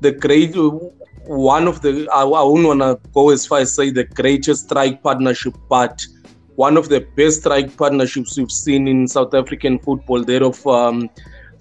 [0.00, 0.56] the great
[1.26, 4.64] one of the, I, I wouldn't want to go as far as say the greatest
[4.64, 6.04] strike partnership, but
[6.56, 11.08] one of the best strike partnerships we've seen in South African football, that of um,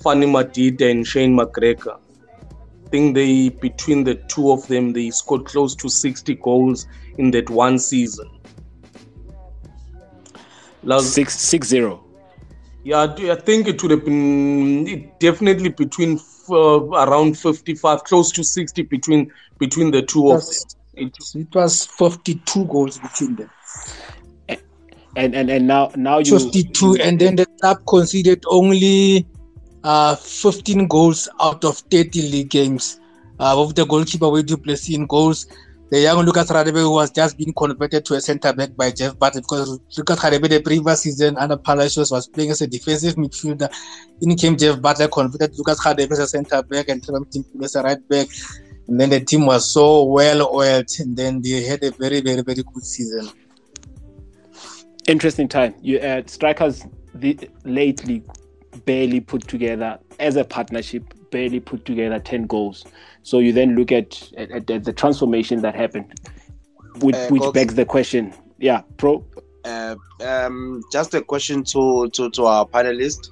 [0.02, 2.00] Fani Madida and Shane McGregor
[2.92, 6.88] think they between the two of them they scored close to 60 goals
[7.18, 8.30] in that one season.
[10.84, 12.04] Last, six six zero.
[12.84, 18.84] Yeah, I think it would have been definitely between uh, around 55, close to 60
[18.84, 21.12] between between the two of them.
[21.36, 23.50] it was 52 goals between them.
[25.16, 29.28] And and and now now you 52, and then the club conceded only
[29.84, 33.00] uh 15 goals out of 30 league games.
[33.40, 35.48] Uh, with the goalkeeper with Duplessis in goals,
[35.90, 39.18] the young Lucas Radebe who was just being converted to a centre back by Jeff
[39.18, 43.74] Butler because Lucas Radebe the previous season under Palacios was playing as a defensive midfielder.
[44.22, 47.26] In came Jeff Butler converted Lucas Radebe as a centre back and Trevor
[47.64, 48.28] as a right back.
[48.88, 52.42] And then the team was so well oiled and then they had a very, very,
[52.42, 53.30] very good season.
[55.08, 55.74] Interesting time.
[55.82, 56.86] You uh, strikers
[57.16, 58.24] the, lately
[58.86, 62.86] barely put together as a partnership, barely put together 10 goals.
[63.24, 66.14] So you then look at, at, at the transformation that happened,
[67.02, 68.34] which, uh, which begs the question.
[68.58, 69.26] Yeah, pro.
[69.66, 73.30] Uh, um, just a question to, to, to our panelists.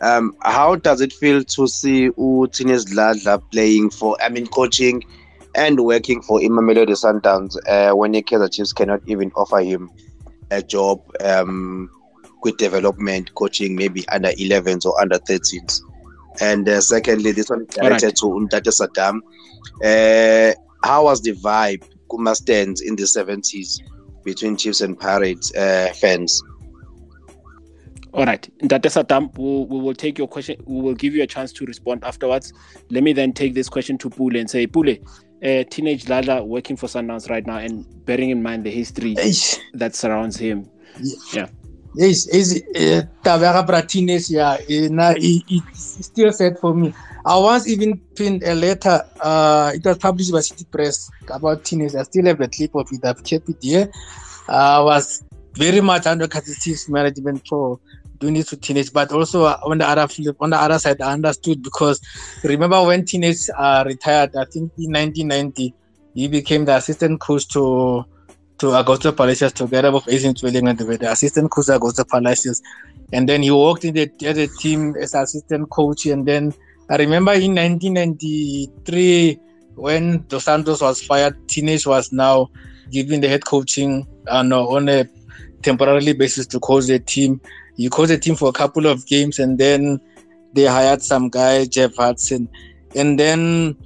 [0.00, 5.02] Um, how does it feel to see Utines Dladla playing for, I mean, coaching
[5.54, 9.90] and working for Imamelodi Sundowns uh, when the Kaizer Chiefs cannot even offer him
[10.50, 11.90] a job um,
[12.44, 15.80] with development, coaching maybe under 11s or under 13s?
[16.40, 18.16] And uh, secondly, this one is directed right.
[18.16, 19.20] to Ntate Saddam.
[19.82, 20.54] Uh,
[20.84, 23.80] how was the vibe, Kuma stands in the 70s
[24.24, 26.42] between Chiefs and Pirates uh, fans?
[28.12, 30.56] All right, Ntate Saddam, we, we will take your question.
[30.66, 32.52] We will give you a chance to respond afterwards.
[32.90, 34.96] Let me then take this question to Pule and say, Pule,
[35.44, 39.58] uh, Teenage Dladla working for Sundowns right now and bearing in mind the history Eish.
[39.74, 40.68] that surrounds him.
[41.00, 41.16] Yeah.
[41.32, 41.46] yeah.
[41.96, 46.92] Yes, is uh, Tavera Bratines, yeah, it's still said for me.
[47.24, 51.94] I once even pinned a letter, uh, it was published by City Press about teenagers.
[51.94, 53.88] I still have a clip of it, I've kept it here.
[54.48, 55.22] Uh, I was
[55.56, 57.78] very much under Chiefs management for
[58.18, 61.12] doing this to teenage, but also on the other flip, on the other side, I
[61.12, 62.00] understood because
[62.42, 65.74] remember when teenage uh, retired, I think in 1990,
[66.14, 68.04] he became the assistant coach to
[68.58, 72.62] to Augusto Palacios together with Asian Twilling and the assistant coach Augusto Palacios.
[73.12, 76.06] And then he worked in the, the team as assistant coach.
[76.06, 76.54] And then
[76.88, 79.38] I remember in 1993,
[79.74, 82.50] when Dos Santos was fired, Teenage was now
[82.90, 85.08] given the head coaching uh, no, on a
[85.62, 87.40] temporarily basis to coach the team.
[87.76, 90.00] He coached the team for a couple of games and then
[90.52, 92.48] they hired some guy, Jeff Hudson.
[92.94, 93.76] And then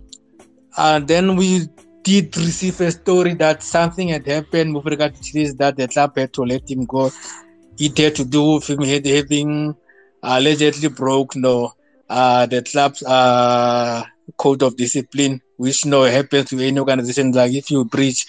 [0.76, 1.68] uh, then we
[2.08, 6.16] did receive a story that something had happened with regard to this, that the club
[6.16, 7.10] had to let him go.
[7.78, 9.76] It had to do with him having
[10.22, 11.72] allegedly broke no,
[12.08, 14.02] uh, the club's uh,
[14.38, 17.32] code of discipline, which no happens to any organization.
[17.32, 18.24] Like if you breach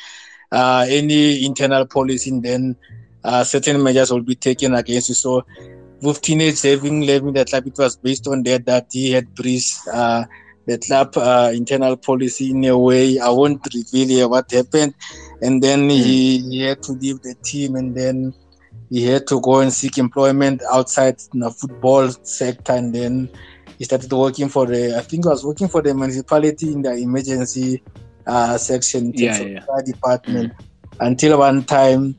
[0.51, 2.76] uh, any internal policy, then
[3.23, 5.15] uh, certain measures will be taken against you.
[5.15, 5.43] So,
[6.01, 9.76] with teenage having leaving the club, it was based on that that he had breached
[9.91, 10.26] uh,
[10.65, 13.19] the club uh, internal policy in a way.
[13.19, 14.94] I won't reveal here what happened,
[15.41, 15.91] and then mm.
[15.91, 18.34] he, he, had to leave the team, and then
[18.90, 23.30] he had to go and seek employment outside the football sector, and then
[23.77, 24.98] he started working for the.
[24.98, 27.81] I think I was working for the municipality in the emergency
[28.27, 29.65] uh, section, yeah, yeah.
[29.86, 30.65] department, mm.
[30.99, 32.15] until one time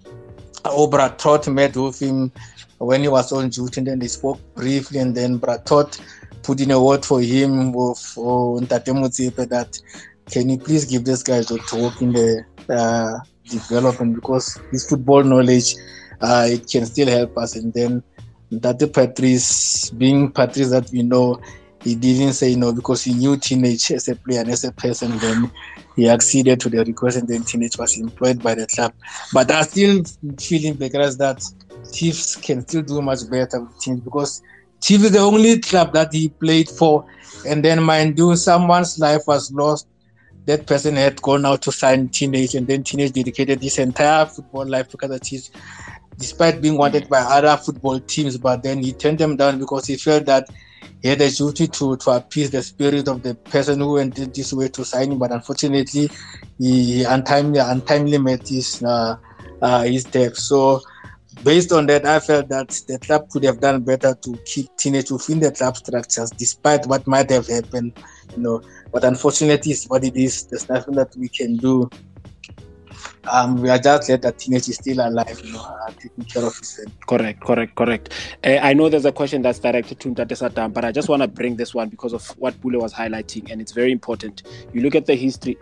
[0.64, 2.32] Obra Trot met with him
[2.78, 6.00] when he was on duty, and then they spoke briefly, and then Bratot
[6.42, 9.78] put in a word for him with for that
[10.30, 13.18] can you please give this guy to talk in the uh,
[13.48, 14.14] development?
[14.14, 15.74] Because his football knowledge
[16.20, 17.56] uh, it can still help us.
[17.56, 18.02] And then
[18.52, 21.40] that the Patrice being Patrice that we know
[21.82, 25.16] he didn't say no because he knew teenage as a player and as a person
[25.18, 25.50] then
[25.96, 28.92] he acceded to the request and then teenage was employed by the club.
[29.32, 30.04] But i still
[30.38, 31.42] feeling because that
[31.92, 34.42] chiefs can still do much better with teams because
[34.82, 37.04] chiefs is the only club that he played for.
[37.46, 39.86] And then mind you someone's life was lost.
[40.46, 44.66] That person had gone out to sign teenage and then teenage dedicated his entire football
[44.66, 45.50] life because the chiefs
[46.20, 48.36] despite being wanted by other football teams.
[48.36, 50.48] But then he turned them down because he felt that
[51.02, 54.52] he had a duty to, to appease the spirit of the person who went this
[54.52, 56.10] way to sign him, but unfortunately,
[56.58, 59.16] he untimely untimely met his uh,
[59.62, 60.36] uh, his death.
[60.36, 60.82] So,
[61.44, 65.10] based on that, I felt that the club could have done better to keep teenage
[65.10, 67.92] within the club structures, despite what might have happened.
[68.36, 68.62] You know,
[68.92, 70.46] but unfortunately, it's what it is.
[70.46, 71.90] There's nothing that we can do
[73.30, 76.44] um, we are just glad that teenage is still alive, you know, uh, taking care
[76.44, 76.86] of his.
[77.06, 78.12] Correct, correct, correct.
[78.44, 81.28] Uh, I know there's a question that's directed to Saddam, but I just want to
[81.28, 84.42] bring this one because of what Pule was highlighting, and it's very important.
[84.72, 85.58] You look at the history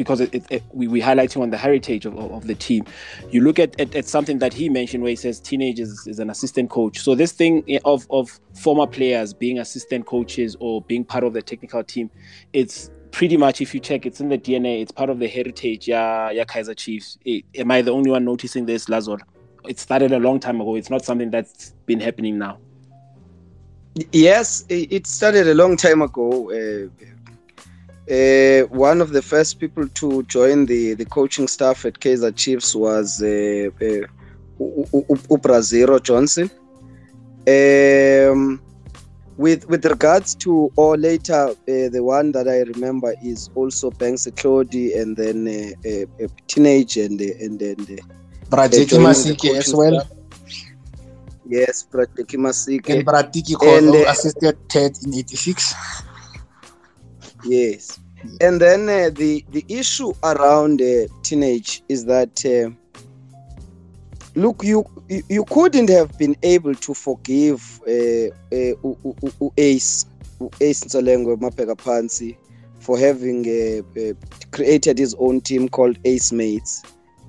[0.00, 2.86] because it, it, it, we, we highlighting on the heritage of, of, the team.
[3.30, 6.30] You look at, at, at, something that he mentioned where he says teenagers is an
[6.30, 7.00] assistant coach.
[7.00, 11.42] So this thing of, of former players being assistant coaches or being part of the
[11.42, 12.10] technical team,
[12.54, 14.80] it's pretty much, if you check, it's in the DNA.
[14.80, 15.86] It's part of the heritage.
[15.86, 17.18] Yeah, yeah, Kaizer Chiefs.
[17.54, 19.20] Am I the only one noticing this, Lazor?
[19.68, 20.76] It started a long time ago.
[20.76, 22.56] It's not something that's been happening now.
[24.12, 26.50] Yes, it started a long time ago.
[26.50, 26.88] Uh,
[28.10, 32.74] uh, one of the first people to join the, the coaching staff at Kaizer Chiefs
[32.74, 34.06] was uh, uh,
[35.34, 36.50] Upraziro Johnson.
[37.46, 38.60] Um,
[39.36, 44.28] with with regards to or later uh, the one that I remember is also Banks
[44.36, 47.76] Claude and then uh, uh, teenage and and then
[48.50, 50.00] Bradiki Masike as well.
[50.00, 50.16] Staff.
[51.46, 52.90] Yes, Bradiki Masike.
[52.90, 55.74] And Bradiki uh, assisted Ted in 86.
[57.44, 57.98] Yes.
[58.40, 62.70] And then uh, the the issue around uh, teenage is that uh,
[64.34, 70.04] look, you you couldn't have been able to forgive uh, uh, Ace
[70.60, 72.36] Ace Nsolengwe Mapega Pansi
[72.78, 74.12] for having uh,
[74.52, 76.82] created his own team called Ace Mates,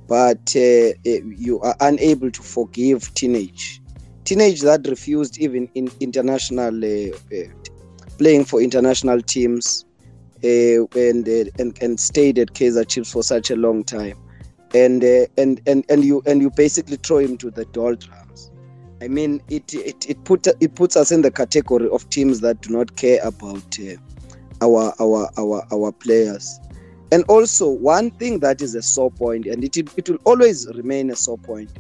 [0.08, 3.82] but you are unable to forgive teenage
[4.26, 6.72] teenage that refused even in international
[8.18, 9.86] playing for international teams.
[10.44, 14.18] Uh, and, uh, and and stayed at Kaizer Chiefs for such a long time,
[14.74, 18.50] and uh, and and and you and you basically throw him to the doldrums.
[19.02, 22.62] I mean, it it it put it puts us in the category of teams that
[22.62, 23.78] do not care about
[24.62, 26.60] our our our our players.
[27.12, 31.12] And also, one thing that is a sore point, and it it will always remain
[31.12, 31.72] a sore point.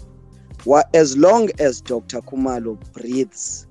[0.93, 2.21] As long as Dr.
[2.21, 3.65] Khumalo breathes,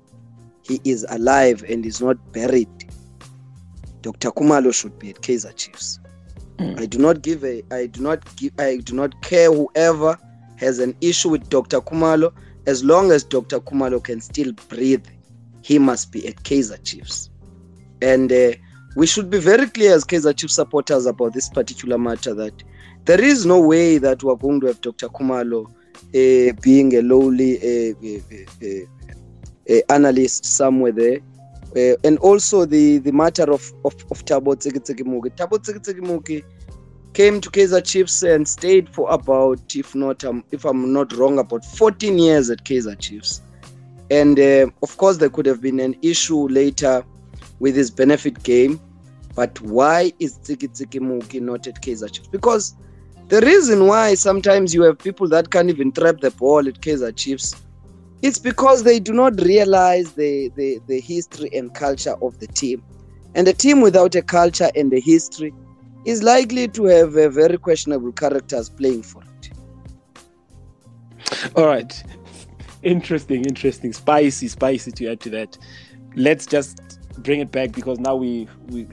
[0.63, 2.67] he is alive and is not buried
[4.01, 4.31] Dr.
[4.31, 5.99] Khumalo should be at Kaizer Chiefs.
[6.57, 6.79] Mm.
[6.79, 10.17] I do not give a I do not give I do not care whoever
[10.57, 11.81] has an issue with Dr.
[11.81, 12.33] Khumalo
[12.67, 13.59] as long as Dr.
[13.59, 15.05] Khumalo can still breathe
[15.63, 17.29] he must be at Kaizer Chiefs.
[18.01, 18.51] And uh,
[18.95, 22.63] we should be very clear as Kaizer Chiefs supporters about this particular matter that
[23.05, 25.09] there is no way that we're going to have Dr.
[25.09, 27.93] Khumalo uh, being a lowly uh,
[29.89, 31.19] analyst somewhere there
[31.75, 35.35] uh, and also the the matter of of, of Thabo Tsikitsikimuki.
[35.35, 36.43] Thabo Tsikitsikimuki
[37.13, 41.39] came to Kaizer Chiefs and stayed for about, if not, um, if I'm not wrong,
[41.39, 43.41] about 14 years at Kaizer Chiefs.
[44.09, 47.03] And uh, of course, there could have been an issue later
[47.59, 48.79] with his benefit game.
[49.35, 52.27] But why is Tsikitsikimuki not at Kaizer Chiefs?
[52.27, 52.75] Because
[53.27, 57.15] the reason why sometimes you have people that can't even trap the ball at Kaizer
[57.15, 57.55] Chiefs
[58.21, 62.83] it's because they do not realize the, the, the history and culture of the team.
[63.33, 65.53] And a team without a culture and a history
[66.05, 69.49] is likely to have a very questionable characters playing for it.
[71.55, 72.03] All right.
[72.83, 73.93] Interesting, interesting.
[73.93, 75.57] Spicy, spicy to add to that.
[76.15, 78.83] Let's just bring it back because now we, we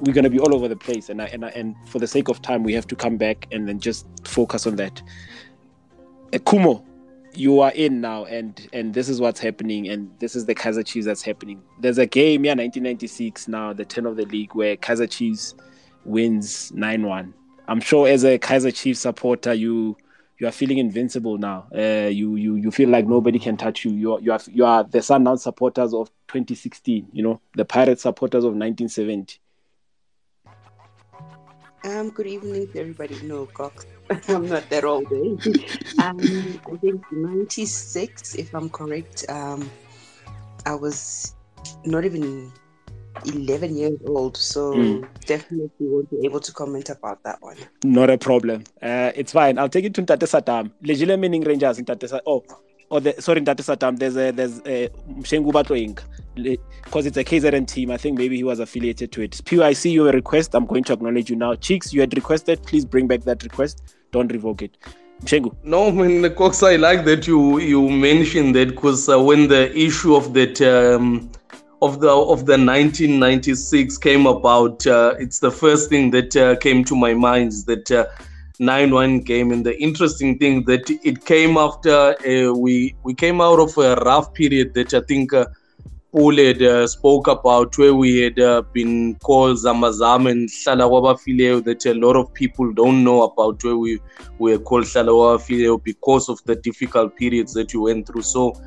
[0.00, 2.06] we're going to be all over the place and I, and I, and for the
[2.06, 5.02] sake of time we have to come back and then just focus on that.
[6.44, 6.84] Kumo,
[7.34, 10.84] you are in now and and this is what's happening and this is the Kaizer
[10.84, 11.62] Chiefs that's happening.
[11.78, 15.54] There's a game, yeah, 1996 now, the 10 of the league where Kaizer Chiefs
[16.04, 17.32] wins 9-1.
[17.68, 19.96] I'm sure as a Kaizer Chiefs supporter you
[20.38, 21.68] you are feeling invincible now.
[21.74, 23.92] Uh, you you you feel like nobody can touch you.
[23.92, 27.08] You are you are you are the Sundowns supporters of 2016.
[27.12, 29.38] You know the Pirates supporters of 1970.
[31.84, 33.20] Um, good evening everybody.
[33.22, 33.86] No, Cox.
[34.28, 35.06] I'm not that old.
[35.12, 36.02] Eh?
[36.02, 36.18] um,
[36.72, 39.24] I think 96, if I'm correct.
[39.28, 39.70] Um,
[40.66, 41.36] I was
[41.84, 42.52] not even
[43.24, 45.06] 11 years old, so mm.
[45.26, 47.56] definitely won't be able to comment about that one.
[47.84, 48.64] Not a problem.
[48.82, 49.58] Uh, it's fine.
[49.58, 50.72] I'll take it to Ntate Saddam.
[50.82, 52.44] Legile Manning Rangers in Ntate Oh,
[52.90, 53.96] oh the, sorry, Ntate Saddam.
[53.96, 54.88] There's a there's a
[55.20, 56.00] Mshengu Batloing
[56.84, 57.92] because it's a KZN team.
[57.92, 59.40] I think maybe he was affiliated to it.
[59.44, 60.54] Pew, I see your request.
[60.54, 61.54] I'm going to acknowledge you now.
[61.54, 62.62] Cheeks, you had requested.
[62.64, 63.82] Please bring back that request
[64.12, 64.76] don't revoke it.
[65.24, 65.54] Mshengu.
[65.64, 70.14] No, man, Cox, I like that you you mentioned that because uh, when the issue
[70.14, 71.30] of that um,
[71.82, 76.84] of the of the 1996 came about, uh, it's the first thing that uh, came
[76.84, 77.86] to my mind is that
[78.60, 79.52] 9-1 uh, game.
[79.52, 83.96] And the interesting thing that it came after uh, we we came out of a
[83.96, 85.46] rough period that I think uh,
[86.12, 91.62] Paul had uh, spoke about where we had uh, been called Zamazam and Shalawaba Fileo
[91.62, 94.00] that a lot of people don't know about where we
[94.40, 98.22] were called Shalawaba Fileo because of the difficult periods that you went through.
[98.22, 98.60] So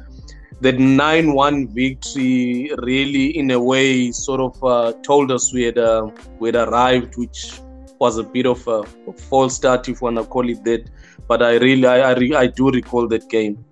[0.62, 6.10] that 9-1 victory really in a way sort of uh, told us we had, uh,
[6.40, 7.60] we had arrived, which
[8.00, 10.90] was a bit of a, a false start if want to call it that.
[11.28, 13.66] But I really, I, I, I do recall that game.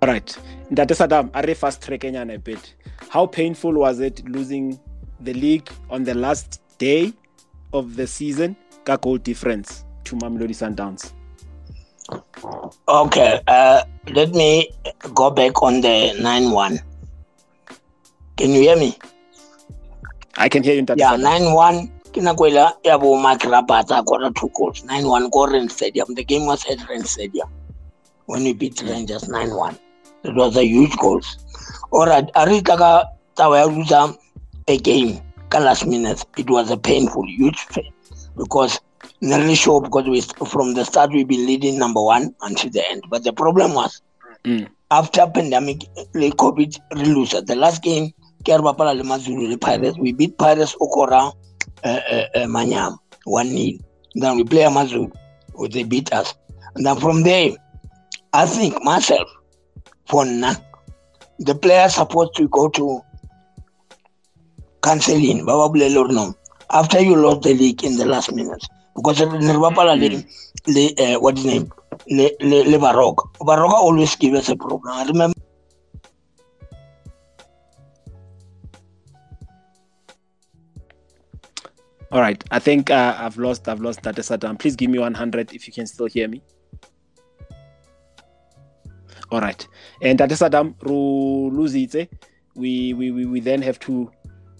[0.00, 0.38] All right.
[0.74, 2.74] Ntate Saddam, a re fast track a bit.
[3.08, 4.80] How painful was it losing
[5.20, 7.12] the league on the last day
[7.72, 11.12] of the season ka goal difference to Mamelodi Sundowns.
[12.88, 13.82] Okay, uh,
[14.12, 14.70] let me
[15.14, 16.78] go back on the 9 1.
[18.36, 18.96] Can you hear me?
[20.36, 20.82] I can hear you.
[20.82, 21.22] Ntate Yeah, Sandowns.
[21.22, 21.90] 9 1.
[22.12, 24.84] Kinakwela Yabo Mark Rabata got two goals.
[24.84, 26.14] 9 1 go Rand Stadium.
[26.14, 27.48] The game was at Rand Stadium
[28.26, 29.78] when we beat Rangers 9 1.
[30.24, 31.20] It was a huge goal.
[31.92, 33.04] All right, Aritaka
[33.36, 33.92] Tawaya lose
[34.68, 35.20] a game
[35.50, 36.24] ka last minute.
[36.36, 37.92] It was a painful, huge pain
[38.36, 38.80] because
[39.20, 43.02] nearly sure because we from the start we've been leading number one until the end.
[43.10, 44.00] But the problem was
[44.44, 44.68] Mm.
[44.90, 48.12] after pandemic, like COVID, re lose at the last game.
[48.44, 49.96] ke re bapala le Mazulu le Pirates.
[49.98, 51.32] We beat Pirates Okora
[51.82, 53.78] uh, uh, uh, Manyam one 0
[54.14, 55.10] Then we play Amazulu,
[55.70, 56.34] they beat us.
[56.74, 57.52] And then from there,
[58.34, 59.26] I think myself,
[60.06, 60.54] for now,
[61.38, 63.00] the players supposed to go to
[64.82, 65.44] counseling.
[65.44, 66.34] Baba bolele hore no.
[66.70, 68.66] After you lost the league in the last minutes,
[68.96, 70.24] because ne re bapala le
[70.66, 71.70] le uh, what's his name
[72.08, 73.24] le le, le Baroka.
[73.40, 74.92] Baroka always give us a problem.
[74.92, 75.34] I remember.
[82.12, 82.42] All right.
[82.52, 83.68] I think uh, I've lost.
[83.68, 84.56] I've lost Ntate Saddam.
[84.56, 86.42] Please give me 100 if you can still hear me.
[89.34, 89.66] All right.
[90.00, 91.74] And Ntate Saddam, ro lose.
[92.54, 94.08] We, we we we then have to.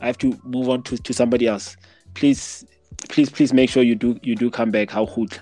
[0.01, 1.77] I have to move on to, to somebody else.
[2.15, 2.67] Please,
[3.09, 4.91] please, please make sure you do you do come back.
[4.91, 5.39] How good.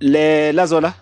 [0.00, 0.94] Le Lazola,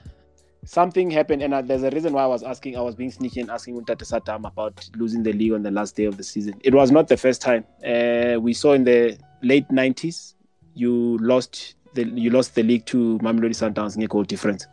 [0.65, 2.77] something happened, and there's a reason why I was asking.
[2.77, 5.95] I was being sneaky and asking Untate Saddam about losing the league on the last
[5.95, 6.55] day of the season.
[6.65, 7.65] It was not the first time.
[7.87, 10.35] Uh, we saw in the late 90s,
[10.75, 14.67] you lost the you lost the league to Mamelodi Sundowns in a goal difference.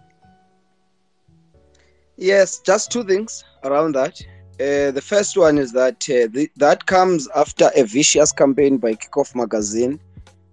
[2.24, 4.18] Yes, just two things around that.
[4.54, 8.94] Uh, the first one is that uh, the, that comes after a vicious campaign by
[8.94, 10.00] Kickoff Magazine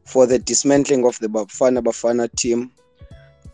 [0.05, 2.73] for the dismantling of the Bafana Bafana team,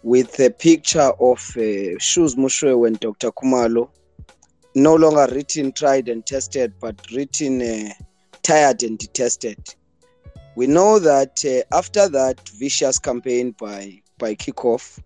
[0.03, 3.31] with a picture of uh, Shoes Moshoeu and Dr.
[3.33, 3.91] Khumalo,
[4.75, 7.91] no longer written, tried, and tested, but written uh,
[8.43, 9.59] tired and detested.
[10.55, 15.01] We know that uh, after that vicious campaign by by Kickoff,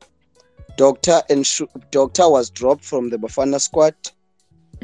[0.80, 3.94] Doctor and Shu- Doctor was dropped from the Bafana squad,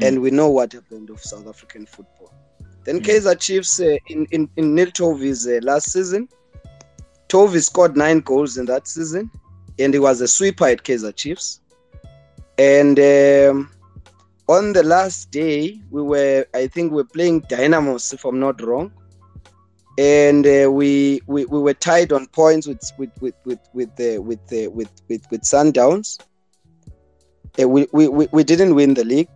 [0.05, 2.31] and we know what happened of South African football.
[2.85, 3.05] Then Mm.
[3.05, 6.29] Kaizer Chiefs uh, in in in Neil Tovey's uh, last season,
[7.29, 9.31] Tovey scored nine goals in that season,
[9.79, 11.61] and he was a sweeper at Kaizer Chiefs.
[12.59, 13.55] And um,
[14.47, 18.61] on the last day, we were I think we were playing Dynamos, if I'm not
[18.61, 18.91] wrong.
[19.97, 24.19] And uh, we, we we were tied on points with with with with with the
[24.19, 26.19] with the with with with Sundowns.
[27.59, 29.29] Uh, we, we we didn't win the league.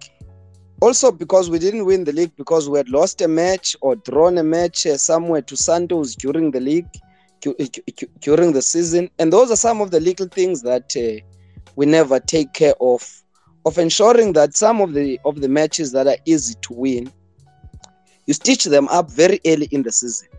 [0.82, 4.38] Also, because we didn't win the league because we had lost a match or drawn
[4.40, 6.88] a match uh, somewhere to Santos during the league
[7.42, 7.56] du-
[8.20, 11.20] during the season, and those are some of the little things that uh,
[11.76, 13.24] we never take care of,
[13.66, 17.12] of ensuring that some of the of the matches that are easy to win,
[18.28, 20.30] you stitch them up very early in the season,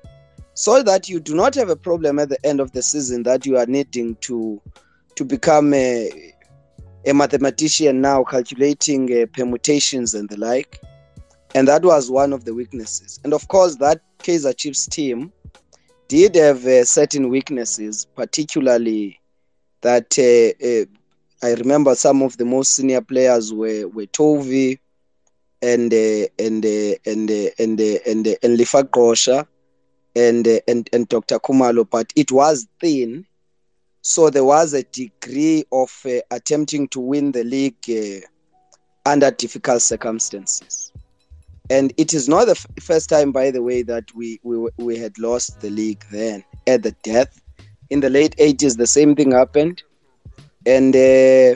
[0.55, 3.47] so that you do not have a problem at the end of the season that
[3.47, 4.61] you are needing to
[5.15, 6.33] to become a
[7.07, 10.81] a mathematician now calculating uh, permutations and the like.
[11.55, 13.19] And that was one of the weaknesses.
[13.25, 15.33] And of course, that Kaizer Chiefs team
[16.09, 19.21] did have uh, certain weaknesses, particularly
[19.83, 24.79] that uh, uh, I remember some of the most senior players were, were Tovey
[25.61, 29.47] and uh, and uh, and and and uh, and Lifa Gosha
[30.15, 31.39] and, uh, and and Dr.
[31.39, 33.27] Khumalo, but it was thin
[34.03, 38.27] so there was a degree of uh, attempting to win the league uh,
[39.09, 40.93] under difficult circumstances.
[41.71, 44.99] And it is not the f- first time, by the way, that we, we we
[44.99, 47.41] had lost the league then at the death.
[47.91, 49.83] In the late 80s, the same thing happened.
[50.67, 51.55] And uh,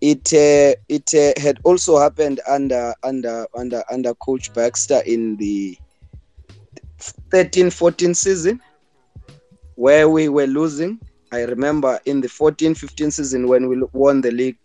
[0.00, 5.76] it uh, it uh, had also happened under under under under Coach Baxter in the
[7.30, 8.60] 13 14 season,
[9.74, 11.00] where we were losing
[11.32, 14.58] I remember in the 14 15 season when we won the league,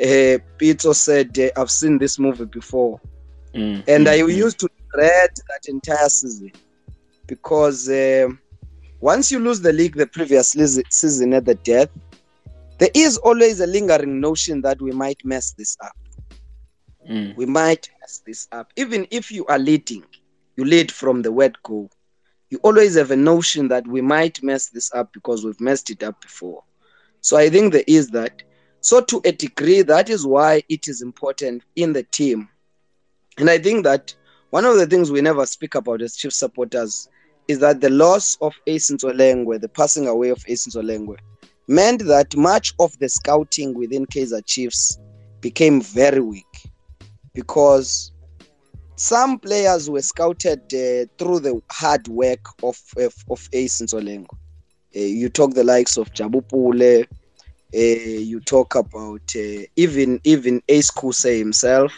[0.00, 3.00] uh, Pito said, uh, I've seen this movie before.
[3.54, 4.36] Mm, And I mm.
[4.36, 6.52] used to dread that entire season
[7.26, 8.38] because um
[9.00, 10.54] once you lose the league the previous
[10.90, 11.90] season at the death,
[12.78, 15.96] there is always a lingering notion that we might mess this up.
[17.08, 18.72] Mm, We might mess this up.
[18.76, 20.04] Even if you are leading,
[20.56, 21.88] you lead from the word go.
[22.50, 26.02] You always have a notion that we might mess this up because we've messed it
[26.02, 26.62] up before.
[27.20, 28.42] So I think there is that.
[28.80, 32.48] So to a degree, that is why it is important in the team.
[33.38, 34.14] And I think that
[34.50, 37.08] one of the things we never speak about as Chief supporters
[37.48, 41.18] is that the loss of Ace Ntsoelengoe, the passing away of Ace Ntsoelengoe,
[41.68, 44.98] meant that much of the scouting within Kaizer Chiefs
[45.40, 46.70] became very weak
[47.34, 48.12] because
[48.96, 54.32] some players were scouted uh, through the hard work of of, of Ace Ntsoelengoe.
[54.94, 57.04] Uh, you talk the likes of Jabu Pule,
[57.74, 61.92] uh, you talk about uh, even even Ace Khuse himself.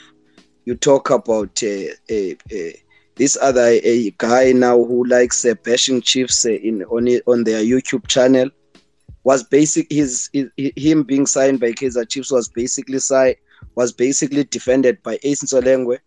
[0.64, 2.70] You talk about uh, uh,
[3.16, 3.78] this other
[4.18, 8.50] guy now who likes bashing Chiefs in on on their YouTube channel.
[9.24, 13.36] Was basic his, his him being signed by Kaizer Chiefs was basically si-
[13.76, 15.98] was basically defended by Ace Ntsoelengoe.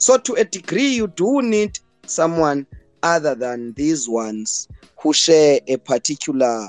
[0.00, 2.66] So to a degree, you do need someone
[3.02, 4.66] other than these ones
[5.02, 6.68] who share a particular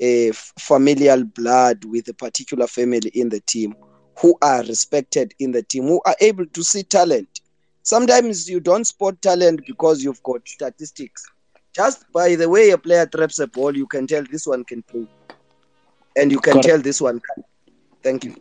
[0.00, 3.74] a familial blood with a particular family in the team
[4.20, 7.28] who are respected in the team who are able to see talent
[7.84, 11.22] sometimes you don't spot talent because you've got statistics
[11.76, 14.82] just by the way a player traps a ball you can tell this one can
[14.90, 15.06] play
[16.16, 16.66] and you can Correct.
[16.66, 17.44] tell this one can
[18.02, 18.34] thank you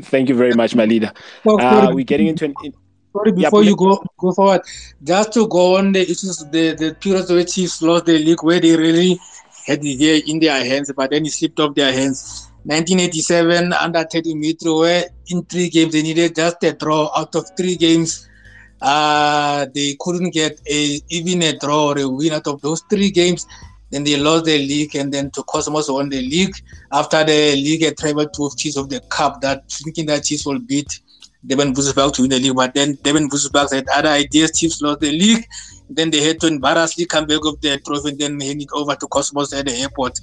[0.00, 1.12] Thank you very much, my leader.
[1.44, 2.54] Uh, we're getting into an.
[2.62, 2.72] in-
[3.12, 4.62] sorry, Yeah, before you go go forward,
[5.02, 8.60] just to go on the issues, the the periods where Chiefs lost the league, where
[8.60, 9.18] they really
[9.66, 12.50] had the year in their hands, but then it slipped off their hands.
[12.64, 17.46] 1987 under Ted Dumitru, where in three games they needed just a draw out of
[17.56, 18.28] three games.
[18.80, 23.10] Uh, they couldn't get a even a draw or a win out of those three
[23.10, 23.46] games.
[23.90, 26.54] Then they lost the league, and then to Cosmos won the league.
[26.92, 30.58] After the league had traveled to Chiefs of the Cup, that thinking that Chiefs will
[30.58, 31.00] beat
[31.46, 34.52] Devin Busberg to win the league, but then Devin Busberg had other ideas.
[34.52, 35.46] Chiefs lost the league.
[35.88, 38.94] Then they had to embarrassingly come back with the trophy and then hand it over
[38.94, 40.18] to Cosmos at the airport.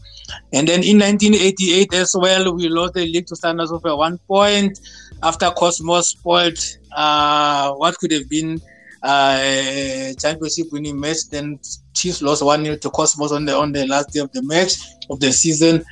[0.54, 4.80] And then in 1988 as well, we lost the league to Sundowns over one point
[5.24, 6.60] after Cosmos spoiled
[6.96, 8.62] uh, what could have been
[9.02, 11.30] uh, a championship winning match.
[11.32, 11.60] Then
[11.94, 14.74] Chiefs lost 1 0 to Cosmos on the on the last day of the match
[15.10, 15.84] of the season.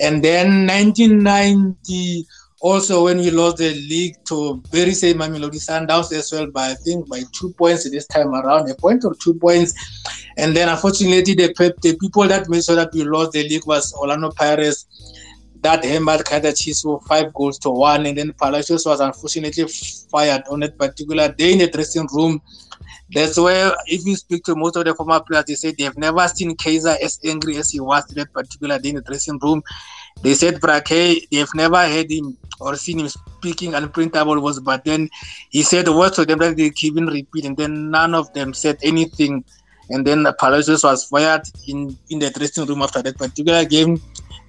[0.00, 2.26] And then 1990
[2.62, 6.74] also when we lost the league to very same Mamelodi Sundowns as well by I
[6.74, 9.74] think by two points this time around, a point or two points.
[10.36, 11.52] And then unfortunately the
[11.82, 14.86] the people that made sure that we lost the league was Orlando Pirates
[15.62, 18.06] that hammered Kaizer Chiefs five goals to one.
[18.06, 19.66] And then Palacios was unfortunately
[20.10, 22.40] fired on that particular day in the dressing room.
[23.14, 26.26] That's where, if you speak to most of the former players, they say they've never
[26.28, 29.62] seen Kaizer as angry as he was that particular day in the dressing room.
[30.22, 35.08] They said Brake, they've never heard him or seen him speaking unprintable words, but then
[35.50, 38.32] he said the words to them that they keep in repeat, and then none of
[38.32, 39.44] them said anything.
[39.90, 44.00] And then Palacios was fired in, in the dressing room after that particular game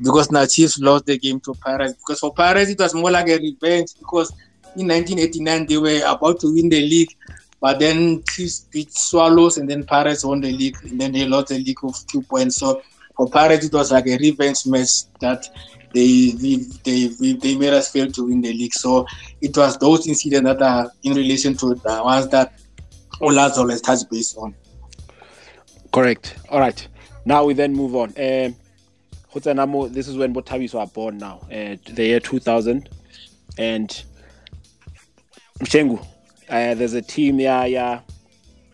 [0.02, 1.94] because now Chiefs lost the game to Pirates.
[1.94, 4.32] Because for Pirates, it was more like a revenge because
[4.76, 7.10] in 1989 they were about to win the league,
[7.60, 11.48] but then Chiefs beat Swallows and then Pirates won the league and then they lost
[11.48, 12.58] the league of two points.
[12.58, 12.82] So
[13.16, 15.48] for Pirates, it was like a revenge match that
[15.94, 18.74] they they they, they made us fail to win the league.
[18.74, 19.06] So
[19.42, 22.54] it was those incidents that are in relation to the ones that
[23.22, 24.56] Olazo has touched base on.
[25.92, 26.36] Correct.
[26.50, 26.88] All right.
[27.26, 28.10] Now we then move on.
[28.18, 28.56] Um,
[29.34, 32.90] this is when Botabis were born now, uh, the year 2000.
[33.58, 34.04] And
[35.60, 36.00] Mshengu,
[36.50, 38.02] uh, there's a team, yeah, yeah,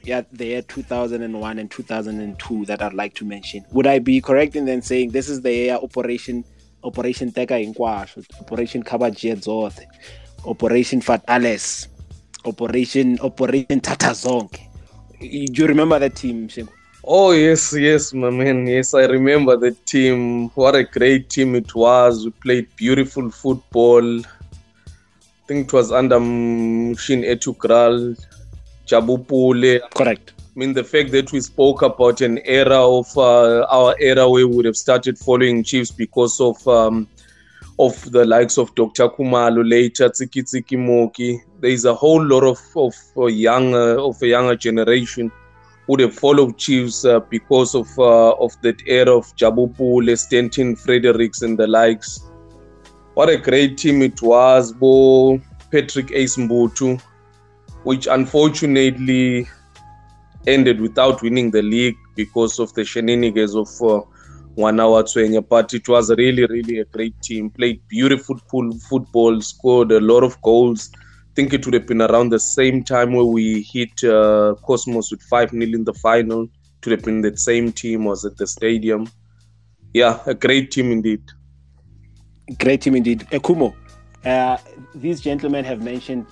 [0.04, 3.66] yeah, the year 2001 and 2002 that I'd like to mention.
[3.72, 6.44] Would I be correct in then saying this is the year Operation
[6.84, 9.86] Operation Teka Inkwasho, Operation Kabajet Zote,
[10.46, 11.88] Operation Fatales,
[12.46, 14.68] Operation Operation Tata Zonke?
[15.20, 16.70] Do you remember that team, Mshengu?
[17.04, 18.68] Oh yes, yes, my man.
[18.68, 20.50] Yes, I remember the team.
[20.50, 22.26] What a great team it was.
[22.26, 24.20] We played beautiful football.
[24.20, 28.16] I think it was under Shin Ertugral,
[28.90, 29.80] Jabu Pule.
[29.95, 30.34] Correct.
[30.38, 34.48] I mean, the fact that we spoke about an era of uh, our era where
[34.48, 37.07] we would have started following Chiefs because of um,
[37.78, 39.07] of the likes of Dr.
[39.10, 41.40] Khumalo, later Tsiki Tsiki Mooki.
[41.61, 42.95] There is a whole lot of of
[43.26, 45.32] a younger of a younger generation
[45.88, 50.76] would have followed Chiefs uh, because of uh, of that era of Jabu Pule, Stanton,
[50.76, 52.20] Fredericks, and the likes.
[53.14, 55.40] What a great team it was, Bo
[55.72, 57.02] Patrick Ace Mbuthu,
[57.84, 59.48] which unfortunately
[60.48, 64.02] ended without winning the league because of the shenanigans of uh,
[64.58, 65.48] Wanawa Tswenya.
[65.48, 67.50] But it was really, really a great team.
[67.50, 70.92] Played beautiful pool football, scored a lot of goals.
[70.96, 75.12] I think it would have been around the same time where we hit uh, Cosmos
[75.12, 76.44] with 5 0 in the final.
[76.44, 79.10] It would have been that same team, was at the stadium.
[79.94, 81.24] Yeah, a great team indeed.
[82.60, 83.28] Great team indeed.
[83.32, 83.74] Ekumo,
[84.26, 84.58] uh,
[84.96, 86.26] these gentlemen have mentioned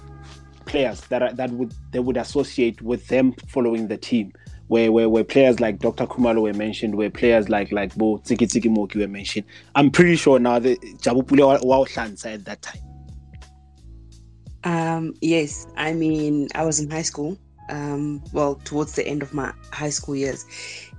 [0.67, 4.33] players that are, that would they would associate with them following the team.
[4.67, 6.05] Where, where, where players like Dr.
[6.05, 9.45] Khumalo were mentioned, where players like like Bo Tsiki Tsiki Mooki were mentioned.
[9.75, 12.81] I'm pretty sure now the Jabu Pule wa Hlanza at that time.
[14.65, 17.37] Um, yes, I mean, I was in high school,
[17.69, 20.45] um, well, towards the end of my high school years.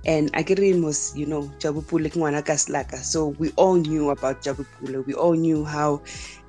[0.05, 2.97] And Agirin was, you know, Jabu Pule Ngwana Kaslaka.
[2.97, 5.01] So we all knew about Jabu Pule.
[5.03, 6.01] We all knew how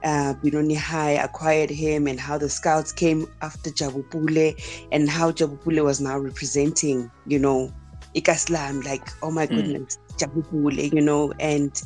[0.05, 4.55] uh, Benoni High acquired him and how the scouts came after Jabu Pule
[4.93, 7.73] and how Jabu Pule was now representing, you know,
[8.15, 8.85] Ikaslam.
[8.85, 10.19] Like, oh my goodness, mm.
[10.19, 11.81] Jabu Pule, you know, and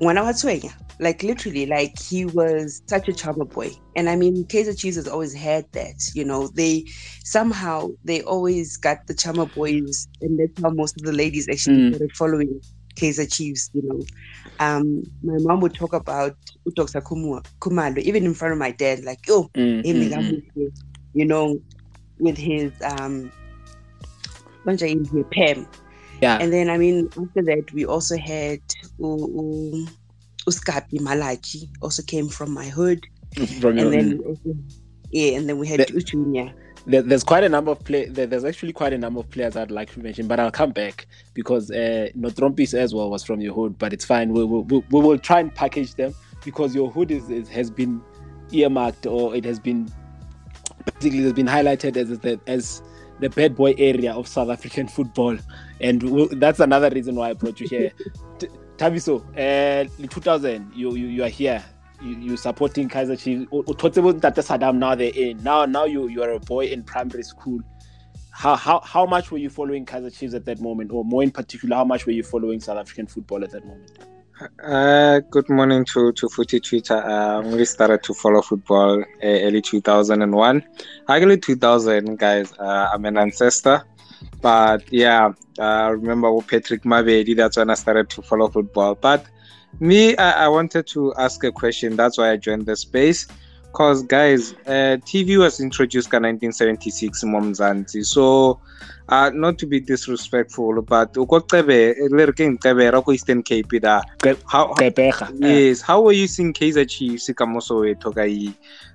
[0.00, 3.70] Ngwana Watswenya, like literally like he was such a charmer boy.
[3.96, 6.84] And i mean kaizer chiefs has always had that you know they
[7.24, 11.78] somehow they always got the charmer boys and that's how most of the ladies actually
[11.78, 11.88] mm.
[11.88, 12.60] started following
[12.94, 14.00] kaizer chiefs you know.
[14.60, 16.36] Um my mom would talk about
[16.74, 20.72] dr khumalo even in front of my dad like oh mm, mm,
[21.14, 21.58] you know
[22.18, 23.30] with his um
[25.32, 25.66] pam
[26.20, 28.60] yeah and then i mean after that we also had
[29.02, 29.90] uh,
[30.46, 33.04] Uskapi Malachi also came from my hood.
[33.60, 34.56] From and then also,
[35.10, 36.54] yeah, and then we had the, Junior.
[36.86, 38.06] there's quite a number of play.
[38.06, 41.06] there's actually quite a number of players I'd like to mention, but I'll come back
[41.34, 44.32] because uh, Notrompis as well was from your hood, but it's fine.
[44.32, 46.14] We will we, we will try and package them
[46.44, 48.00] because your hood is, is, has been
[48.52, 49.92] earmarked or it has been
[50.84, 52.82] particularly has been highlighted as the as
[53.20, 55.36] the bad boy area of South African football,
[55.80, 57.92] and we'll, that's another reason why I brought you here.
[58.76, 61.64] Tabiso, uh, in 2000, you, you, you are here.
[62.02, 63.46] You, you supporting Kaizer Chiefs.
[63.50, 65.42] What was that Saddam now they're in.
[65.42, 67.60] Now now you you are a boy in primary school.
[68.32, 71.30] How, how how much were you following Kaizer Chiefs at that moment, or more in
[71.30, 73.98] particular, how much were you following South African football at that moment?
[74.62, 77.02] Uh, good morning to to Footy Twitter.
[77.02, 80.62] Um, we started to follow football uh, early 2001.
[81.08, 82.52] Actually, 2000 guys.
[82.58, 83.86] Uh, I'm an ancestor.
[84.42, 88.94] But yeah, I remember with Patrick Mabedi, that's when I started to follow football.
[88.94, 89.24] But
[89.80, 91.96] me, I, I wanted to ask a question.
[91.96, 93.26] That's why I joined the space.
[93.62, 98.04] Because, guys, uh, TV was introduced in 1976 in Mzansi.
[98.04, 98.60] So,
[99.08, 101.14] uh, not to be disrespectful, but
[103.12, 103.72] Eastern Cape
[104.46, 104.74] how,
[105.38, 107.30] yes, how were you seeing Kaizer Chiefs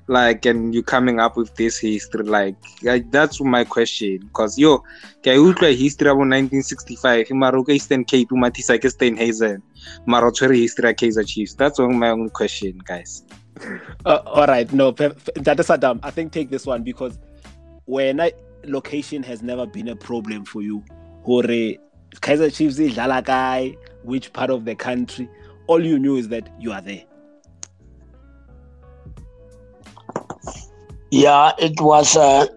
[0.08, 2.24] like and you coming up with this history?
[2.24, 4.80] Like, like that's my question because yo
[5.24, 9.62] ke utlwa history about 1965 mara ka eastern cape mathisa ke steinhazen
[10.06, 11.54] mara o tshwere history ya kaizer chiefs.
[11.56, 13.24] That's only my only question guys.
[14.04, 17.20] Uh, all right no that is Saddam I think take this one because
[17.86, 18.32] when I
[18.66, 20.84] location has never been a problem for you
[21.24, 25.30] hore Kaizer Chiefs idlala kai which part of the country
[25.68, 27.04] all you knew is that you are there
[31.12, 32.48] Yeah, it was uh,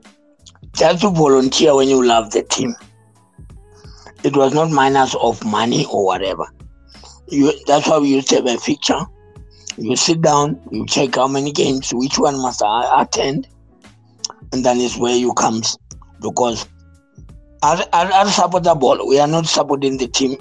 [0.77, 2.77] just to volunteer when you love the team.
[4.23, 6.47] It was not minus of money or whatever.
[7.29, 9.01] You, that's why we used to have a fixture.
[9.77, 13.49] You sit down, you check how many games, which one must I attend,
[14.53, 15.77] and then is where you comes.
[16.25, 16.67] Because
[17.63, 20.37] as, as, as supporter ball, we are not supporting the team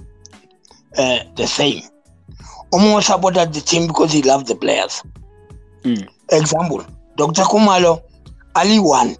[0.98, 1.84] uh, the same.
[2.72, 5.04] Omo supported the team because he loved the players.
[5.84, 6.08] Mm.
[6.32, 6.86] Example,
[7.18, 7.44] Dr.
[7.44, 8.02] Khumalo,
[8.56, 9.16] ali one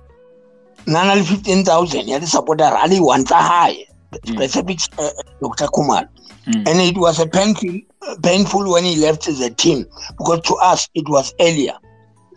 [0.88, 3.86] nana le 15000 ya di-supporter ali one tsa high
[4.26, 5.10] specific uh,
[5.42, 5.68] Dr.
[5.68, 6.08] Khumalo.
[6.46, 6.68] Mm.
[6.68, 7.80] and it was a painful
[8.22, 9.86] painful when he left the team
[10.18, 11.74] because to us it was earlier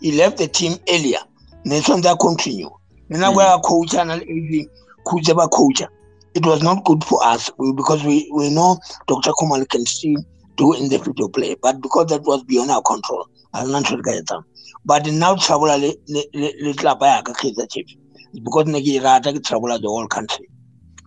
[0.01, 1.19] he left the team earlier
[1.65, 2.03] next one
[3.11, 3.61] that continue nena Mm.
[3.61, 3.63] mm.
[3.63, 4.67] coach and AV
[5.05, 5.83] coach ba coach
[6.35, 8.79] it was not good for us we, because we we know
[9.09, 9.33] Dr.
[9.33, 10.17] Khumalo can still
[10.57, 14.03] do in the video play but because that was beyond our control I'm not sure
[14.03, 14.23] guys
[14.85, 15.95] but now trouble le little
[16.35, 17.97] le le club ya ka Kaizer Chiefs
[18.45, 20.49] because ke rata ke the whole country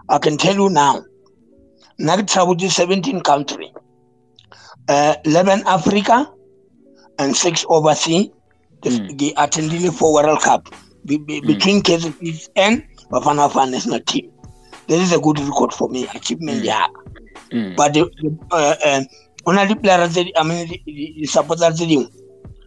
[0.10, 1.04] I can tell you now
[2.00, 3.72] na ke trouble the 17 country
[4.90, 6.28] uh, 11 Africa
[7.20, 8.30] and 6 overseas
[8.84, 9.18] the Mm.
[9.18, 9.34] mm.
[9.38, 10.70] attending for World Cup
[11.06, 11.48] be, be, Mm.
[11.48, 14.32] between Kaizer Chiefs and Bafana Bafana national team.
[14.88, 16.66] This is a good record for me achievement Mm.
[16.66, 16.88] yeah.
[17.52, 17.76] Mm.
[17.76, 19.04] but the, the, uh, uh,
[19.46, 22.08] ona di player di- I mean di di supporter tse dingwe.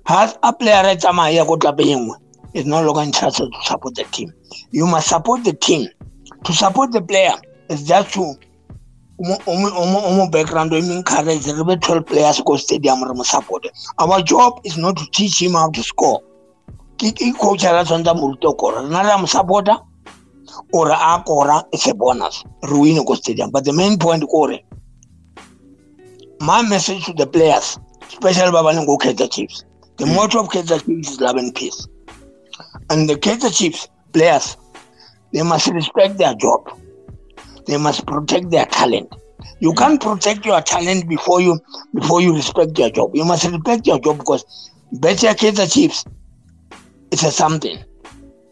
[0.07, 2.17] Ha a player a tsamaya ya ko club e nngwe
[2.55, 4.33] is no longer interested to support the team.
[4.71, 5.89] You must support the team.
[6.45, 7.35] To support the player
[7.69, 8.35] is just to
[9.21, 13.67] umo background o encourage be 12 players ko stadium support
[13.99, 16.21] our job is not to teach him how to score
[17.39, 19.79] coach ra tsantsa mo ruta ko rena ra mo supporta
[20.73, 24.49] or a kora it's a bonus re win ko stadium but the main point ko
[26.41, 29.65] my message to the players especially ba ba leng Kaizer Chiefs
[29.99, 30.15] the Mm.
[30.15, 31.87] motto of Kaizer Chiefs is love and peace
[32.91, 34.57] And the Kaizer Chiefs players,
[35.33, 36.61] they must respect their job.
[37.67, 39.09] They must protect their talent.
[39.61, 41.59] You can't protect your talent before you
[41.95, 43.11] before you respect your job.
[43.15, 44.45] You must respect your job because
[44.93, 46.05] better Kaizer Chiefs,
[47.13, 47.79] it's a something.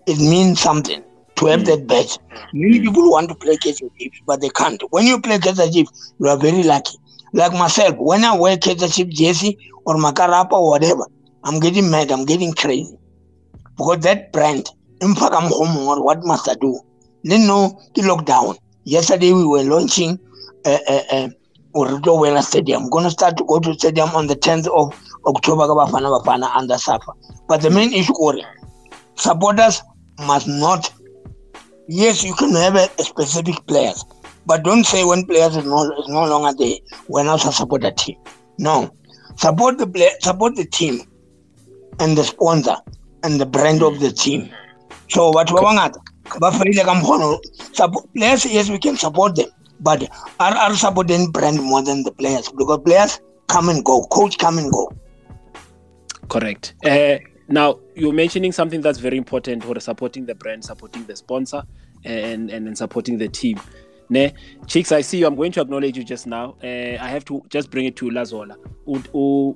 [0.07, 1.03] It means something
[1.37, 2.19] to have that badge.
[2.53, 4.81] Many people want to play Kaizer Chiefs, but they can't.
[4.91, 6.97] When you play Kaizer Chiefs, you are very lucky.
[7.33, 11.07] Like myself, when I wear Kaizer Chiefs jersey or Makarapa or whatever,
[11.43, 12.95] I'm getting mad, I'm getting crazy.
[13.79, 14.69] Because that brand,
[15.01, 16.79] in fact, I'm home or what must I do?
[17.25, 18.59] Then no, the lockdown.
[18.85, 20.19] Yesterday we were launching
[20.67, 22.83] uh, uh, uh, Stadium.
[22.83, 24.95] I'm going to start to go to stadium on the 10th of
[25.27, 27.13] October Bafana Bafana under SAFA.
[27.49, 28.15] But the main issue,
[29.17, 29.83] supporters
[30.27, 30.93] must not.
[31.89, 34.05] Yes, you can have a, a specific players,
[34.47, 36.77] but don't say when players is no is no longer there.
[37.09, 38.17] We're not a supporter team.
[38.59, 38.95] No,
[39.37, 41.01] support the play, support the team,
[41.99, 42.77] and the sponsor
[43.25, 44.51] and the brand of the team.
[45.09, 45.97] So what we want,
[46.39, 47.39] bafayile ka mkhono
[47.73, 49.49] support players yes we can support them
[49.81, 50.03] but
[50.39, 54.59] are are supporting brand more than the players because players come and go coach come
[54.59, 54.93] and go
[56.31, 56.75] Correct.
[56.85, 61.65] Uh, now you're mentioning something that's very important for supporting the brand, supporting the sponsor,
[62.05, 63.61] and and then supporting the team.
[64.09, 64.33] Ne,
[64.67, 65.27] Chicks, I see you.
[65.27, 66.57] I'm going to acknowledge you just now.
[66.63, 66.67] Uh,
[67.01, 68.57] I have to just bring it to Lazola.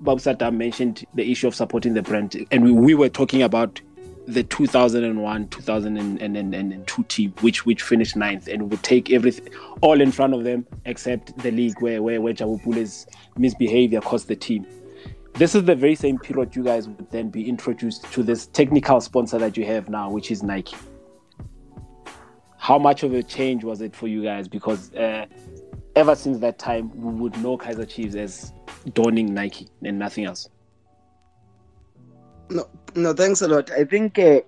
[0.04, 3.80] Babu mentioned the issue of supporting the brand, and we, we were talking about
[4.26, 9.52] the 2001 2002 team which which finished ninth and would take everything
[9.82, 13.06] all in front of them except the league where where, where Jabu Pule's
[13.36, 14.66] misbehavior cost the team
[15.34, 19.00] this is the very same period you guys would then be introduced to this technical
[19.00, 20.76] sponsor that you have now which is Nike.
[22.56, 24.48] How much of a change was it for you guys?
[24.48, 25.26] Because uh,
[25.96, 28.52] ever since that time we would know Kaizer Chiefs as
[28.92, 30.48] donning Nike and nothing else.
[32.50, 33.70] No, no, thanks a lot.
[33.70, 34.40] I think uh,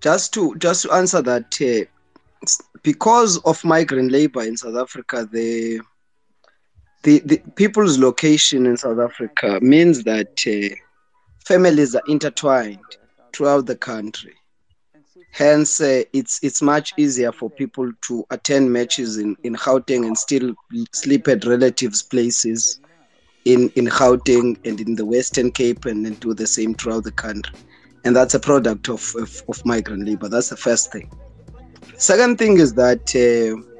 [0.00, 2.46] just to just to answer that, uh,
[2.82, 5.80] because of migrant labor in South Africa, the
[7.06, 10.74] the, the people's location in South Africa means that uh,
[11.44, 12.80] families are intertwined
[13.32, 14.34] throughout the country.
[15.30, 20.18] Hence, uh, it's it's much easier for people to attend matches in, in Gauteng and
[20.18, 20.52] still
[20.92, 22.80] sleep at relatives' places
[23.44, 27.12] in, in Gauteng and in the Western Cape and then do the same throughout the
[27.12, 27.54] country.
[28.04, 30.28] And that's a product of, of, of migrant labor.
[30.28, 31.08] That's the first thing.
[31.98, 33.75] Second thing is that uh,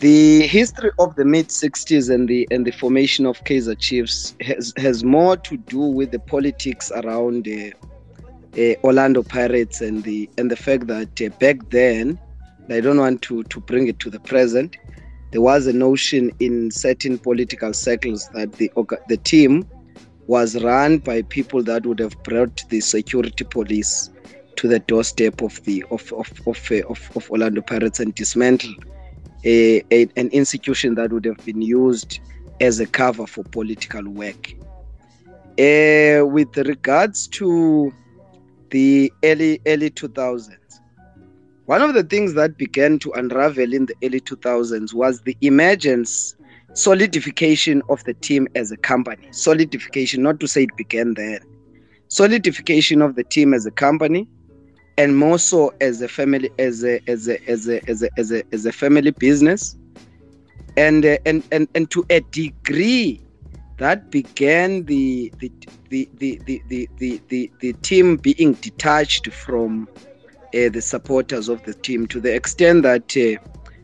[0.00, 4.72] the history of the mid 60s and the and the formation of Kaizer Chiefs has,
[4.76, 7.70] has more to do with the politics around uh,
[8.60, 12.18] uh, Orlando Pirates and the and the fact that uh, back then,
[12.68, 14.76] I don't want to to bring it to the present,
[15.30, 18.70] there was a notion in certain political circles that the
[19.08, 19.68] the team
[20.26, 24.10] was run by people that would have brought the security police
[24.56, 28.74] to the doorstep of the of of of, uh, of, of Orlando Pirates and dismantle
[29.44, 32.20] a, a, an institution that would have been used
[32.60, 34.54] as a cover for political work.
[35.58, 37.92] Uh, with regards to
[38.70, 40.80] the early early 2000s,
[41.66, 46.36] one of the things that began to unravel in the early 2000s was the emergence,
[46.74, 49.28] solidification of the team as a company.
[49.30, 51.40] Solidification, not to say it began there.
[52.08, 54.28] Solidification of the team as a company,
[54.96, 58.32] and more so as a family, as a as a as a as a as
[58.32, 59.76] a, as a family business,
[60.76, 63.20] and uh, and and and to a degree,
[63.78, 65.50] that began the the
[65.88, 66.88] the the the the,
[67.28, 72.82] the, the, team being detached from uh, the supporters of the team to the extent
[72.84, 73.40] that uh,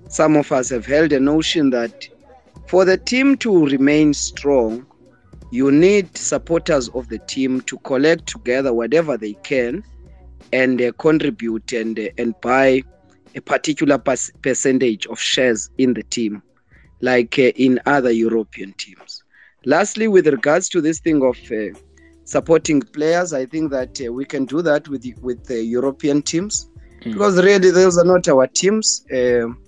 [0.09, 2.09] some of us have held a notion that
[2.69, 4.87] for the team to remain strong,
[5.51, 9.83] you need supporters of the team to collect together whatever they can
[10.53, 12.83] and uh, contribute and uh, and buy
[13.35, 13.99] a particular
[14.43, 16.43] percentage of shares in the team,
[17.01, 19.23] like uh, in other European teams.
[19.65, 21.75] Lastly, with regards to this thing of uh,
[22.25, 26.23] supporting players, I think that uh, we can do that with the- with the European
[26.23, 26.67] teams
[27.05, 27.13] Mm.
[27.13, 29.05] because really those are not our teams.
[29.13, 29.59] Um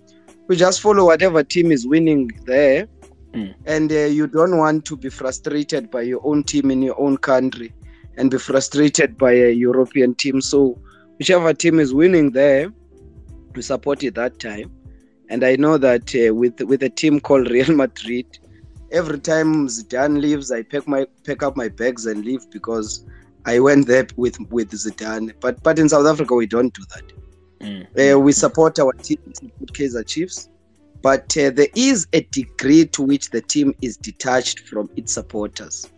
[0.48, 2.86] we just follow whatever team is winning there,
[3.34, 3.54] Mm.
[3.66, 7.16] and uh, you don't want to be frustrated by your own team in your own
[7.16, 7.72] country
[8.16, 10.40] and be frustrated by a European team.
[10.40, 10.78] So
[11.18, 12.72] whichever team is winning there,
[13.54, 14.70] we support it that time.
[15.28, 18.26] And I know that uh, with with a team called Real Madrid,
[18.90, 23.04] every time Zidane leaves, I pack my pack up my bags and leave because
[23.46, 25.32] I went there with with Zidane.
[25.40, 27.12] But but in South Africa, we don't do that.
[27.60, 28.14] Mm.
[28.14, 29.18] Uh, we support our team,
[29.72, 30.48] Kaizer Chiefs,
[31.00, 35.88] but uh, there is a degree to which the team is detached from its supporters.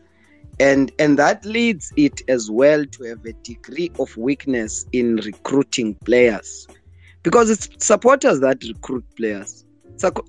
[0.61, 5.95] And and that leads it as well to have a degree of weakness in recruiting
[6.05, 6.67] players.
[7.23, 9.65] Because it's supporters that recruit players.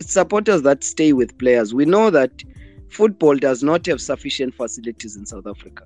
[0.01, 1.73] Supporters that stay with players.
[1.73, 2.31] We know that
[2.89, 5.83] football does not have sufficient facilities in south africa.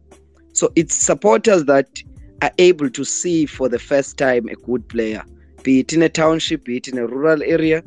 [0.54, 2.02] So it's supporters that
[2.42, 5.24] are able to see for the first time a good player
[5.64, 7.84] be it in a township be it in a rural area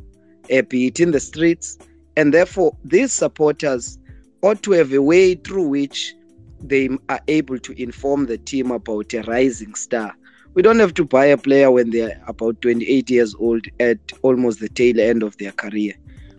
[0.53, 1.79] uh, be it in the streets.
[2.16, 3.99] And therefore these supporters
[4.43, 6.15] ought to have a way through which
[6.63, 10.15] they are able to inform the team about a rising star.
[10.55, 14.61] We don't have to buy a player when they're about 28 years old at almost
[14.61, 15.95] the tail end of their career.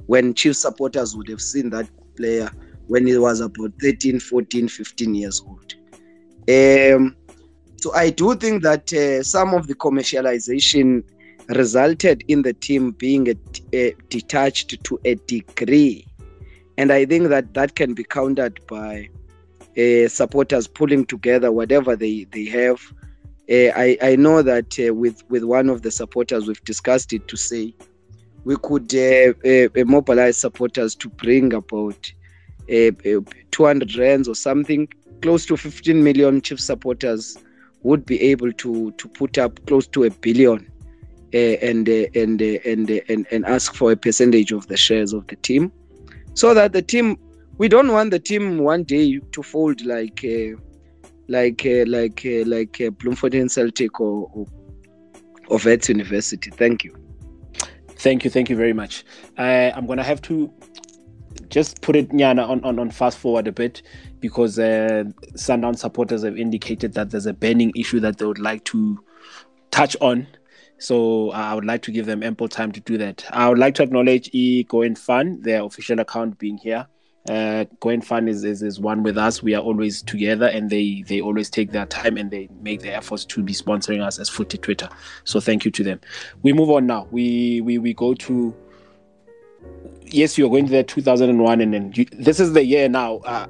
[0.05, 2.49] When Chief supporters would have seen that player
[2.87, 5.73] when he was about 13, 14, 15 years old.
[6.49, 7.15] Um,
[7.77, 11.03] so I do think that uh, some of the commercialization
[11.49, 13.35] resulted in the team being a,
[13.73, 16.07] a detached to a degree.
[16.77, 19.09] And I think that that can be countered by
[19.77, 22.81] uh, supporters pulling together whatever they they have.
[23.49, 27.27] Uh, I I know that uh, with with one of the supporters we've discussed it
[27.27, 27.73] to say
[28.45, 32.11] we could uh, uh, mobilize supporters to bring about
[32.69, 32.91] uh,
[33.51, 34.87] 200 rands or something
[35.21, 37.37] close to 15 million chief supporters
[37.83, 40.69] would be able to to put up close to a billion
[41.33, 45.71] and, and, and and and ask for a percentage of the shares of the team
[46.33, 47.17] so that the team
[47.57, 50.57] we don't want the team one day to fold like uh,
[51.27, 54.47] like uh, like uh, like uh, Bloemfontein Celtic or,
[55.47, 56.49] or Wits University.
[56.51, 56.95] Thank you.
[57.97, 59.05] Thank you, thank you very much.
[59.37, 60.51] I, I'm gonna have to
[61.49, 63.83] just put it Nyana, on, on, on fast forward a bit
[64.19, 65.03] because uh,
[65.35, 68.99] Sundown supporters have indicated that there's a burning issue that they would like to
[69.71, 70.27] touch on.
[70.79, 73.23] So I would like to give them ample time to do that.
[73.29, 76.87] I would like to acknowledge E Going Fun, their official account being here
[77.29, 79.41] uh Gwen Fun is, is is one with us.
[79.41, 82.93] We are always together and they they always take their time and they make the
[82.93, 84.89] efforts to be sponsoring us as Footy Twitter.
[85.23, 86.01] So thank you to them.
[86.41, 87.07] We move on now.
[87.11, 88.53] We we we go to
[90.05, 93.17] yes, you're going to the 2001 and then you, this is the year now.
[93.19, 93.47] Uh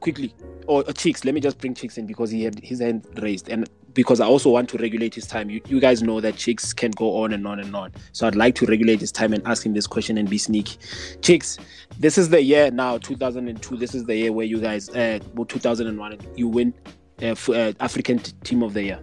[0.00, 0.34] quickly.
[0.66, 3.48] Or, or Cheeks, let me just bring Cheeks in because he had his hand raised.
[3.48, 5.48] And because I also want to regulate his time.
[5.48, 7.92] You, you guys know that Chicks can go on and on and on.
[8.12, 10.78] So I'd like to regulate his time and ask him this question and be sneaky.
[11.22, 11.58] Chicks,
[11.98, 13.76] this is the year now, 2002.
[13.76, 16.74] This is the year where you guys, uh, 2001, you win
[17.22, 19.00] uh, f- uh, African t- Team of the Year.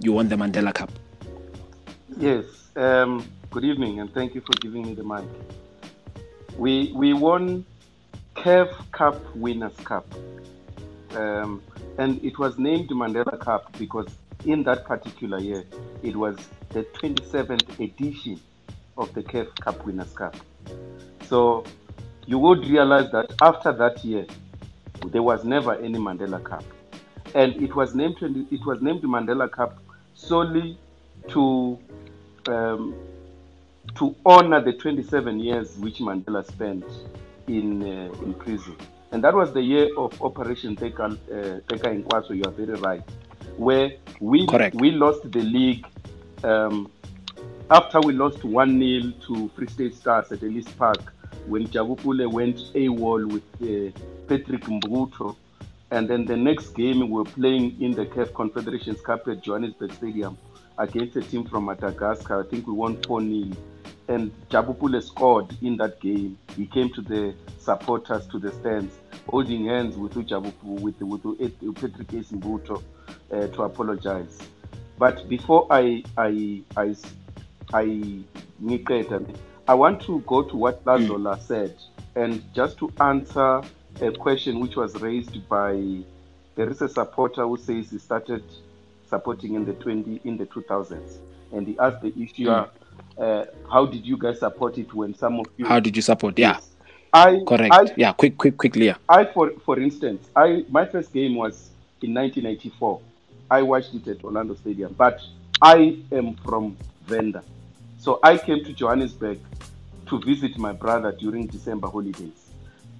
[0.00, 0.90] You won the Mandela Cup.
[2.16, 2.44] Yes.
[2.76, 5.24] Um, good evening, and thank you for giving me the mic.
[6.56, 7.66] We we won
[8.34, 10.06] CAF Cup Winners' Cup.
[11.14, 11.62] Um,
[11.98, 14.06] and it was named Mandela Cup because
[14.44, 15.64] in that particular year,
[16.02, 16.36] it was
[16.70, 18.40] the 27th edition
[18.96, 20.36] of the CAF Cup Winners' Cup.
[21.26, 21.64] So
[22.26, 24.26] you would realize that after that year,
[25.06, 26.64] there was never any Mandela Cup,
[27.34, 29.78] and it was named it was named Mandela Cup
[30.14, 30.78] solely
[31.28, 31.78] to
[32.46, 32.94] um,
[33.96, 36.84] to honor the 27 years which Mandela spent
[37.46, 38.76] in uh, in prison.
[39.10, 43.02] And that was the year of Operation Teka, uh, Teka Inkwaso, you are very right,
[43.56, 44.76] where we, Correct.
[44.76, 45.86] we lost the league
[46.44, 46.90] um,
[47.70, 51.12] after we lost 1 0 to Free State Stars at Ellis Park
[51.46, 53.98] when Jabu Pule went AWOL with uh,
[54.28, 55.34] Patrick Mbuthu.
[55.90, 59.92] And then the next game, we were playing in the CAF Confederations Cup at Johannesburg
[59.94, 60.36] Stadium
[60.76, 62.44] against a team from Madagascar.
[62.44, 63.56] I think we won 4 0
[64.08, 66.38] and Jabu Pule scored in that game.
[66.56, 68.94] He came to the supporters to the stands,
[69.28, 72.82] holding hands with Ujabupu, with with, with Patrick Esimbuto
[73.32, 74.38] uh, to apologize.
[74.98, 76.96] But before I I I
[77.72, 78.24] I
[79.68, 81.76] I want to go to what Lazola said
[82.16, 83.62] and just to answer
[84.00, 86.02] a question which was raised by
[86.56, 88.42] there is a supporter who says he started
[89.08, 91.18] supporting in the 20 in the 2000s
[91.52, 92.68] and he asked the issue Mm.
[93.18, 96.38] Uh, how did you guys support it when some of you How did you support?
[96.38, 96.60] Yeah,
[97.12, 97.74] I correct.
[97.74, 98.86] I, yeah, quick, quick, quickly.
[98.86, 98.96] Yeah.
[99.08, 101.70] I for for instance, I my first game was
[102.00, 103.00] in 1984.
[103.50, 105.20] I watched it at Orlando Stadium, but
[105.60, 106.76] I am from
[107.06, 107.42] Venda,
[107.98, 109.40] so I came to Johannesburg
[110.06, 112.50] to visit my brother during December holidays.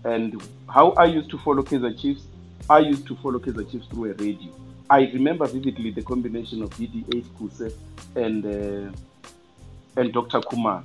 [0.05, 2.23] And how I used to follow Kaizer Chiefs,
[2.69, 4.53] I used to follow Kaizer Chiefs through a radio.
[4.91, 7.73] I remember vividly the combination of DD8 Kuse
[8.17, 8.93] and uh,
[9.99, 10.41] and Dr.
[10.41, 10.83] Kumar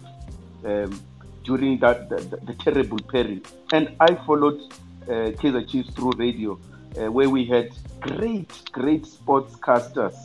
[0.65, 0.99] um,
[1.43, 3.47] during that the, the, the terrible period.
[3.71, 4.59] And I followed
[5.03, 6.59] uh, Kaizer Chiefs through radio,
[6.97, 7.69] uh, where we had
[7.99, 10.15] great, great sportscasters.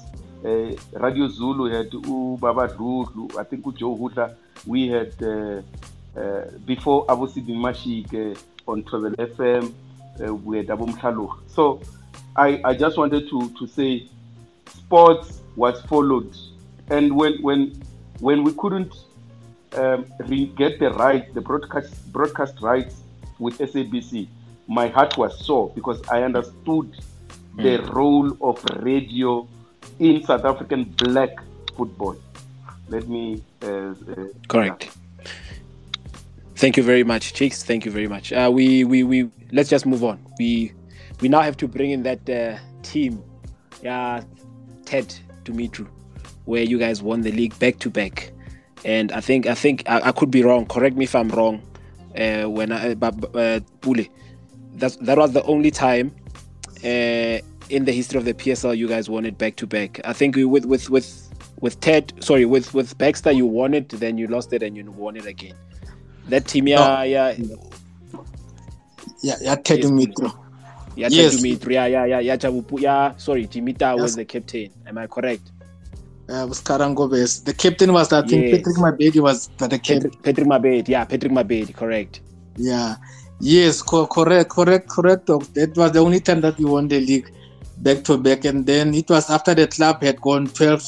[0.45, 1.91] Uh, Radio Zulu had
[2.41, 4.35] Baba Dulu, I think Joe Hutla.
[4.67, 5.63] We had uh,
[6.19, 9.75] uh, before Abosidi Mashik uh, on Travel FM.
[10.21, 11.39] uh, with Abu Mkhalukh.
[11.49, 11.81] So
[12.37, 14.09] I, I just wanted to, to say
[14.67, 16.37] sports was followed.
[16.89, 17.83] And when, when,
[18.21, 18.95] when we couldn't
[19.75, 20.05] um,
[20.57, 22.97] get the right, the broadcast, broadcast rights
[23.39, 24.29] with SABC,
[24.67, 26.97] my heart was sore because I understood
[27.57, 29.49] the role of radio
[29.99, 31.31] in South African black
[31.77, 32.17] football.
[32.89, 33.43] Let me.
[33.63, 33.95] Uh, uh,
[34.49, 34.91] Correct.
[36.57, 37.63] Thank you very much, Cheeks.
[37.63, 38.33] Thank you very much.
[38.33, 40.19] Uh, we, we, we, let's just move on.
[40.39, 40.73] We,
[41.21, 43.23] we now have to bring in that uh, team,
[43.83, 44.23] yeah,
[44.85, 45.15] Ted
[45.45, 45.87] Dumitru,
[46.49, 48.33] where you guys won the league back to back,
[48.85, 50.65] and I think, I think I, I could be wrong.
[50.67, 51.63] Correct me if I'm wrong.
[52.19, 54.07] Uh, when I, but uh, Pule,
[54.77, 56.15] that that was the only time
[56.83, 57.39] uh,
[57.69, 60.01] in the history of the PSL you guys won it back to back.
[60.05, 61.29] I think with with with
[61.61, 64.91] with Ted, sorry, with with Baxter you won it, then you lost it and you
[64.91, 65.55] won it again.
[66.29, 67.35] That team, yeah, yeah,
[69.23, 70.33] yeah, yeah, Ted Dumitru.
[70.97, 71.37] yeah, Yes.
[71.37, 72.37] Ted Dumitru, yeah, yeah, yeah, yeah,
[72.79, 73.17] yeah.
[73.17, 74.71] Sorry, Jimita was the captain.
[74.87, 75.53] Am I correct?
[76.29, 77.43] Uh, was Karangobes.
[77.45, 78.57] The captain was, I think, Yes.
[78.59, 80.11] Patrick Mabedi was the captain.
[80.11, 82.21] Patrick, Patrick Mabed, yeah, Patrick Mabed, correct.
[82.57, 82.97] Yeah.
[83.41, 85.27] Yes, co- correct, correct, correct.
[85.27, 87.33] That was the only time that we won the league
[87.79, 88.45] back to back.
[88.45, 90.83] And then it was after the club had gone 12,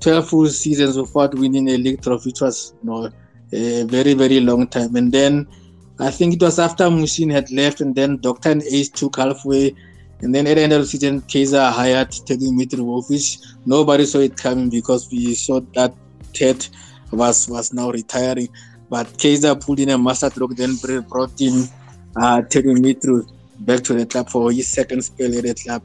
[0.00, 3.10] 12 full seasons without winning a league trophy, which was you know,
[3.52, 4.96] a very, very long time.
[4.96, 5.46] And then
[6.00, 9.74] I think it was after Muhsin had left, and then Doctor and Ace took halfway.
[10.20, 14.36] And then at the end of the season, Kaizer hired Teddy Mitrovic, nobody saw it
[14.36, 15.94] coming because we saw that
[16.32, 16.66] Ted
[17.10, 18.48] was was now retiring.
[18.88, 20.76] But Kaizer pulled in a master stroke, then
[21.08, 21.68] brought in
[22.16, 23.28] uh, Ted Dumitru
[23.60, 25.82] back to the club for his second spell at the club.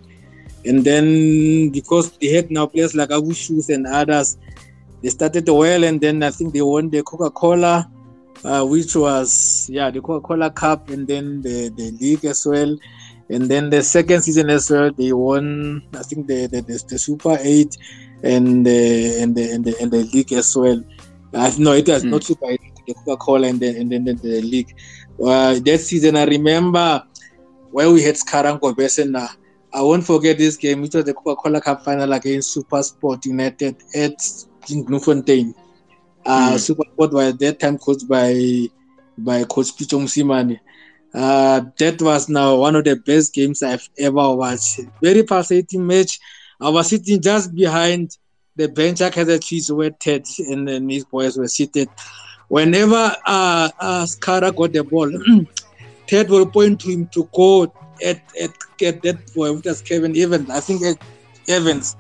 [0.66, 4.38] And then because they had now players like Abu Shoes and others,
[5.02, 7.90] they started well, and then I think they won the Coca Cola,
[8.44, 12.78] uh, which was yeah the Coca Cola Cup, and then the, the league as well.
[13.32, 17.00] And then the second season as well, they won I think the the, the, the
[17.00, 17.78] Super Eight
[18.24, 20.84] and the and the and the, and the league as well.
[21.34, 24.14] Uh, no, it was not Super Eight, the Coca Cola and then and then the,
[24.14, 24.76] the league.
[25.24, 27.04] Uh, that season, I remember
[27.72, 29.30] where we had Skarango Besena.
[29.74, 30.84] I won't forget this game.
[30.84, 34.20] It was the Coca Cola Cup final against Super Sport United at
[34.70, 35.56] in Bloemfontein.
[36.26, 36.60] Uh, Mm.
[36.60, 38.68] Super Sport was at that time coached by
[39.18, 40.60] by Coach Pitso Mosimane.
[41.14, 44.80] Uh, that was now one of the best games I've ever watched.
[45.02, 46.20] Very fascinating match.
[46.60, 48.18] I was sitting just behind
[48.56, 51.90] the bench at the Chiefs where Ted and then his boys were seated.
[52.48, 55.10] Whenever uh, uh, Skara got the ball,
[56.08, 57.64] Ted will point to him to go
[58.06, 58.52] at, at,
[58.84, 60.50] at that boy, which was Kevin Evans.
[60.50, 60.98] I think at
[61.48, 61.96] Evans,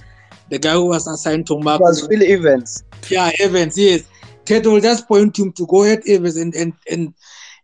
[0.49, 1.81] the guy who was assigned to Mark.
[1.81, 2.83] It was Phil Evans.
[3.09, 4.03] Yeah, Evans, yes.
[4.45, 7.13] Ted will just point him to go at Evans and and and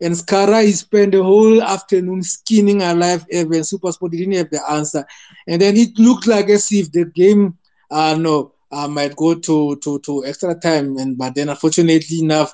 [0.02, 3.70] and Skara he spent the whole afternoon skinning alive Evans.
[3.70, 5.06] Super Sport didn't have the answer.
[5.48, 7.58] And then it looked like as if the game
[7.90, 10.98] uh no uh, might go to, to to extra time.
[10.98, 12.54] And but then unfortunately enough,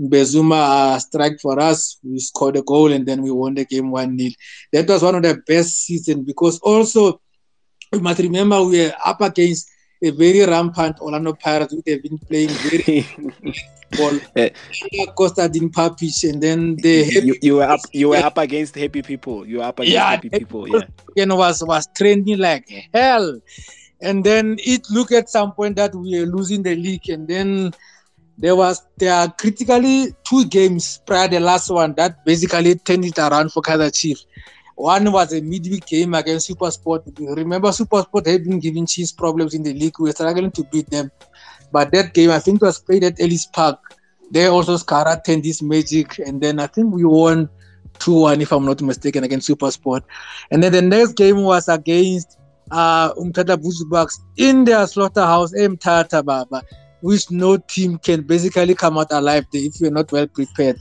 [0.00, 1.98] Mbesuma uh, strike for us.
[2.02, 4.30] We scored a goal and then we won the game 1 0.
[4.72, 7.20] That was one of the best seasons because also
[7.92, 9.70] you must remember we were up against
[10.04, 13.06] a very rampant Orlando Pirates who have been playing very
[13.96, 14.18] ball.
[14.36, 14.50] Eh,
[15.16, 19.02] Costa didn't Papic and then the you, you were up you were up against happy
[19.02, 19.46] people.
[19.46, 20.82] You were up against Yeah, happy people, yeah.
[21.10, 23.40] again was was trending like hell.
[24.02, 27.72] And then it looked at some point that we were losing the league, and then
[28.36, 33.18] there was there are critically two games prior the last one that basically turned it
[33.18, 34.26] around for Kaizer Chiefs.
[34.76, 37.04] One was a midweek game against Super Sport.
[37.18, 39.98] Remember, Super Sport had been giving Chiefs problems in the league.
[39.98, 41.10] We were struggling to beat them.
[41.70, 43.78] But that game, I think, was played at Ellis Park.
[44.30, 47.48] They also Skara turned this magic, and then I think we won
[48.00, 50.04] 2 1, if I'm not mistaken, against Super Sport.
[50.50, 52.38] And then the next game was against
[52.70, 56.62] uh, Umtata Bush Bucks in their slaughterhouse, Mtata Baba,
[57.00, 60.80] which no team can basically come out alive if you're not well prepared.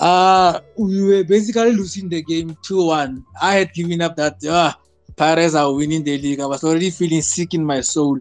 [0.00, 3.24] Uh, we were basically losing the game 2 1.
[3.42, 4.72] I had given up that uh,
[5.14, 6.40] Pirates are winning the league.
[6.40, 8.18] I was already feeling sick in my soul.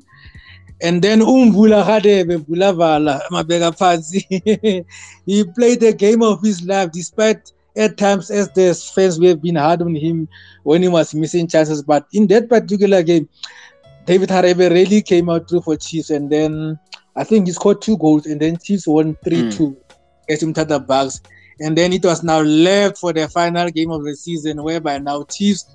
[0.81, 4.85] And then Umbula Hadebe Bulavala, Mabega Phansi,
[5.26, 9.41] he played the game of his life despite at times as the fans we have
[9.41, 10.27] been hard on him
[10.64, 11.81] when he was missing chances.
[11.81, 13.30] But in that particular game,
[14.06, 16.77] David Hadebe really came out through for Chiefs, and then
[17.15, 19.77] I think he scored two goals, and then Chiefs won 3 2
[20.27, 21.22] against Mtata Bucks.
[21.61, 25.23] And then it was now left for the final game of the season, whereby now
[25.23, 25.65] Chiefs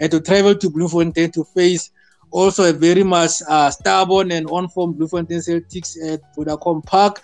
[0.00, 1.90] had to travel to Bloemfontein to face
[2.30, 7.22] also a very much uh, stubborn and on-form Bloemfontein Celtics at Vodacom Park.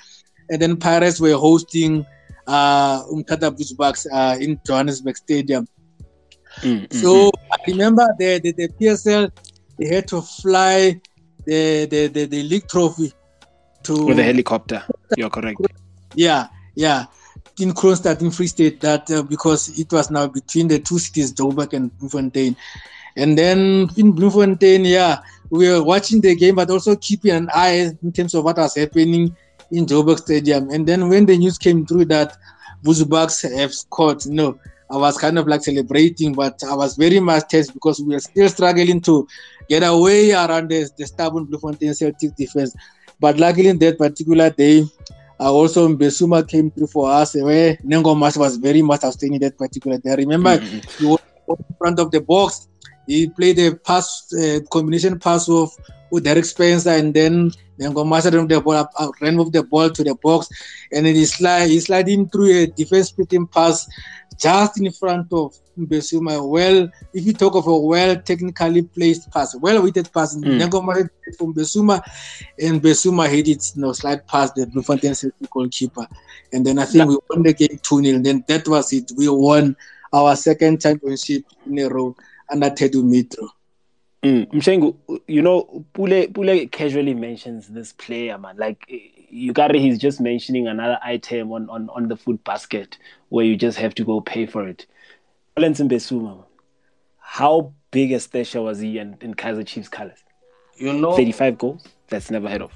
[0.50, 2.06] And then Pirates were hosting
[2.46, 5.66] uh, Umtata Bushbucks uh, in Johannesburg Stadium.
[6.60, 9.30] Mm, mm, So I remember the, the, the PSL,
[9.78, 11.00] they had to fly
[11.44, 13.12] the, the, the, the league trophy
[13.84, 14.82] to with a helicopter.
[15.16, 15.60] You're correct.
[16.14, 17.06] yeah, yeah.
[17.58, 21.32] In Kroonstad, in Free State, that uh, because it was now between the two cities,
[21.32, 22.56] Joburg and Bloemfontein.
[23.16, 25.20] And then in Bloemfontein, yeah,
[25.50, 28.74] we were watching the game, but also keeping an eye in terms of what was
[28.74, 29.36] happening
[29.70, 30.70] in Joburg Stadium.
[30.70, 32.36] And then when the news came through that
[32.82, 34.58] Bugs have scored, you know,
[34.90, 38.20] I was kind of like celebrating, but I was very much tense because we were
[38.20, 39.26] still struggling to
[39.68, 42.76] get away around the, the stubborn Bloemfontein Celtic defense.
[43.18, 44.84] But luckily, that particular day,
[45.40, 49.56] uh, also Mbesuma came through for us where Nengo Mas was very much outstanding that
[49.58, 50.12] particular day.
[50.12, 52.68] I remember Mm, he was in front of the box.
[53.06, 55.70] He played a pass, uh, combination pass of
[56.10, 57.50] with Derek Spencer, and then
[57.80, 60.48] Nengo Mas ran the ball, up, uh, ran with the ball to the box,
[60.92, 63.86] and then he slide, he sliding through a defense splitting pass
[64.40, 66.46] just in front of Besuma.
[66.48, 71.10] Well, if you talk of a well technically placed pass, well weighted pass, Mm.
[71.38, 72.02] From Besuma,
[72.60, 76.06] and Besuma hit it, you know, slide past the Bloemfontein Celtic goalkeeper.
[76.52, 78.18] And then I think we won the game 2 0.
[78.20, 79.10] Then that was it.
[79.16, 79.76] We won
[80.12, 82.14] our second championship in a row
[82.50, 83.48] under Ted Dumitru.
[84.22, 84.50] Mm.
[84.52, 84.96] Mshengu,
[85.26, 88.56] you know, Pule Pule casually mentions this player, man.
[88.56, 88.86] Like
[89.34, 92.96] Yukari, he's just mentioning another item on, on, on the food basket
[93.28, 94.86] where you just have to go pay for it.
[95.56, 96.44] Mbesuma, man.
[97.20, 100.18] how big a stasher was he in, in Kaizer Chiefs colors?
[100.76, 101.84] You know, 35 goals?
[102.08, 102.72] That's never heard of.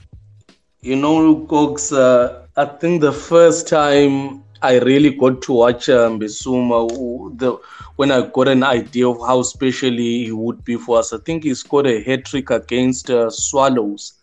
[0.81, 6.21] You know, Cox, uh, I think the first time I really got to watch um,
[6.21, 7.59] Bisuma, the,
[7.97, 11.43] when I got an idea of how special he would be for us, I think
[11.43, 14.15] he scored a hat trick against uh, Swallows.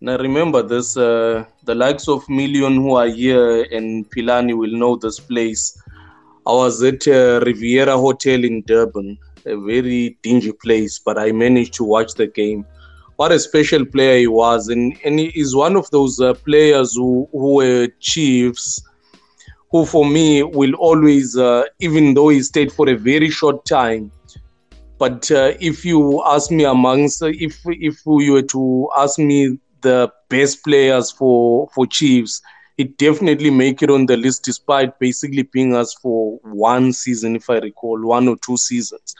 [0.00, 4.72] And I remember this, uh, the likes of Million who are here and Pilani will
[4.72, 5.80] know this place.
[6.46, 11.74] I was at uh, Riviera Hotel in Durban, a very dingy place, but I managed
[11.74, 12.66] to watch the game.
[13.16, 16.96] What a special player he was and, and he is one of those uh, players
[16.96, 18.82] who, who were chiefs
[19.74, 24.12] who for me will always uh, even though he stayed for a very short time.
[25.00, 30.12] But uh, if you ask me amongst if if you were to ask me the
[30.28, 32.40] best players for for chiefs
[32.76, 37.48] it definitely make it on the list despite basically being us for one season if
[37.50, 39.14] i recall one or two seasons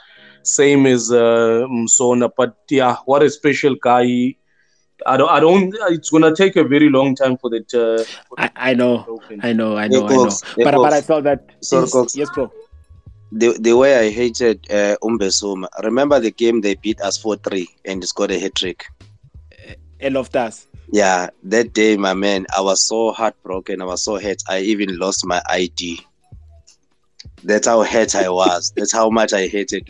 [0.44, 2.31] same as uh, Msona.
[2.36, 4.35] But yeah, what a special guy.
[5.06, 7.72] I don't, I don't, it's going to take a very long time for that.
[7.74, 10.24] Uh, for I, I know, I know, I know, Yeah, I know.
[10.24, 11.06] Cox, yeah, But, but I Cox.
[11.06, 11.51] felt that.
[11.60, 12.16] Sorry, yes, Cox.
[12.16, 12.52] yes, bro.
[13.32, 15.66] The, the way I hated uh, Umbesuma.
[15.82, 18.85] Remember the game they beat us 4 3 and he scored a hat trick?
[20.01, 20.66] End of us.
[20.94, 23.82] Yeah, that day, my man, I was so heartbroken.
[23.82, 24.40] I was so hurt.
[24.48, 26.00] I even lost my ID.
[27.42, 28.72] That's how hurt I was.
[28.76, 29.88] That's how much I hated.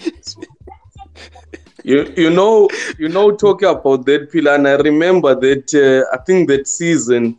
[1.85, 6.24] you, you know, you know, talking about that pillar, and I remember that uh, I
[6.24, 7.39] think that season,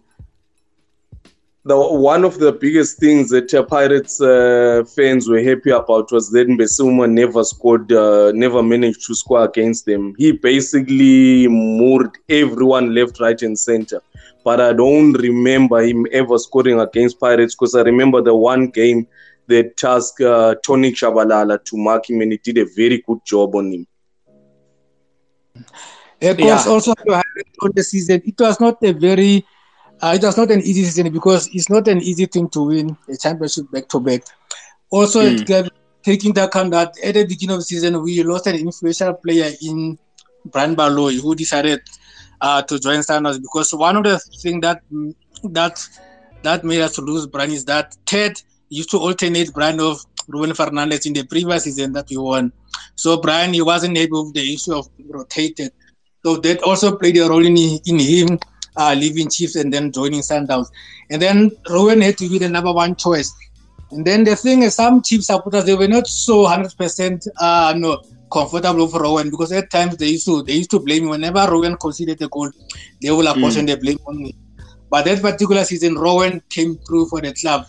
[1.65, 6.29] the one of the biggest things that uh, Pirates uh, fans were happy about was
[6.31, 10.13] that Mbesuma never scored, uh, never managed to score against them.
[10.17, 14.01] He basically moored everyone left, right, and center.
[14.43, 19.07] But I don't remember him ever scoring against Pirates because I remember the one game
[19.47, 23.55] that tasked uh, Tony Chabalala to mark him, and he did a very good job
[23.55, 23.87] on him.
[26.21, 26.45] Of Yeah.
[26.45, 29.45] course, also to highlight on the season, it was not a very,
[30.01, 32.97] uh, it was not an easy season because it's not an easy thing to win
[33.09, 34.21] a championship back to back.
[34.89, 35.41] Also, Mm.
[35.41, 35.69] it gave-
[36.03, 39.51] taking into account that at the beginning of the season, we lost an influential player
[39.61, 39.97] in
[40.45, 41.81] Brian Baloyi who decided
[42.41, 44.81] uh, to join Standards because one of the things that
[45.43, 45.79] that
[46.43, 48.33] that made us lose Brian is that Ted
[48.69, 52.51] used to alternate Brian of Ruben Fernandez in the previous season that we won.
[52.95, 55.71] So Brian, he wasn't able with the issue of rotated.
[56.23, 58.37] So that also played a role in, in him
[58.77, 60.67] uh, leaving Chiefs and then joining Sundowns.
[61.09, 63.33] And then Rowen had to be the number one choice.
[63.91, 67.73] And then the thing is, some Chiefs supporters they were not so hundred percent uh
[67.77, 71.39] no comfortable for Rowen because at times they used to they used to blame whenever
[71.39, 72.49] Rowen conceded a goal,
[73.01, 74.35] they will apportion the blame on me.
[74.89, 77.65] But that particular season, Rowen came through for the club.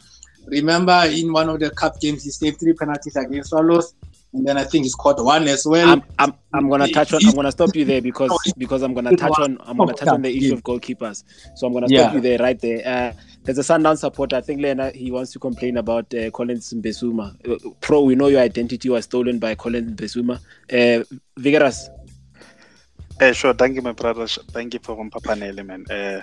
[0.47, 3.95] Remember, in one of the cup games, he saved three penalties against Swallows,
[4.37, 5.89] and then I think it's scored one as well.
[5.89, 7.21] I'm, I'm, I'm gonna touch on.
[7.27, 9.57] I'm gonna stop you there because because I'm gonna touch on.
[9.63, 11.25] I'm gonna touch on the issue of goalkeepers.
[11.55, 12.13] So I'm gonna stop Yeah.
[12.15, 12.83] you there right there.
[12.87, 14.37] Uh, there's a Sundown supporter.
[14.37, 17.35] I think Lena he wants to complain about uh, Collins Mbesuma.
[17.49, 20.39] Uh, Pro, we know your identity was stolen by Collins Besuma.
[20.71, 21.05] Uh,
[21.39, 21.89] Vigorous.
[23.21, 23.55] Eh, sure.
[23.55, 24.27] Thank you, my brother.
[24.27, 25.87] Thank you for Papanele, man.
[25.91, 26.21] Uh,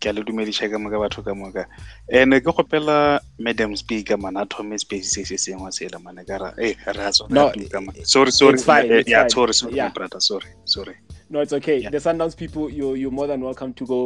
[0.00, 1.66] ke a le dumediša ka moka batho ka moka
[2.12, 6.52] and ke kgopela madam speaker mana thome space se se sengwe sela mane ka ra
[6.58, 9.30] eh re a tsona No, ka ma- sorry sorry it's fine, eh, it's yeah fine.
[9.30, 9.88] sorry sorry Yeah.
[9.88, 10.96] my brother sorry sorry
[11.30, 11.76] No, it's okay.
[11.84, 11.90] Yeah.
[11.92, 13.98] The Sundowns people, you you're more than welcome to go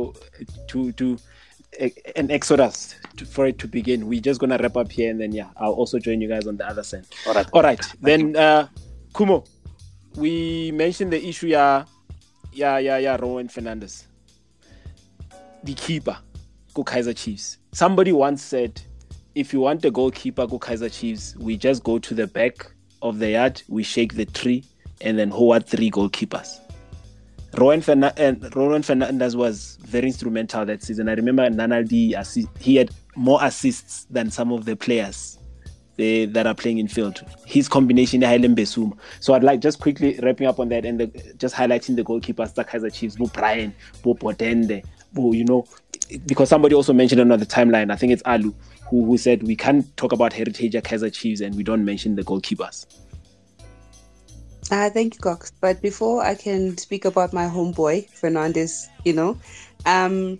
[0.70, 1.06] to to
[2.18, 4.08] an exodus to, for it to begin.
[4.10, 6.56] We're just gonna wrap up here, and then yeah, I'll also join you guys on
[6.58, 7.06] the other side.
[7.26, 8.66] all right All right, then uh,
[9.14, 9.44] Kumo,
[10.18, 11.46] we mentioned the issue.
[11.54, 11.84] Yeah,
[12.52, 13.16] yeah, yeah, yeah.
[13.16, 14.08] Rowen Fernandez,
[15.64, 16.16] the keeper,
[16.74, 17.58] go Kaizer Chiefs.
[17.72, 18.80] Somebody once said,
[19.34, 21.36] if you want a goalkeeper, go Kaizer Chiefs.
[21.36, 24.64] We just go to the back of the yard, we shake the tree,
[25.00, 26.58] and then who are three goalkeepers?
[27.52, 31.08] Ferna- Fernandez was very instrumental that season.
[31.08, 35.38] I remember Nanaldi, he had more assists than some of the players
[35.96, 37.22] they, that are playing in field.
[37.44, 38.96] His combination, Hailem Besuma.
[39.20, 42.54] So I'd like just quickly wrapping up on that and the, just highlighting the goalkeepers,
[42.54, 44.82] the Kaizer Chiefs, Bo Brian, Bo Potende,
[45.14, 45.66] Bo, you know,
[46.26, 48.54] because somebody also mentioned another timeline, I think it's Alu,
[48.90, 52.22] who, who said we can't talk about heritage Kaizer Chiefs and we don't mention the
[52.22, 52.86] goalkeepers.
[54.70, 55.52] Uh, thank you, Cox.
[55.60, 59.36] But before I can speak about my homeboy, Fernandez, you know,
[59.84, 60.38] um,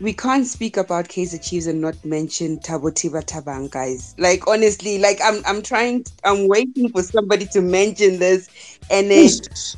[0.00, 4.14] we can't speak about Kaizer Chiefs and not mention Tabo Tiba Tabang, guys.
[4.18, 8.48] Like honestly, like I'm I'm trying I'm waiting for somebody to mention this
[8.90, 9.26] and then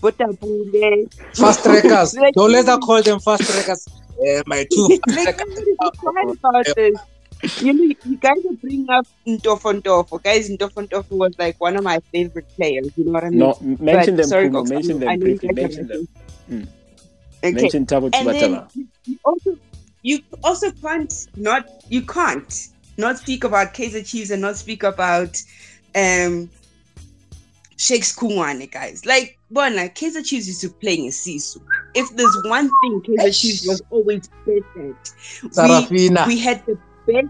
[0.01, 1.13] Botabule.
[1.37, 2.17] Fast trackers.
[2.23, 3.87] Like- Don't let us call them fast trackers.
[3.89, 5.41] Uh, my two like, trackers.
[5.41, 6.95] I'm really sad about this.
[7.61, 10.23] You know, you guys are bringing up Ntofo Ntofo.
[10.23, 12.89] Guys, Ntofo Ntofo was like one of my favorite players.
[12.97, 13.39] You know what I mean?
[13.41, 16.09] No, mention But them, sorry, Kumo, Cox, I mention know- I them briefly, mention them.
[16.49, 16.69] Mm.
[17.45, 17.53] Okay.
[17.53, 18.77] Mention Tabo and then Tibataba.
[18.77, 19.59] you- you also
[20.03, 22.69] you also can't not you can't
[22.99, 25.41] not speak about Kaizer Chiefs and not speak about
[25.95, 26.51] um
[27.77, 29.05] Shakes Kungwane, guys.
[29.05, 31.61] Like Bona, Kaizer Chiefs used to play in Sisu.
[31.95, 35.15] If there's one thing Kaizer Chiefs was always perfect,
[35.51, 36.27] Sarafina.
[36.27, 37.27] we, we had the best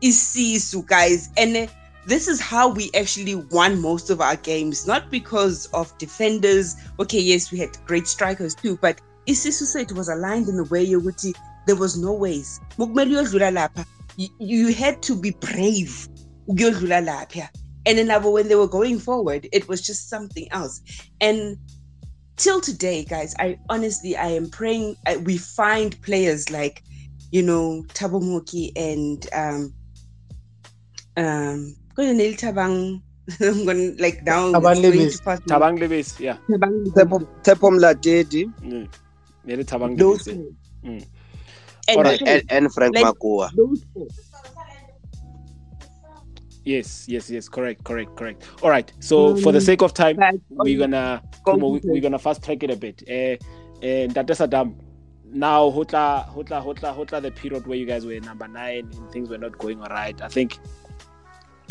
[0.00, 1.30] is Sisu, guys.
[1.36, 1.66] And uh,
[2.06, 6.76] this is how we actually won most of our games, not because of defenders.
[7.00, 10.64] Okay, yes, we had great strikers too, but Isisu said it was aligned in a
[10.64, 11.34] way ukuthi
[11.66, 12.60] there was no ways.
[12.78, 13.84] Mukumele uyodlula lapha.
[14.16, 16.08] You, you had to be brave.
[16.48, 17.48] ukuyodlula lapha.
[17.86, 20.80] And then Nabo, when they were going forward, it was just something else.
[21.20, 21.56] And
[22.36, 26.82] till today, guys, I honestly I am praying we find players like,
[27.30, 29.74] you know, Tabomoki and um
[31.16, 33.02] um Tabang.
[33.40, 35.18] I'm gonna like now it's Tabang going Lewis.
[35.18, 35.52] to pass me.
[35.52, 36.36] Tabang Lebes, yeah.
[36.50, 38.52] Tabang Tepo Tepo Mladedi.
[39.44, 40.28] Mere Tabang those
[40.84, 41.04] Mm.
[41.88, 42.22] And Alright.
[42.26, 43.50] and, and Frank Like- Makua.
[46.64, 47.48] Yes, yes, yes.
[47.48, 48.42] Correct, correct, correct.
[48.60, 48.92] All right.
[48.98, 50.18] So for the sake of time,
[50.50, 53.04] we're gonna Kumo, we- to we're gonna fast track it a bit.
[53.08, 53.38] Uh,
[53.78, 54.74] uh, Ntate Saddam,
[55.24, 59.28] now hotla hotla hotla hotla the period where you guys were number nine and things
[59.28, 60.20] were not going all right.
[60.20, 60.58] I think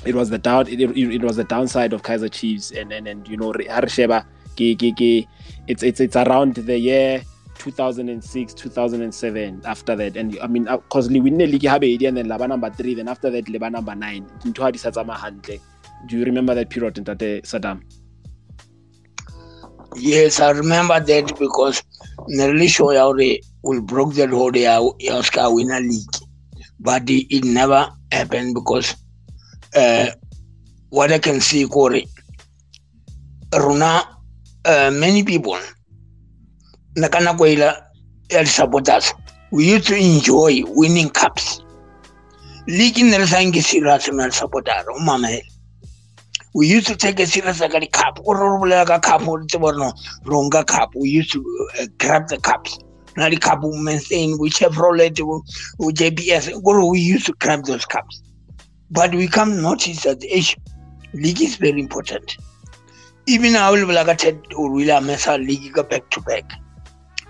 [0.06, 3.08] it was the down it, it, it was the downside of Kaizer Chiefs and and,
[3.08, 4.26] and you know Harsheba
[4.58, 7.24] it's it's it's around the year
[7.60, 10.18] 2006 2007 after that.
[10.18, 13.08] And I mean because we win the league habedi and then laba number 3 then
[13.08, 15.60] after that leba number 9 ntho ha di sa tsamaya hantle.
[16.08, 17.82] Do you remember that period ntate Saddam?
[19.96, 21.82] Yes, I remember that because
[22.28, 26.18] nearly sure ya hore we broke the road ya ya ska win a league.
[26.80, 28.96] But it, never happened because
[29.76, 30.12] uh,
[30.90, 32.08] what I can see Corey
[33.54, 34.04] Runa
[34.66, 35.58] uh, many people
[36.98, 39.14] el supporters
[39.52, 41.62] we used to enjoy winning cups.
[42.68, 45.30] League in the sangi serious na supporter o mama
[46.54, 48.20] we used to take a serious like a cup.
[48.26, 49.94] Or like a cup or no
[50.26, 50.94] wrong cup.
[50.96, 52.80] We used to uh, grab the cups.
[53.18, 55.42] Not the cup maintain we Chevrolet or
[55.92, 58.24] JPS or we used to grab those cups.
[58.92, 60.60] But we come notice that the issue
[61.14, 62.38] league is very important.
[63.28, 66.52] Even now like I said or we mess our league go back to back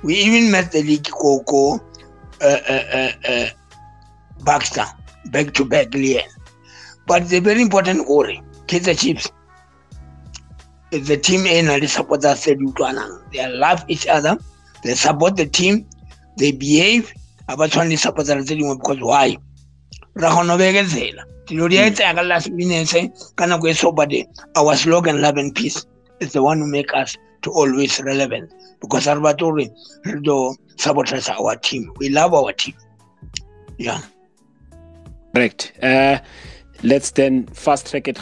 [0.04, 1.80] we even met the league go
[2.42, 3.50] uh, uh, uh, uh,
[4.44, 4.86] Baxter
[5.32, 6.24] back to back Leon
[7.08, 8.28] but the very important goal
[8.68, 9.32] Kaizer Chiefs
[10.92, 12.60] is the team and the supporters said
[13.32, 14.38] they love each other
[14.84, 15.86] they support the team
[16.38, 17.12] they behave.
[17.48, 19.38] About supporters tse dingwe because why?
[20.16, 23.94] Ra kgona go bekezela dilo di a etsega ka last minute ka nako e so
[24.56, 25.86] our slogan love and peace
[26.20, 28.54] is the one who make us to always relevant.
[28.82, 31.92] Because re batle gore re do sabotage our team.
[31.98, 32.76] We love our team.
[33.78, 34.02] Yeah.
[35.34, 35.74] Correct.
[35.82, 36.20] Uh
[36.84, 38.18] let's then fast track it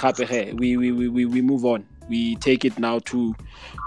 [0.60, 1.86] we, we we we we move on.
[2.10, 3.36] We take it now to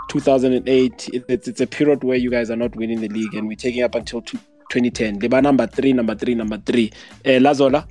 [0.09, 3.57] 2008 it's, it's a period where you guys are not winning the league and we're
[3.57, 4.39] taking up until two,
[4.71, 5.19] 2010.
[5.19, 6.93] They number three, number three, number three.
[7.25, 7.87] Uh, Lazola,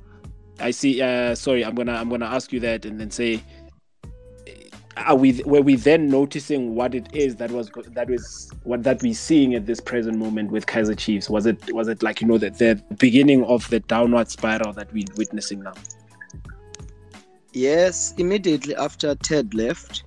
[0.60, 1.00] I see.
[1.00, 3.42] Uh, sorry, I'm gonna I'm gonna ask you that and then say,
[4.96, 9.02] are we were we then noticing what it is that was that was what that
[9.02, 11.28] we're seeing at this present moment with Kaizer Chiefs?
[11.28, 14.92] Was it was it like you know the, the beginning of the downward spiral that
[14.92, 15.74] we're witnessing now?
[17.52, 20.02] Yes, immediately after Ted left,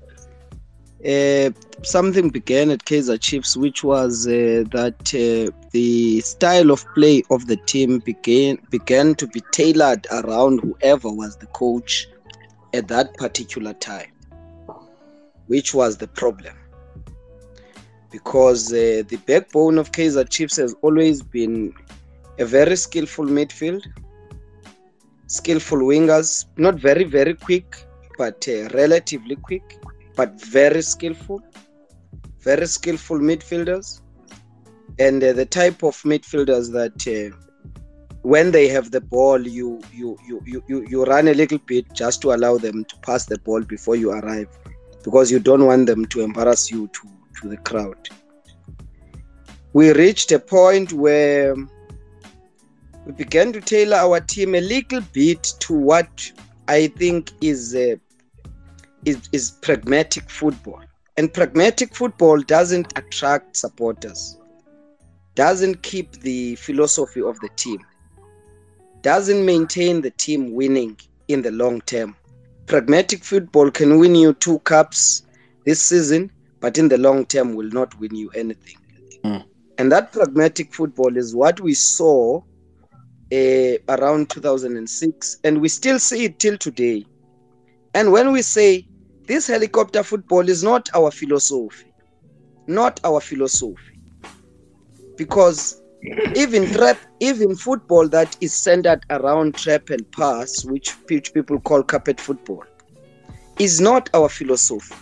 [1.07, 1.51] uh,
[1.83, 7.47] something began at Kaizer Chiefs, which was uh, that uh, the style of play of
[7.47, 12.07] the team began began to be tailored around whoever was the coach
[12.73, 14.11] at that particular time,
[15.49, 16.55] which was the problem.
[18.11, 21.73] Because uh, the backbone of Kaizer Chiefs has always been
[22.39, 23.83] a very skillful midfield,
[25.27, 27.67] skillful wingers, not very very quick,
[28.17, 29.79] but uh, relatively quick
[30.19, 31.41] but very skillful,
[32.41, 34.01] very skillful midfielders,
[35.05, 37.33] and uh, the type of midfielders that uh,
[38.23, 41.85] when they have the ball, you, you you you you you run a little bit
[41.93, 44.49] just to allow them to pass the ball before you arrive,
[45.03, 47.01] because you don't want them to embarrass you to
[47.41, 48.09] to the crowd.
[49.73, 51.55] We reached a point where
[53.05, 56.31] we began to tailor our team a little bit to what
[56.67, 57.75] I think is.
[57.75, 57.95] Uh,
[59.05, 60.81] is, is pragmatic football.
[61.17, 64.37] And pragmatic football doesn't attract supporters,
[65.35, 67.85] doesn't keep the philosophy of the team,
[69.01, 70.97] doesn't maintain the team winning
[71.27, 72.15] in the long term.
[72.69, 75.23] Pragmatic football can win you two cups
[75.65, 78.77] this season, but in the long term will not win you anything.
[79.23, 79.43] Mm.
[79.79, 82.43] And that pragmatic football is what we saw
[83.33, 87.07] uh, around 2006, and we still see it till today.
[87.95, 88.87] And when we say
[89.25, 91.91] this helicopter football is not our philosophy,
[92.67, 93.99] not our philosophy,
[95.17, 95.81] because
[96.35, 102.19] even trap, even football that is centered around trap and pass, which, people call carpet
[102.19, 102.63] football,
[103.59, 104.95] is not our philosophy.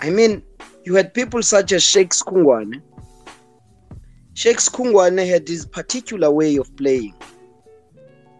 [0.00, 0.42] I mean,
[0.84, 2.82] you had people such as Shakes Kungwane.
[4.34, 7.14] Shakes Kungwane had his particular way of playing.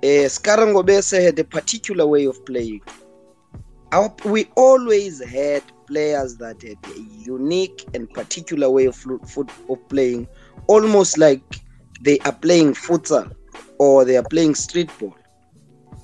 [0.02, 2.80] Uh, Skarangobese had a particular way of playing
[3.94, 10.26] our, we always had players that had a unique and particular way of, of playing,
[10.66, 11.60] almost like
[12.04, 13.34] they are playing futsal
[13.78, 15.16] or they are playing street ball.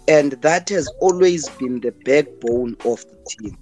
[0.09, 3.59] And that has always been the backbone of the team.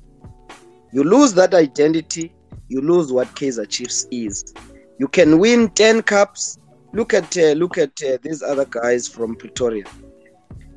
[0.93, 2.33] You lose that identity,
[2.69, 4.55] you lose what Kaizer Chiefs is.
[4.99, 6.59] You can win 10 cups.
[6.93, 9.85] Look at uh, look at uh, these other guys from Pretoria.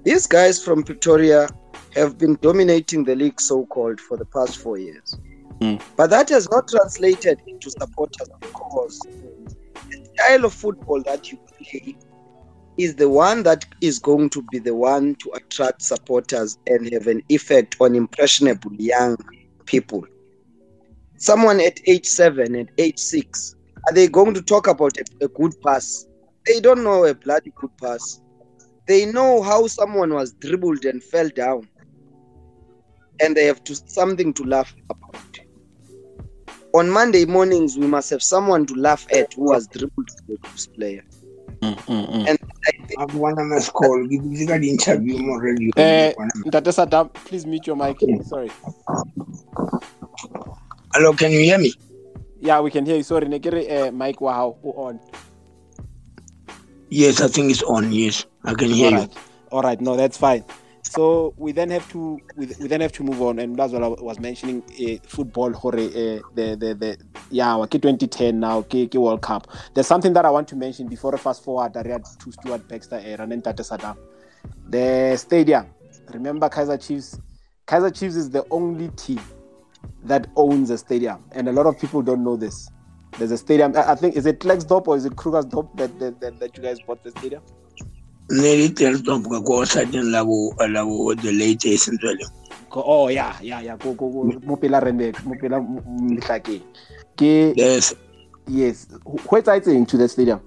[0.03, 1.47] These guys from Pretoria
[1.95, 5.15] have been dominating the league, so called, for the past four years.
[5.59, 5.81] Mm.
[5.95, 8.99] But that has not translated into supporters because
[10.15, 11.95] style of football that you play
[12.77, 17.07] is the one that is going to be the one to attract supporters and have
[17.07, 19.17] an effect on impressionable young
[19.65, 20.05] people.
[21.17, 23.55] Someone at age seven, at age six,
[23.88, 26.07] are they going to talk about a, a good pass?
[26.45, 28.21] They don't know a bloody good pass.
[28.88, 31.67] They know how someone was dribbled and fell down
[33.21, 35.30] and they have to something to laugh about.
[36.73, 40.38] On Monday mornings, we must have someone to laugh at who has dribbled for the
[40.48, 41.03] Chiefs player.
[41.61, 42.27] Mm, mm, mm.
[42.30, 42.39] And
[42.98, 44.07] I've won a mass call.
[44.07, 45.72] Give me the interview already.
[45.76, 46.14] Uh,
[46.49, 46.72] Dr.
[46.72, 47.98] Saddam, please mute your mic.
[48.26, 48.49] Sorry.
[50.93, 51.73] Hello, can you hear me?
[52.39, 53.03] Yeah, we can hear you.
[53.03, 54.99] Sorry, Nekere, uh, mic wow on.
[56.89, 57.91] Yes, I think it's on.
[57.91, 59.10] Yes, I can hear All you.
[59.52, 59.80] All right.
[59.80, 60.45] No, that's fine.
[60.91, 63.81] So we then have to we, we then have to move on, and that's what
[63.81, 64.61] I was mentioning.
[64.72, 66.97] Uh, football, hore, uh, the the the
[67.30, 69.47] yeah, okay, 2010 now, okay, okay, World Cup.
[69.73, 71.77] There's something that I want to mention before I fast forward.
[71.77, 73.95] I read to Stuart Baxter uh, and Tate Saddam.
[74.68, 75.68] The stadium.
[76.09, 77.18] Remember, Kaizer Chiefs.
[77.68, 79.22] Kaizer Chiefs is the only team
[80.03, 82.69] that owns a stadium, and a lot of people don't know this.
[83.18, 83.77] There's a stadium.
[83.77, 86.81] I think is it Klerksdorp or is it Krugersdorp that, that that that you guys
[86.81, 87.43] bought the stadium?
[88.31, 92.23] Nearly tells them to go certain level, level the latest really.
[92.69, 93.75] Ko- Oh yeah, yeah, yeah.
[93.75, 94.39] Go go go.
[94.47, 96.63] Mo pela Randburg, mo pela Mhlakeng.
[97.19, 97.93] Ke Yes.
[98.47, 98.87] yes.
[99.03, 100.39] Who exciting to the stadium?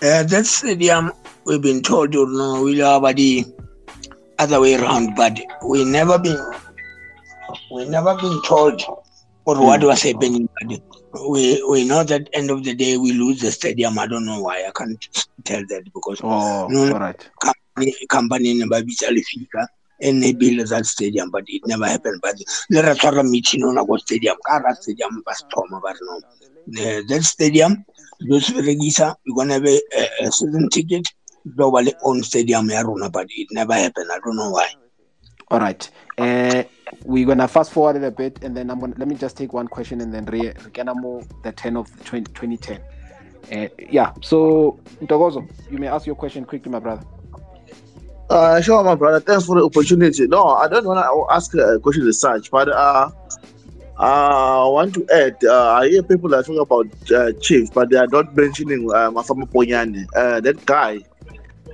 [0.00, 1.10] Uh, that stadium,
[1.44, 3.44] we've been told, you know, we'll have the
[4.38, 6.38] other way around, but we never been,
[7.74, 8.80] we never been told
[9.44, 10.48] or what was happening.
[10.60, 10.78] But
[11.30, 13.98] we we know that end of the day we lose the stadium.
[13.98, 14.64] I don't know why.
[14.66, 14.98] I can't
[15.44, 17.30] tell that because Oh, No, all right.
[17.40, 19.68] company company never be fika
[20.02, 22.34] enabile that stadium but it never happened but
[22.86, 25.22] ra tshwara meeting ona ko stadium ka ra stadium
[25.52, 26.20] thoma no
[26.78, 27.72] Eh, that stadium
[28.28, 29.80] lo se berekisa you're gonna have a,
[30.26, 31.04] a, season ticket
[31.56, 34.68] tlo ba le own stadium ya but it never happened i don't know why
[35.50, 35.90] All right.
[36.18, 36.62] Uh,
[37.04, 39.52] we're gonna fast forward it a bit, and then I'm gonna let me just take
[39.52, 42.80] one question, and then re Rekenamo the 10 of 20, 2010.
[43.50, 44.12] Uh, yeah.
[44.22, 47.04] So Ntogozo, you may ask your question quickly, my brother.
[48.30, 49.20] Uh, sure, my brother.
[49.20, 50.26] Thanks for the opportunity.
[50.26, 53.10] No, I don't want to ask a question as such, but uh,
[53.98, 55.36] uh, I want to add.
[55.42, 59.10] Uh, I hear people are talking about uh, Chiefs, but they are not mentioning uh,
[59.10, 60.06] Ponyane.
[60.14, 61.00] Uh, that guy,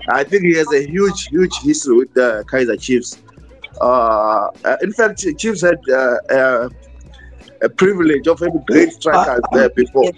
[0.08, 3.18] I think he has a huge, huge history with the Kaizer Chiefs.
[3.80, 6.68] Uh, uh, in fact, Chiefs had uh, uh,
[7.62, 10.10] a privilege of having great strikers there before.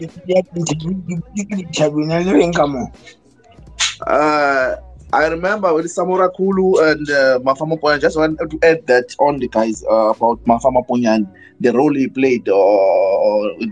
[4.07, 4.77] Uh,
[5.13, 8.01] I remember with Samora Kulu and uh, Mafama Ponyan.
[8.01, 11.31] Just want to add that on the guys uh, about Mafama Ponyan,
[11.61, 12.45] the role he played,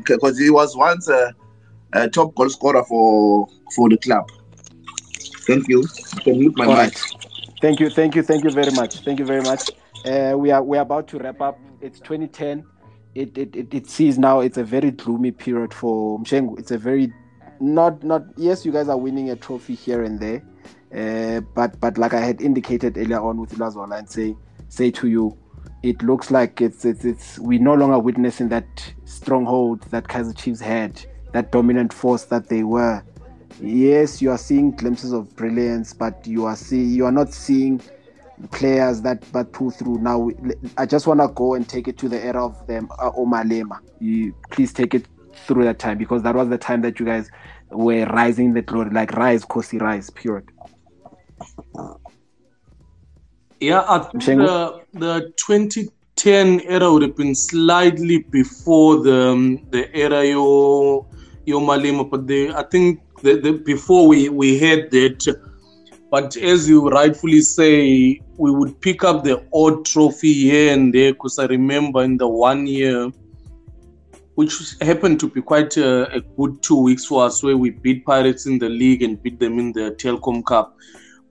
[0.09, 1.35] because he was once a,
[1.93, 4.27] a top goal scorer for for the club.
[5.47, 5.81] Thank you.
[6.15, 6.97] You can mute my All mic.
[7.65, 8.97] Thank you, thank you, thank you very much.
[8.97, 9.70] Thank you very much.
[10.05, 11.59] Uh, we are we are about to wrap up.
[11.81, 12.62] It's 2010.
[13.15, 16.59] It it, it it sees now it's a very gloomy period for Mshengu.
[16.59, 17.11] It's a very
[17.61, 20.43] not not yes, you guys are winning a trophy here and there.
[20.95, 24.36] Uh, but but like I had indicated earlier on with Lazola and say
[24.69, 25.35] say to you,
[25.82, 30.61] it looks like it's it's it's we're no longer witnessing that stronghold that Kaizer Chiefs
[30.61, 33.03] had, that dominant force that they were
[33.65, 37.81] yes you are seeing glimpses of brilliance but you are see you are not seeing
[38.51, 40.28] players that that pull through now
[40.77, 43.78] i just want to go and take it to the era of them uh, omalema.
[44.01, 45.07] You please take it
[45.47, 47.31] through that time because that was the time that you guys
[47.70, 50.45] were rising the glory like rise kosi rise period.
[53.61, 54.47] Yeah, I think Mshengu?
[54.93, 61.07] the, the 2010 era would have been slightly before the um, the era yo
[61.47, 65.20] yo Malema, but the I think the, the before we we had that.
[66.10, 71.12] But as you rightfully say, we would pick up the odd trophy here and there
[71.12, 73.10] because I remember in the one year,
[74.36, 78.06] which happened to be quite a, a good two weeks for us, where we beat
[78.06, 80.76] Pirates in the league and beat them in the Telkom Cup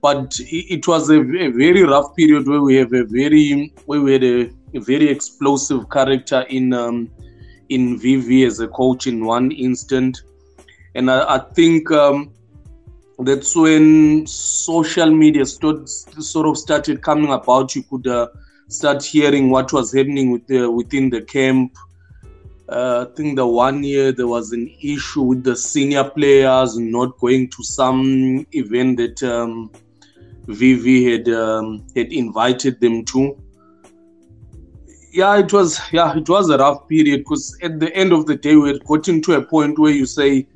[0.04, 4.02] but it, it was a, a very rough period where we have a very where
[4.02, 7.10] we had a, a very explosive character in um,
[7.70, 10.22] in VV as a coach in one instant,
[10.94, 12.32] and I, I think um,
[13.18, 17.74] that's when social media stood, sort of started coming about.
[17.74, 18.28] You could uh,
[18.68, 21.76] start hearing what was happening with the, within the camp.
[22.68, 27.18] Uh, I think the one year there was an issue with the senior players not
[27.18, 29.70] going to some event that um,
[30.48, 33.36] had um, had invited them to.
[35.12, 38.34] Yeah, it was yeah it was a rough period because at the end of the
[38.34, 40.46] day we had gotten to a point where you say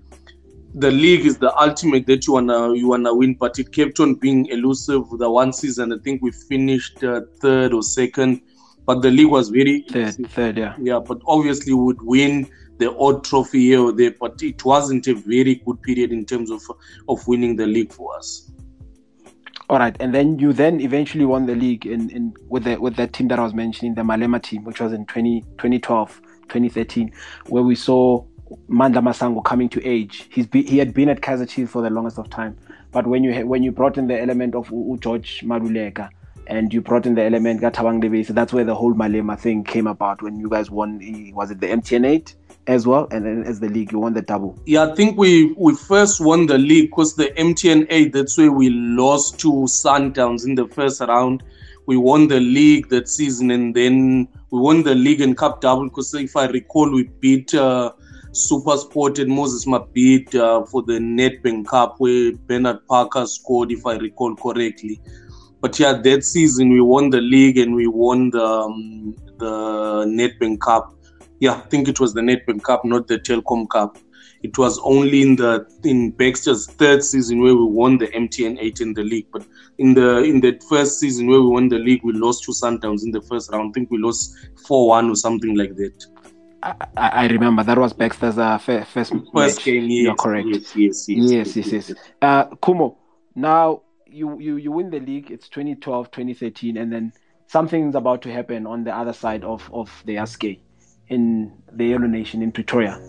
[0.75, 4.15] the league is the ultimate that you wanna you wanna win, but it kept on
[4.15, 5.03] being elusive.
[5.19, 8.43] The one season I think we finished uh, third or second,
[8.89, 12.49] but the league was very third third yeah yeah, but obviously we would win
[12.79, 16.51] the odd trophy here or there, but it wasn't a very good period in terms
[16.51, 16.63] of
[17.09, 18.51] of winning the league for us.
[19.71, 22.97] all right and then you then eventually won the league in, in with the with
[22.97, 27.13] that team that i was mentioning the malema team which was in 20, 2012 2013
[27.49, 28.25] where we saw
[28.69, 30.27] Mandla Masango coming to age.
[30.31, 32.57] He's be, he had been at Kaizer Chiefs for the longest of time,
[32.93, 36.11] but when you when you brought in the element of U- U- George Maruleka
[36.47, 39.87] and you brought in the element Gatabang Debese, that's where the whole Malema thing came
[39.87, 40.23] about.
[40.23, 41.01] When you guys won,
[41.35, 42.35] was it the MTN eight
[42.69, 44.59] as well, and then as the league, you won the double.
[44.67, 48.53] Yeah, I think we we first won the league because the MTN 8, that's where
[48.53, 51.43] we lost to Sundowns in the first round.
[51.87, 55.85] We won the league that season and then we won the league and cup double
[55.85, 57.93] because if I recall, we beat uh,
[58.39, 63.85] Super Sport and Moses Mabhida uh, for the Nedbank Cup where Bernard Parker scored, if
[63.85, 65.01] I recall correctly.
[65.61, 70.61] But yeah, that season we won the league and we won the um, the Nedbank
[70.61, 70.95] Cup.
[71.41, 73.99] Yeah, I think it was the Nedbank Cup, not the Telkom Cup.
[74.45, 78.81] It was only in the in Baxter's third season where we won the MTN 8
[78.81, 79.27] in the league.
[79.33, 79.45] But
[79.79, 83.03] in the in the first season where we won the league, we lost to Sundowns
[83.05, 83.71] in the first round.
[83.71, 84.37] I think we lost
[84.69, 86.07] 4-1 or something like that.
[86.63, 89.65] I, I remember that was Baxter's uh, fir- first First match.
[89.65, 90.49] game, yes, You're correct.
[90.49, 91.99] Yes, yes, yes, yes, yes, yes.
[92.21, 92.97] Uh, Kumo,
[93.35, 95.31] now you, you you win the league.
[95.31, 97.13] It's 2012, 2013, and then
[97.47, 100.59] something's about to happen on the other side of of the Aske
[101.09, 103.01] in the Yellow Nation in Pretoria.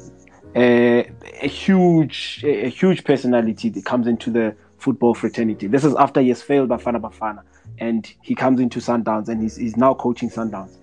[0.55, 1.03] Uh,
[1.41, 5.67] a huge a, a huge personality that comes into the football fraternity.
[5.67, 7.41] This is after he has failed Bafana Bafana,
[7.79, 10.77] and he comes into Sundowns, and he's, he's now coaching Sundowns.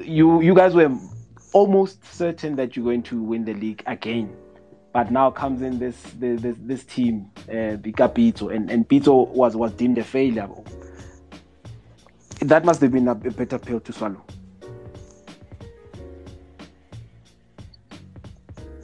[0.00, 0.96] You you guys were
[1.56, 4.36] almost certain that you're going to win the league again,
[4.92, 9.56] but now comes in this this this, team, uh, Bika Pitso, and and Pitso was
[9.56, 10.50] was deemed a failure.
[12.40, 14.22] That must have been a, a better pill to swallow.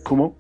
[0.03, 0.35] Kumo.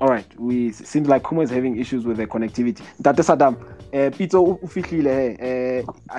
[0.00, 2.82] All right, we seems like Kumo is having issues with the connectivity.
[3.04, 3.56] Tate Saddam,
[3.96, 5.36] uh, Pitso u fihlile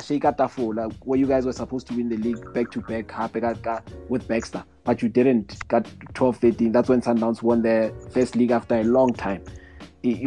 [0.07, 2.81] he uh, a tafola where you guys were supposed to win the league back to
[2.81, 5.67] back hape with Baxter, but you didn't.
[5.67, 6.71] Got 12 13.
[6.71, 9.43] That's when Sundowns won their first league after a long time.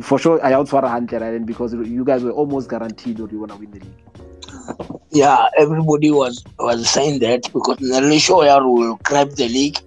[0.03, 3.53] For sure, I outswara hundred and because you guys were almost guaranteed that you want
[3.53, 4.05] to win the league.
[5.13, 9.79] Yeah, everybody was was saying that because Nelly Shoyer will grab the league,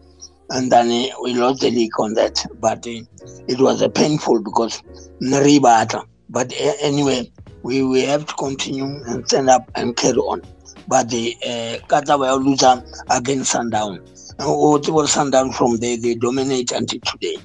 [0.49, 0.87] and then
[1.23, 2.45] we lost the league on that.
[2.59, 3.05] But uh,
[3.47, 4.81] it was uh, painful because
[5.21, 6.05] Naribata.
[6.29, 6.51] But
[6.81, 7.31] anyway,
[7.63, 10.41] we, we have to continue and stand up and carry on.
[10.87, 13.99] But the uh, Kata were loser against Sundown.
[14.39, 15.97] And what was Sundown from there?
[15.97, 17.37] They dominate until today.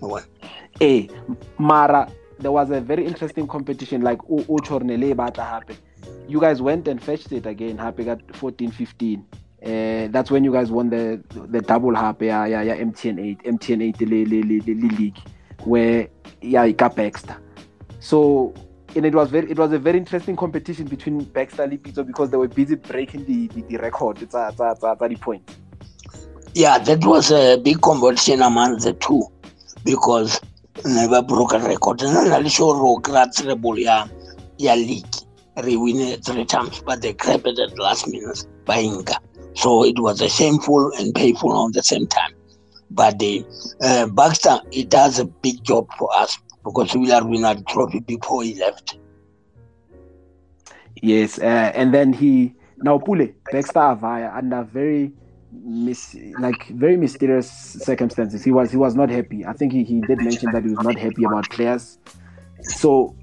[0.00, 0.24] Well,
[0.80, 1.08] Eh,
[1.58, 2.08] Mara,
[2.38, 5.76] there was a very interesting competition like O O Chornele Bata happen.
[6.28, 9.26] You guys went and fetched it again, happy got 14 15.
[9.60, 13.42] Uh, that's when you guys won the the double happy yeah, yeah, yeah, MTN 8,
[13.42, 15.18] MTN 8 le, le, le, le, le league
[15.64, 16.08] where
[16.40, 16.96] yeah, it got.
[17.98, 18.54] So
[18.96, 22.30] and it was very it was a very interesting competition between Baxter and Lipito because
[22.30, 24.22] they were busy breaking the the, the record.
[24.22, 25.56] It's a, it's a, it's a, it's a point.
[26.54, 29.22] yeah, that was a big competition among the two
[29.84, 30.40] because
[30.84, 32.02] never broke a record.
[32.02, 34.08] And then I show treble ya,
[34.58, 35.06] ya league.
[35.56, 39.18] They win three times, but they crap it at last minute by Inca.
[39.54, 42.32] So it was a shameful and painful on the same time.
[42.90, 43.44] But the
[43.82, 48.00] uh, Baxter, it does a big job for us because we are winning the trophy
[48.00, 48.98] before he left.
[51.02, 55.12] Yes, uh, and then he now Pule Baxter Avaya under very
[55.52, 58.44] mis- like very mysterious circumstances.
[58.44, 59.44] He was he was not happy.
[59.44, 61.98] I think he, he did mention that he was not happy about players.
[62.62, 63.16] So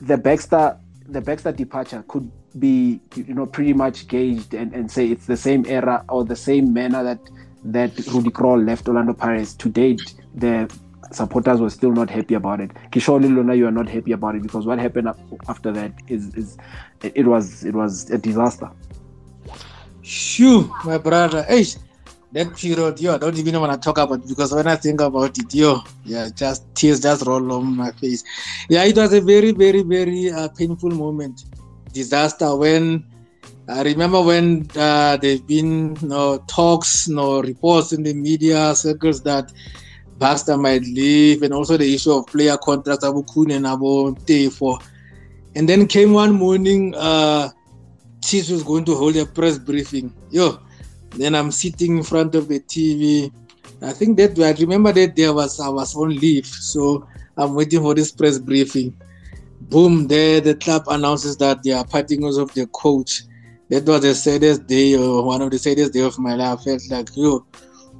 [0.00, 5.06] the Baxter the Baxter departure could be you know pretty much gauged and, and say
[5.06, 7.20] it's the same era or the same manner that
[7.64, 10.14] that Rudy Kroll left Orlando Pirates to date.
[10.34, 10.72] The
[11.12, 12.70] supporters were still not happy about it.
[12.90, 15.08] Kishore Lona, you are not happy about it because what happened
[15.48, 16.56] after that is is
[17.02, 18.70] it was it was a disaster.
[20.02, 21.42] Shoo, my brother.
[21.42, 21.64] Hey,
[22.32, 25.38] that period, yo, I don't even want to talk about because when I think about
[25.38, 28.22] it, yo, yeah, just tears just roll on my face.
[28.68, 31.44] Yeah, it was a very, very, very uh, painful moment.
[31.92, 33.04] Disaster when
[33.68, 39.52] I remember when uh, there've been no talks, no reports in the media circles that
[40.18, 44.14] Baxter might leave, and also the issue of player contracts, Abu Kun and Abu
[44.50, 44.78] for.
[45.54, 47.48] And then came one morning, uh,
[48.22, 50.12] Chiefs was going to hold a press briefing.
[50.30, 50.58] Yo,
[51.10, 53.32] then I'm sitting in front of the TV.
[53.80, 57.06] I think that I remember that there was I was on leave, so
[57.36, 58.94] I'm waiting for this press briefing.
[59.62, 60.08] Boom!
[60.08, 63.22] There, the club announces that they are parting ways of the coach.
[63.68, 66.60] That was the saddest day, or one of the saddest day of my life.
[66.60, 67.46] I felt like, yo,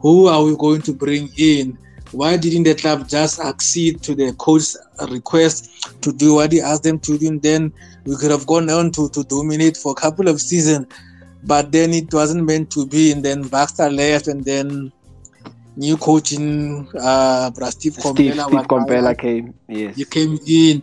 [0.00, 1.78] who are we going to bring in?
[2.12, 4.76] Why didn't the club just accede to the coach's
[5.10, 7.28] request to do what he asked them to do?
[7.28, 7.72] And then
[8.04, 10.86] we could have gone on to, to dominate for a couple of seasons,
[11.44, 13.12] but then it wasn't meant to be.
[13.12, 14.90] And then Baxter left, and then
[15.76, 19.54] new coaching, uh, Steve Steve was- came.
[19.68, 19.96] Yes.
[19.98, 20.82] you came in,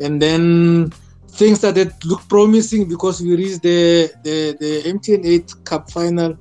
[0.00, 0.92] and then
[1.28, 6.36] things started look promising because we reached the the, the MTN 8 Cup final,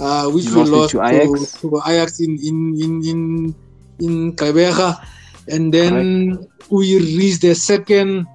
[0.00, 1.52] uh, which You we lost lost to to Ajax.
[1.60, 3.54] to Ajax in in in in,
[4.00, 5.04] in Gqeberha.
[5.48, 8.26] and then we reached the second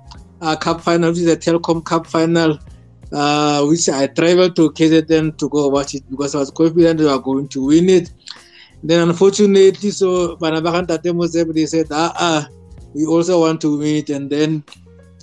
[0.41, 2.59] uh, Cup final, which is the Telkom Cup final.
[3.11, 7.05] Uh, which I traveled to KZN to go watch it because I was confident we
[7.05, 8.09] were going to win it.
[8.81, 12.47] Then unfortunately, so Banabakan Tate Mosebe, they said, ah, ah,
[12.95, 14.09] we also want to win it.
[14.09, 14.63] And then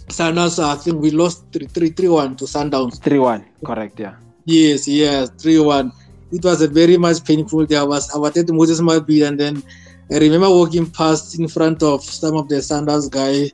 [0.07, 3.03] Sundowns, I think we lost 3 3 3 1 to Sundowns.
[3.03, 4.15] 3 1, correct, yeah.
[4.45, 5.93] Yes, yes, 3 1.
[6.33, 7.67] It was a very much painful.
[7.67, 9.63] There was our Tate Moses Mabhida, and then
[10.13, 13.53] I remember walking past in front of some of the Sundowns guys,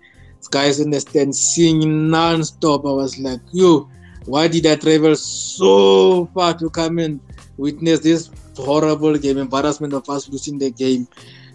[0.51, 2.87] guys in the stand singing non stop.
[2.87, 3.91] I was like, yo,
[4.25, 7.21] why did I travel so far to come and
[7.59, 11.07] witness this horrible game, embarrassment of us losing the game?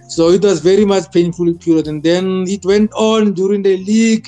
[0.07, 1.87] So it was very much painful period.
[1.87, 4.27] And then it went on during the league.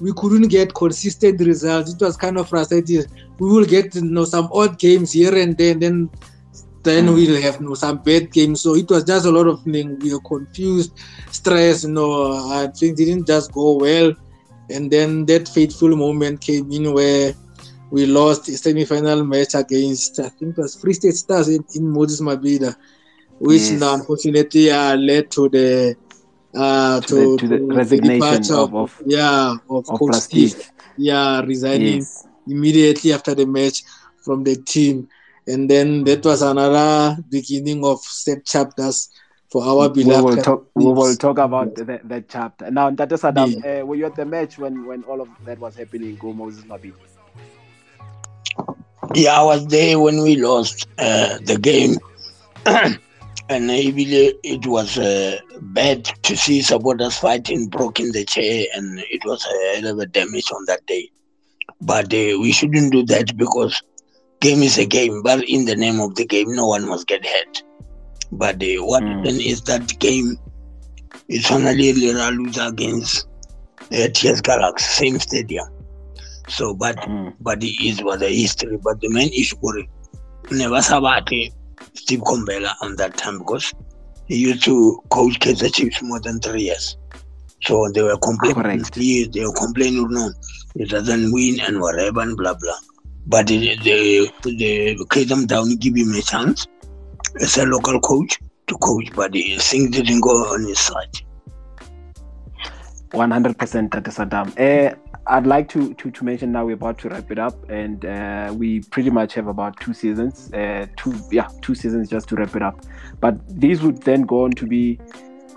[0.00, 1.92] We couldn't get consistent results.
[1.92, 3.04] It was kind of frustrating.
[3.38, 5.60] We will get you know some odd games here and.
[5.60, 6.10] And then
[6.84, 7.14] then Mm.
[7.14, 8.60] we'll have you know, some bad games.
[8.60, 10.02] So it was just a lot of things.
[10.02, 10.92] We were confused,
[11.30, 14.12] stressed, you know, uh, things didn't just go well.
[14.70, 17.34] And then that fateful moment came in where
[17.90, 21.88] we lost a semi-final match against I think it was Free State Stars in, in
[21.88, 22.74] Moses Mabhida,
[23.38, 23.80] which Yes.
[23.80, 25.96] now unfortunately uh, led to the
[26.56, 30.54] uh, To the- to the resignation of- of- yeah of, of Coach Steve,
[30.96, 32.26] yeah resigning Yes.
[32.46, 33.82] immediately after the match
[34.24, 35.08] from the team.
[35.46, 39.10] And then that was another beginning of sad chapters
[39.50, 40.24] for our we beloved.
[40.24, 40.70] will talk.
[40.74, 42.90] We will talk about that, that chapter now.
[42.90, 46.16] Tata Saddam, uh, were you at the match when when all of that was happening?
[46.16, 46.96] Go Moses Mabhida.
[49.14, 51.96] Yeah, I was there when we lost uh, the game.
[53.48, 59.24] and really, it was uh, bad to see supporters fighting, broken the chair, and it
[59.24, 61.10] was a hell of a damage on that day.
[61.80, 63.80] But uh, we shouldn't do that because
[64.44, 65.22] game is a game.
[65.22, 67.62] But in the name of the game, no one must get hurt.
[68.30, 70.36] But uh, what happened is that game
[71.28, 73.26] is finally a lose against
[73.92, 75.66] uh, TS Galaxy, same stadium.
[76.48, 76.96] So, but
[77.40, 78.76] but it is what the history.
[78.76, 79.86] But the main issue it,
[80.50, 81.52] never sabate
[81.94, 83.72] Steve Komphela on that time because
[84.26, 86.98] he used to coach Kaizer Chiefs more than three years.
[87.62, 88.58] So they were complaining.
[88.96, 90.06] Yes, they were complaining.
[90.10, 90.30] No,
[90.74, 92.78] it doesn't win and whatever and blah blah.
[93.26, 96.66] But they they, they them down, give him a chance
[97.40, 101.20] as a local coach to coach, but the things didn't go on his side.
[103.12, 104.52] One hundred percent, Tata Saddam.
[104.58, 104.94] Uh,
[105.26, 108.52] I'd like to, to to mention now we're about to wrap it up, and uh,
[108.54, 112.54] we pretty much have about two seasons, uh, two yeah, two seasons just to wrap
[112.56, 112.80] it up.
[113.20, 114.98] But these would then go on to be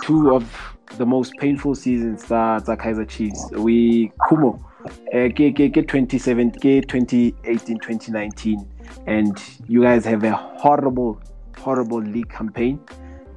[0.02, 3.52] two of the most painful seasons that the Kaizer Chiefs.
[3.52, 4.64] We Kumo,
[5.14, 8.68] uh, get, get, get 27, get 2018, 2019,
[9.06, 11.22] and you guys have a horrible,
[11.58, 12.80] horrible league campaign.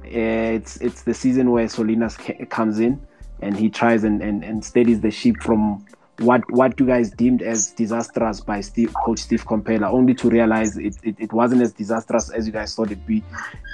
[0.05, 2.99] Uh, it's it's the season where Solinas ca- comes in
[3.41, 5.85] and he tries and, and, and steadies the ship from
[6.19, 10.77] what what you guys deemed as disastrous by Steve, Coach Steve Komphela, only to realize
[10.77, 13.23] it, it, it wasn't as disastrous as you guys thought it'd be.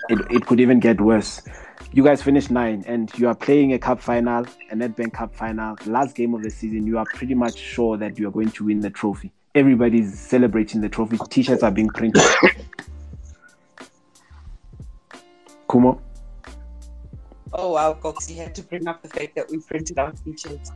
[0.10, 1.42] It, it could even get worse.
[1.94, 5.78] You guys finished nine, and you are playing a cup final, a Nedbank Cup final,
[5.86, 6.86] last game of the season.
[6.86, 9.32] You are pretty much sure that you are going to win the trophy.
[9.56, 11.18] Everybody's celebrating the trophy.
[11.30, 12.22] T-shirts are being printed.
[15.72, 16.02] Kumo.
[17.54, 20.72] Oh wow, Cox, you had to bring up the fact that we printed our t-shirts.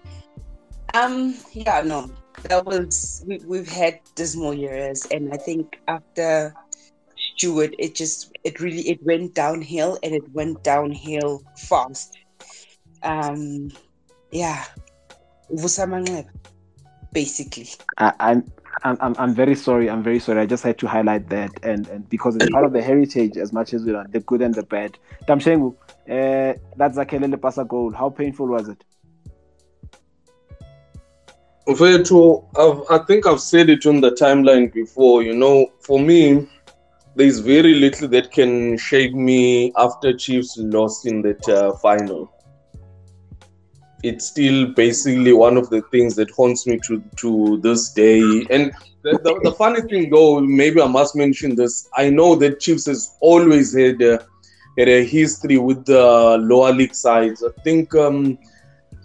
[0.93, 2.09] Um, yeah, no,
[2.43, 6.53] that was we, we've had dismal years, and I think after
[7.41, 12.15] Stuart, it just it really it went downhill, and it went downhill fast.
[13.01, 13.71] Um,
[14.29, 14.63] yeah,
[17.13, 17.69] basically.
[17.97, 18.51] I, I'm,
[18.83, 19.89] I'm, I'm- I'm very sorry.
[19.89, 20.39] I'm very sorry.
[20.41, 23.51] I just had to highlight that, and, and because it's part of the heritage as
[23.51, 24.99] much as we are the good and the bad.
[25.27, 25.73] Tamshengu,
[26.07, 27.91] uh, that's Zakelele Pasa goal.
[27.91, 28.83] How painful was it?
[31.67, 35.23] Veto, I've, I think I've said it on the timeline before.
[35.23, 36.47] You know, for me,
[37.15, 42.31] there's very little that can shake me after Chiefs lost in that uh, final.
[44.03, 48.21] It's still basically one of the things that haunts me to to this day.
[48.49, 48.71] And
[49.03, 51.87] the, the, the funny thing, though, maybe I must mention this.
[51.95, 54.25] I know that Chiefs has always had a,
[54.77, 57.43] had a history with the lower league sides.
[57.43, 57.93] I think.
[57.95, 58.37] Um,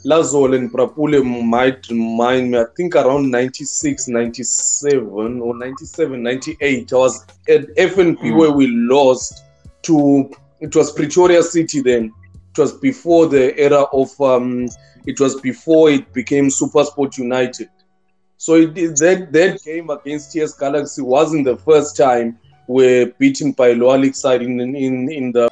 [0.06, 6.92] Lazol and Prapule might remind me, I think around 96, 97 or 97, 98.
[6.92, 8.36] I was at FNB Mm.
[8.38, 9.42] where we lost
[9.82, 12.12] to, it was Pretoria City then.
[12.52, 14.68] It was before the era of, um,
[15.06, 17.68] it was before it became Supersport United.
[18.38, 23.72] So it, that, that game against TS Galaxy wasn't the first time we're beaten by
[23.72, 25.48] league side in, in, in the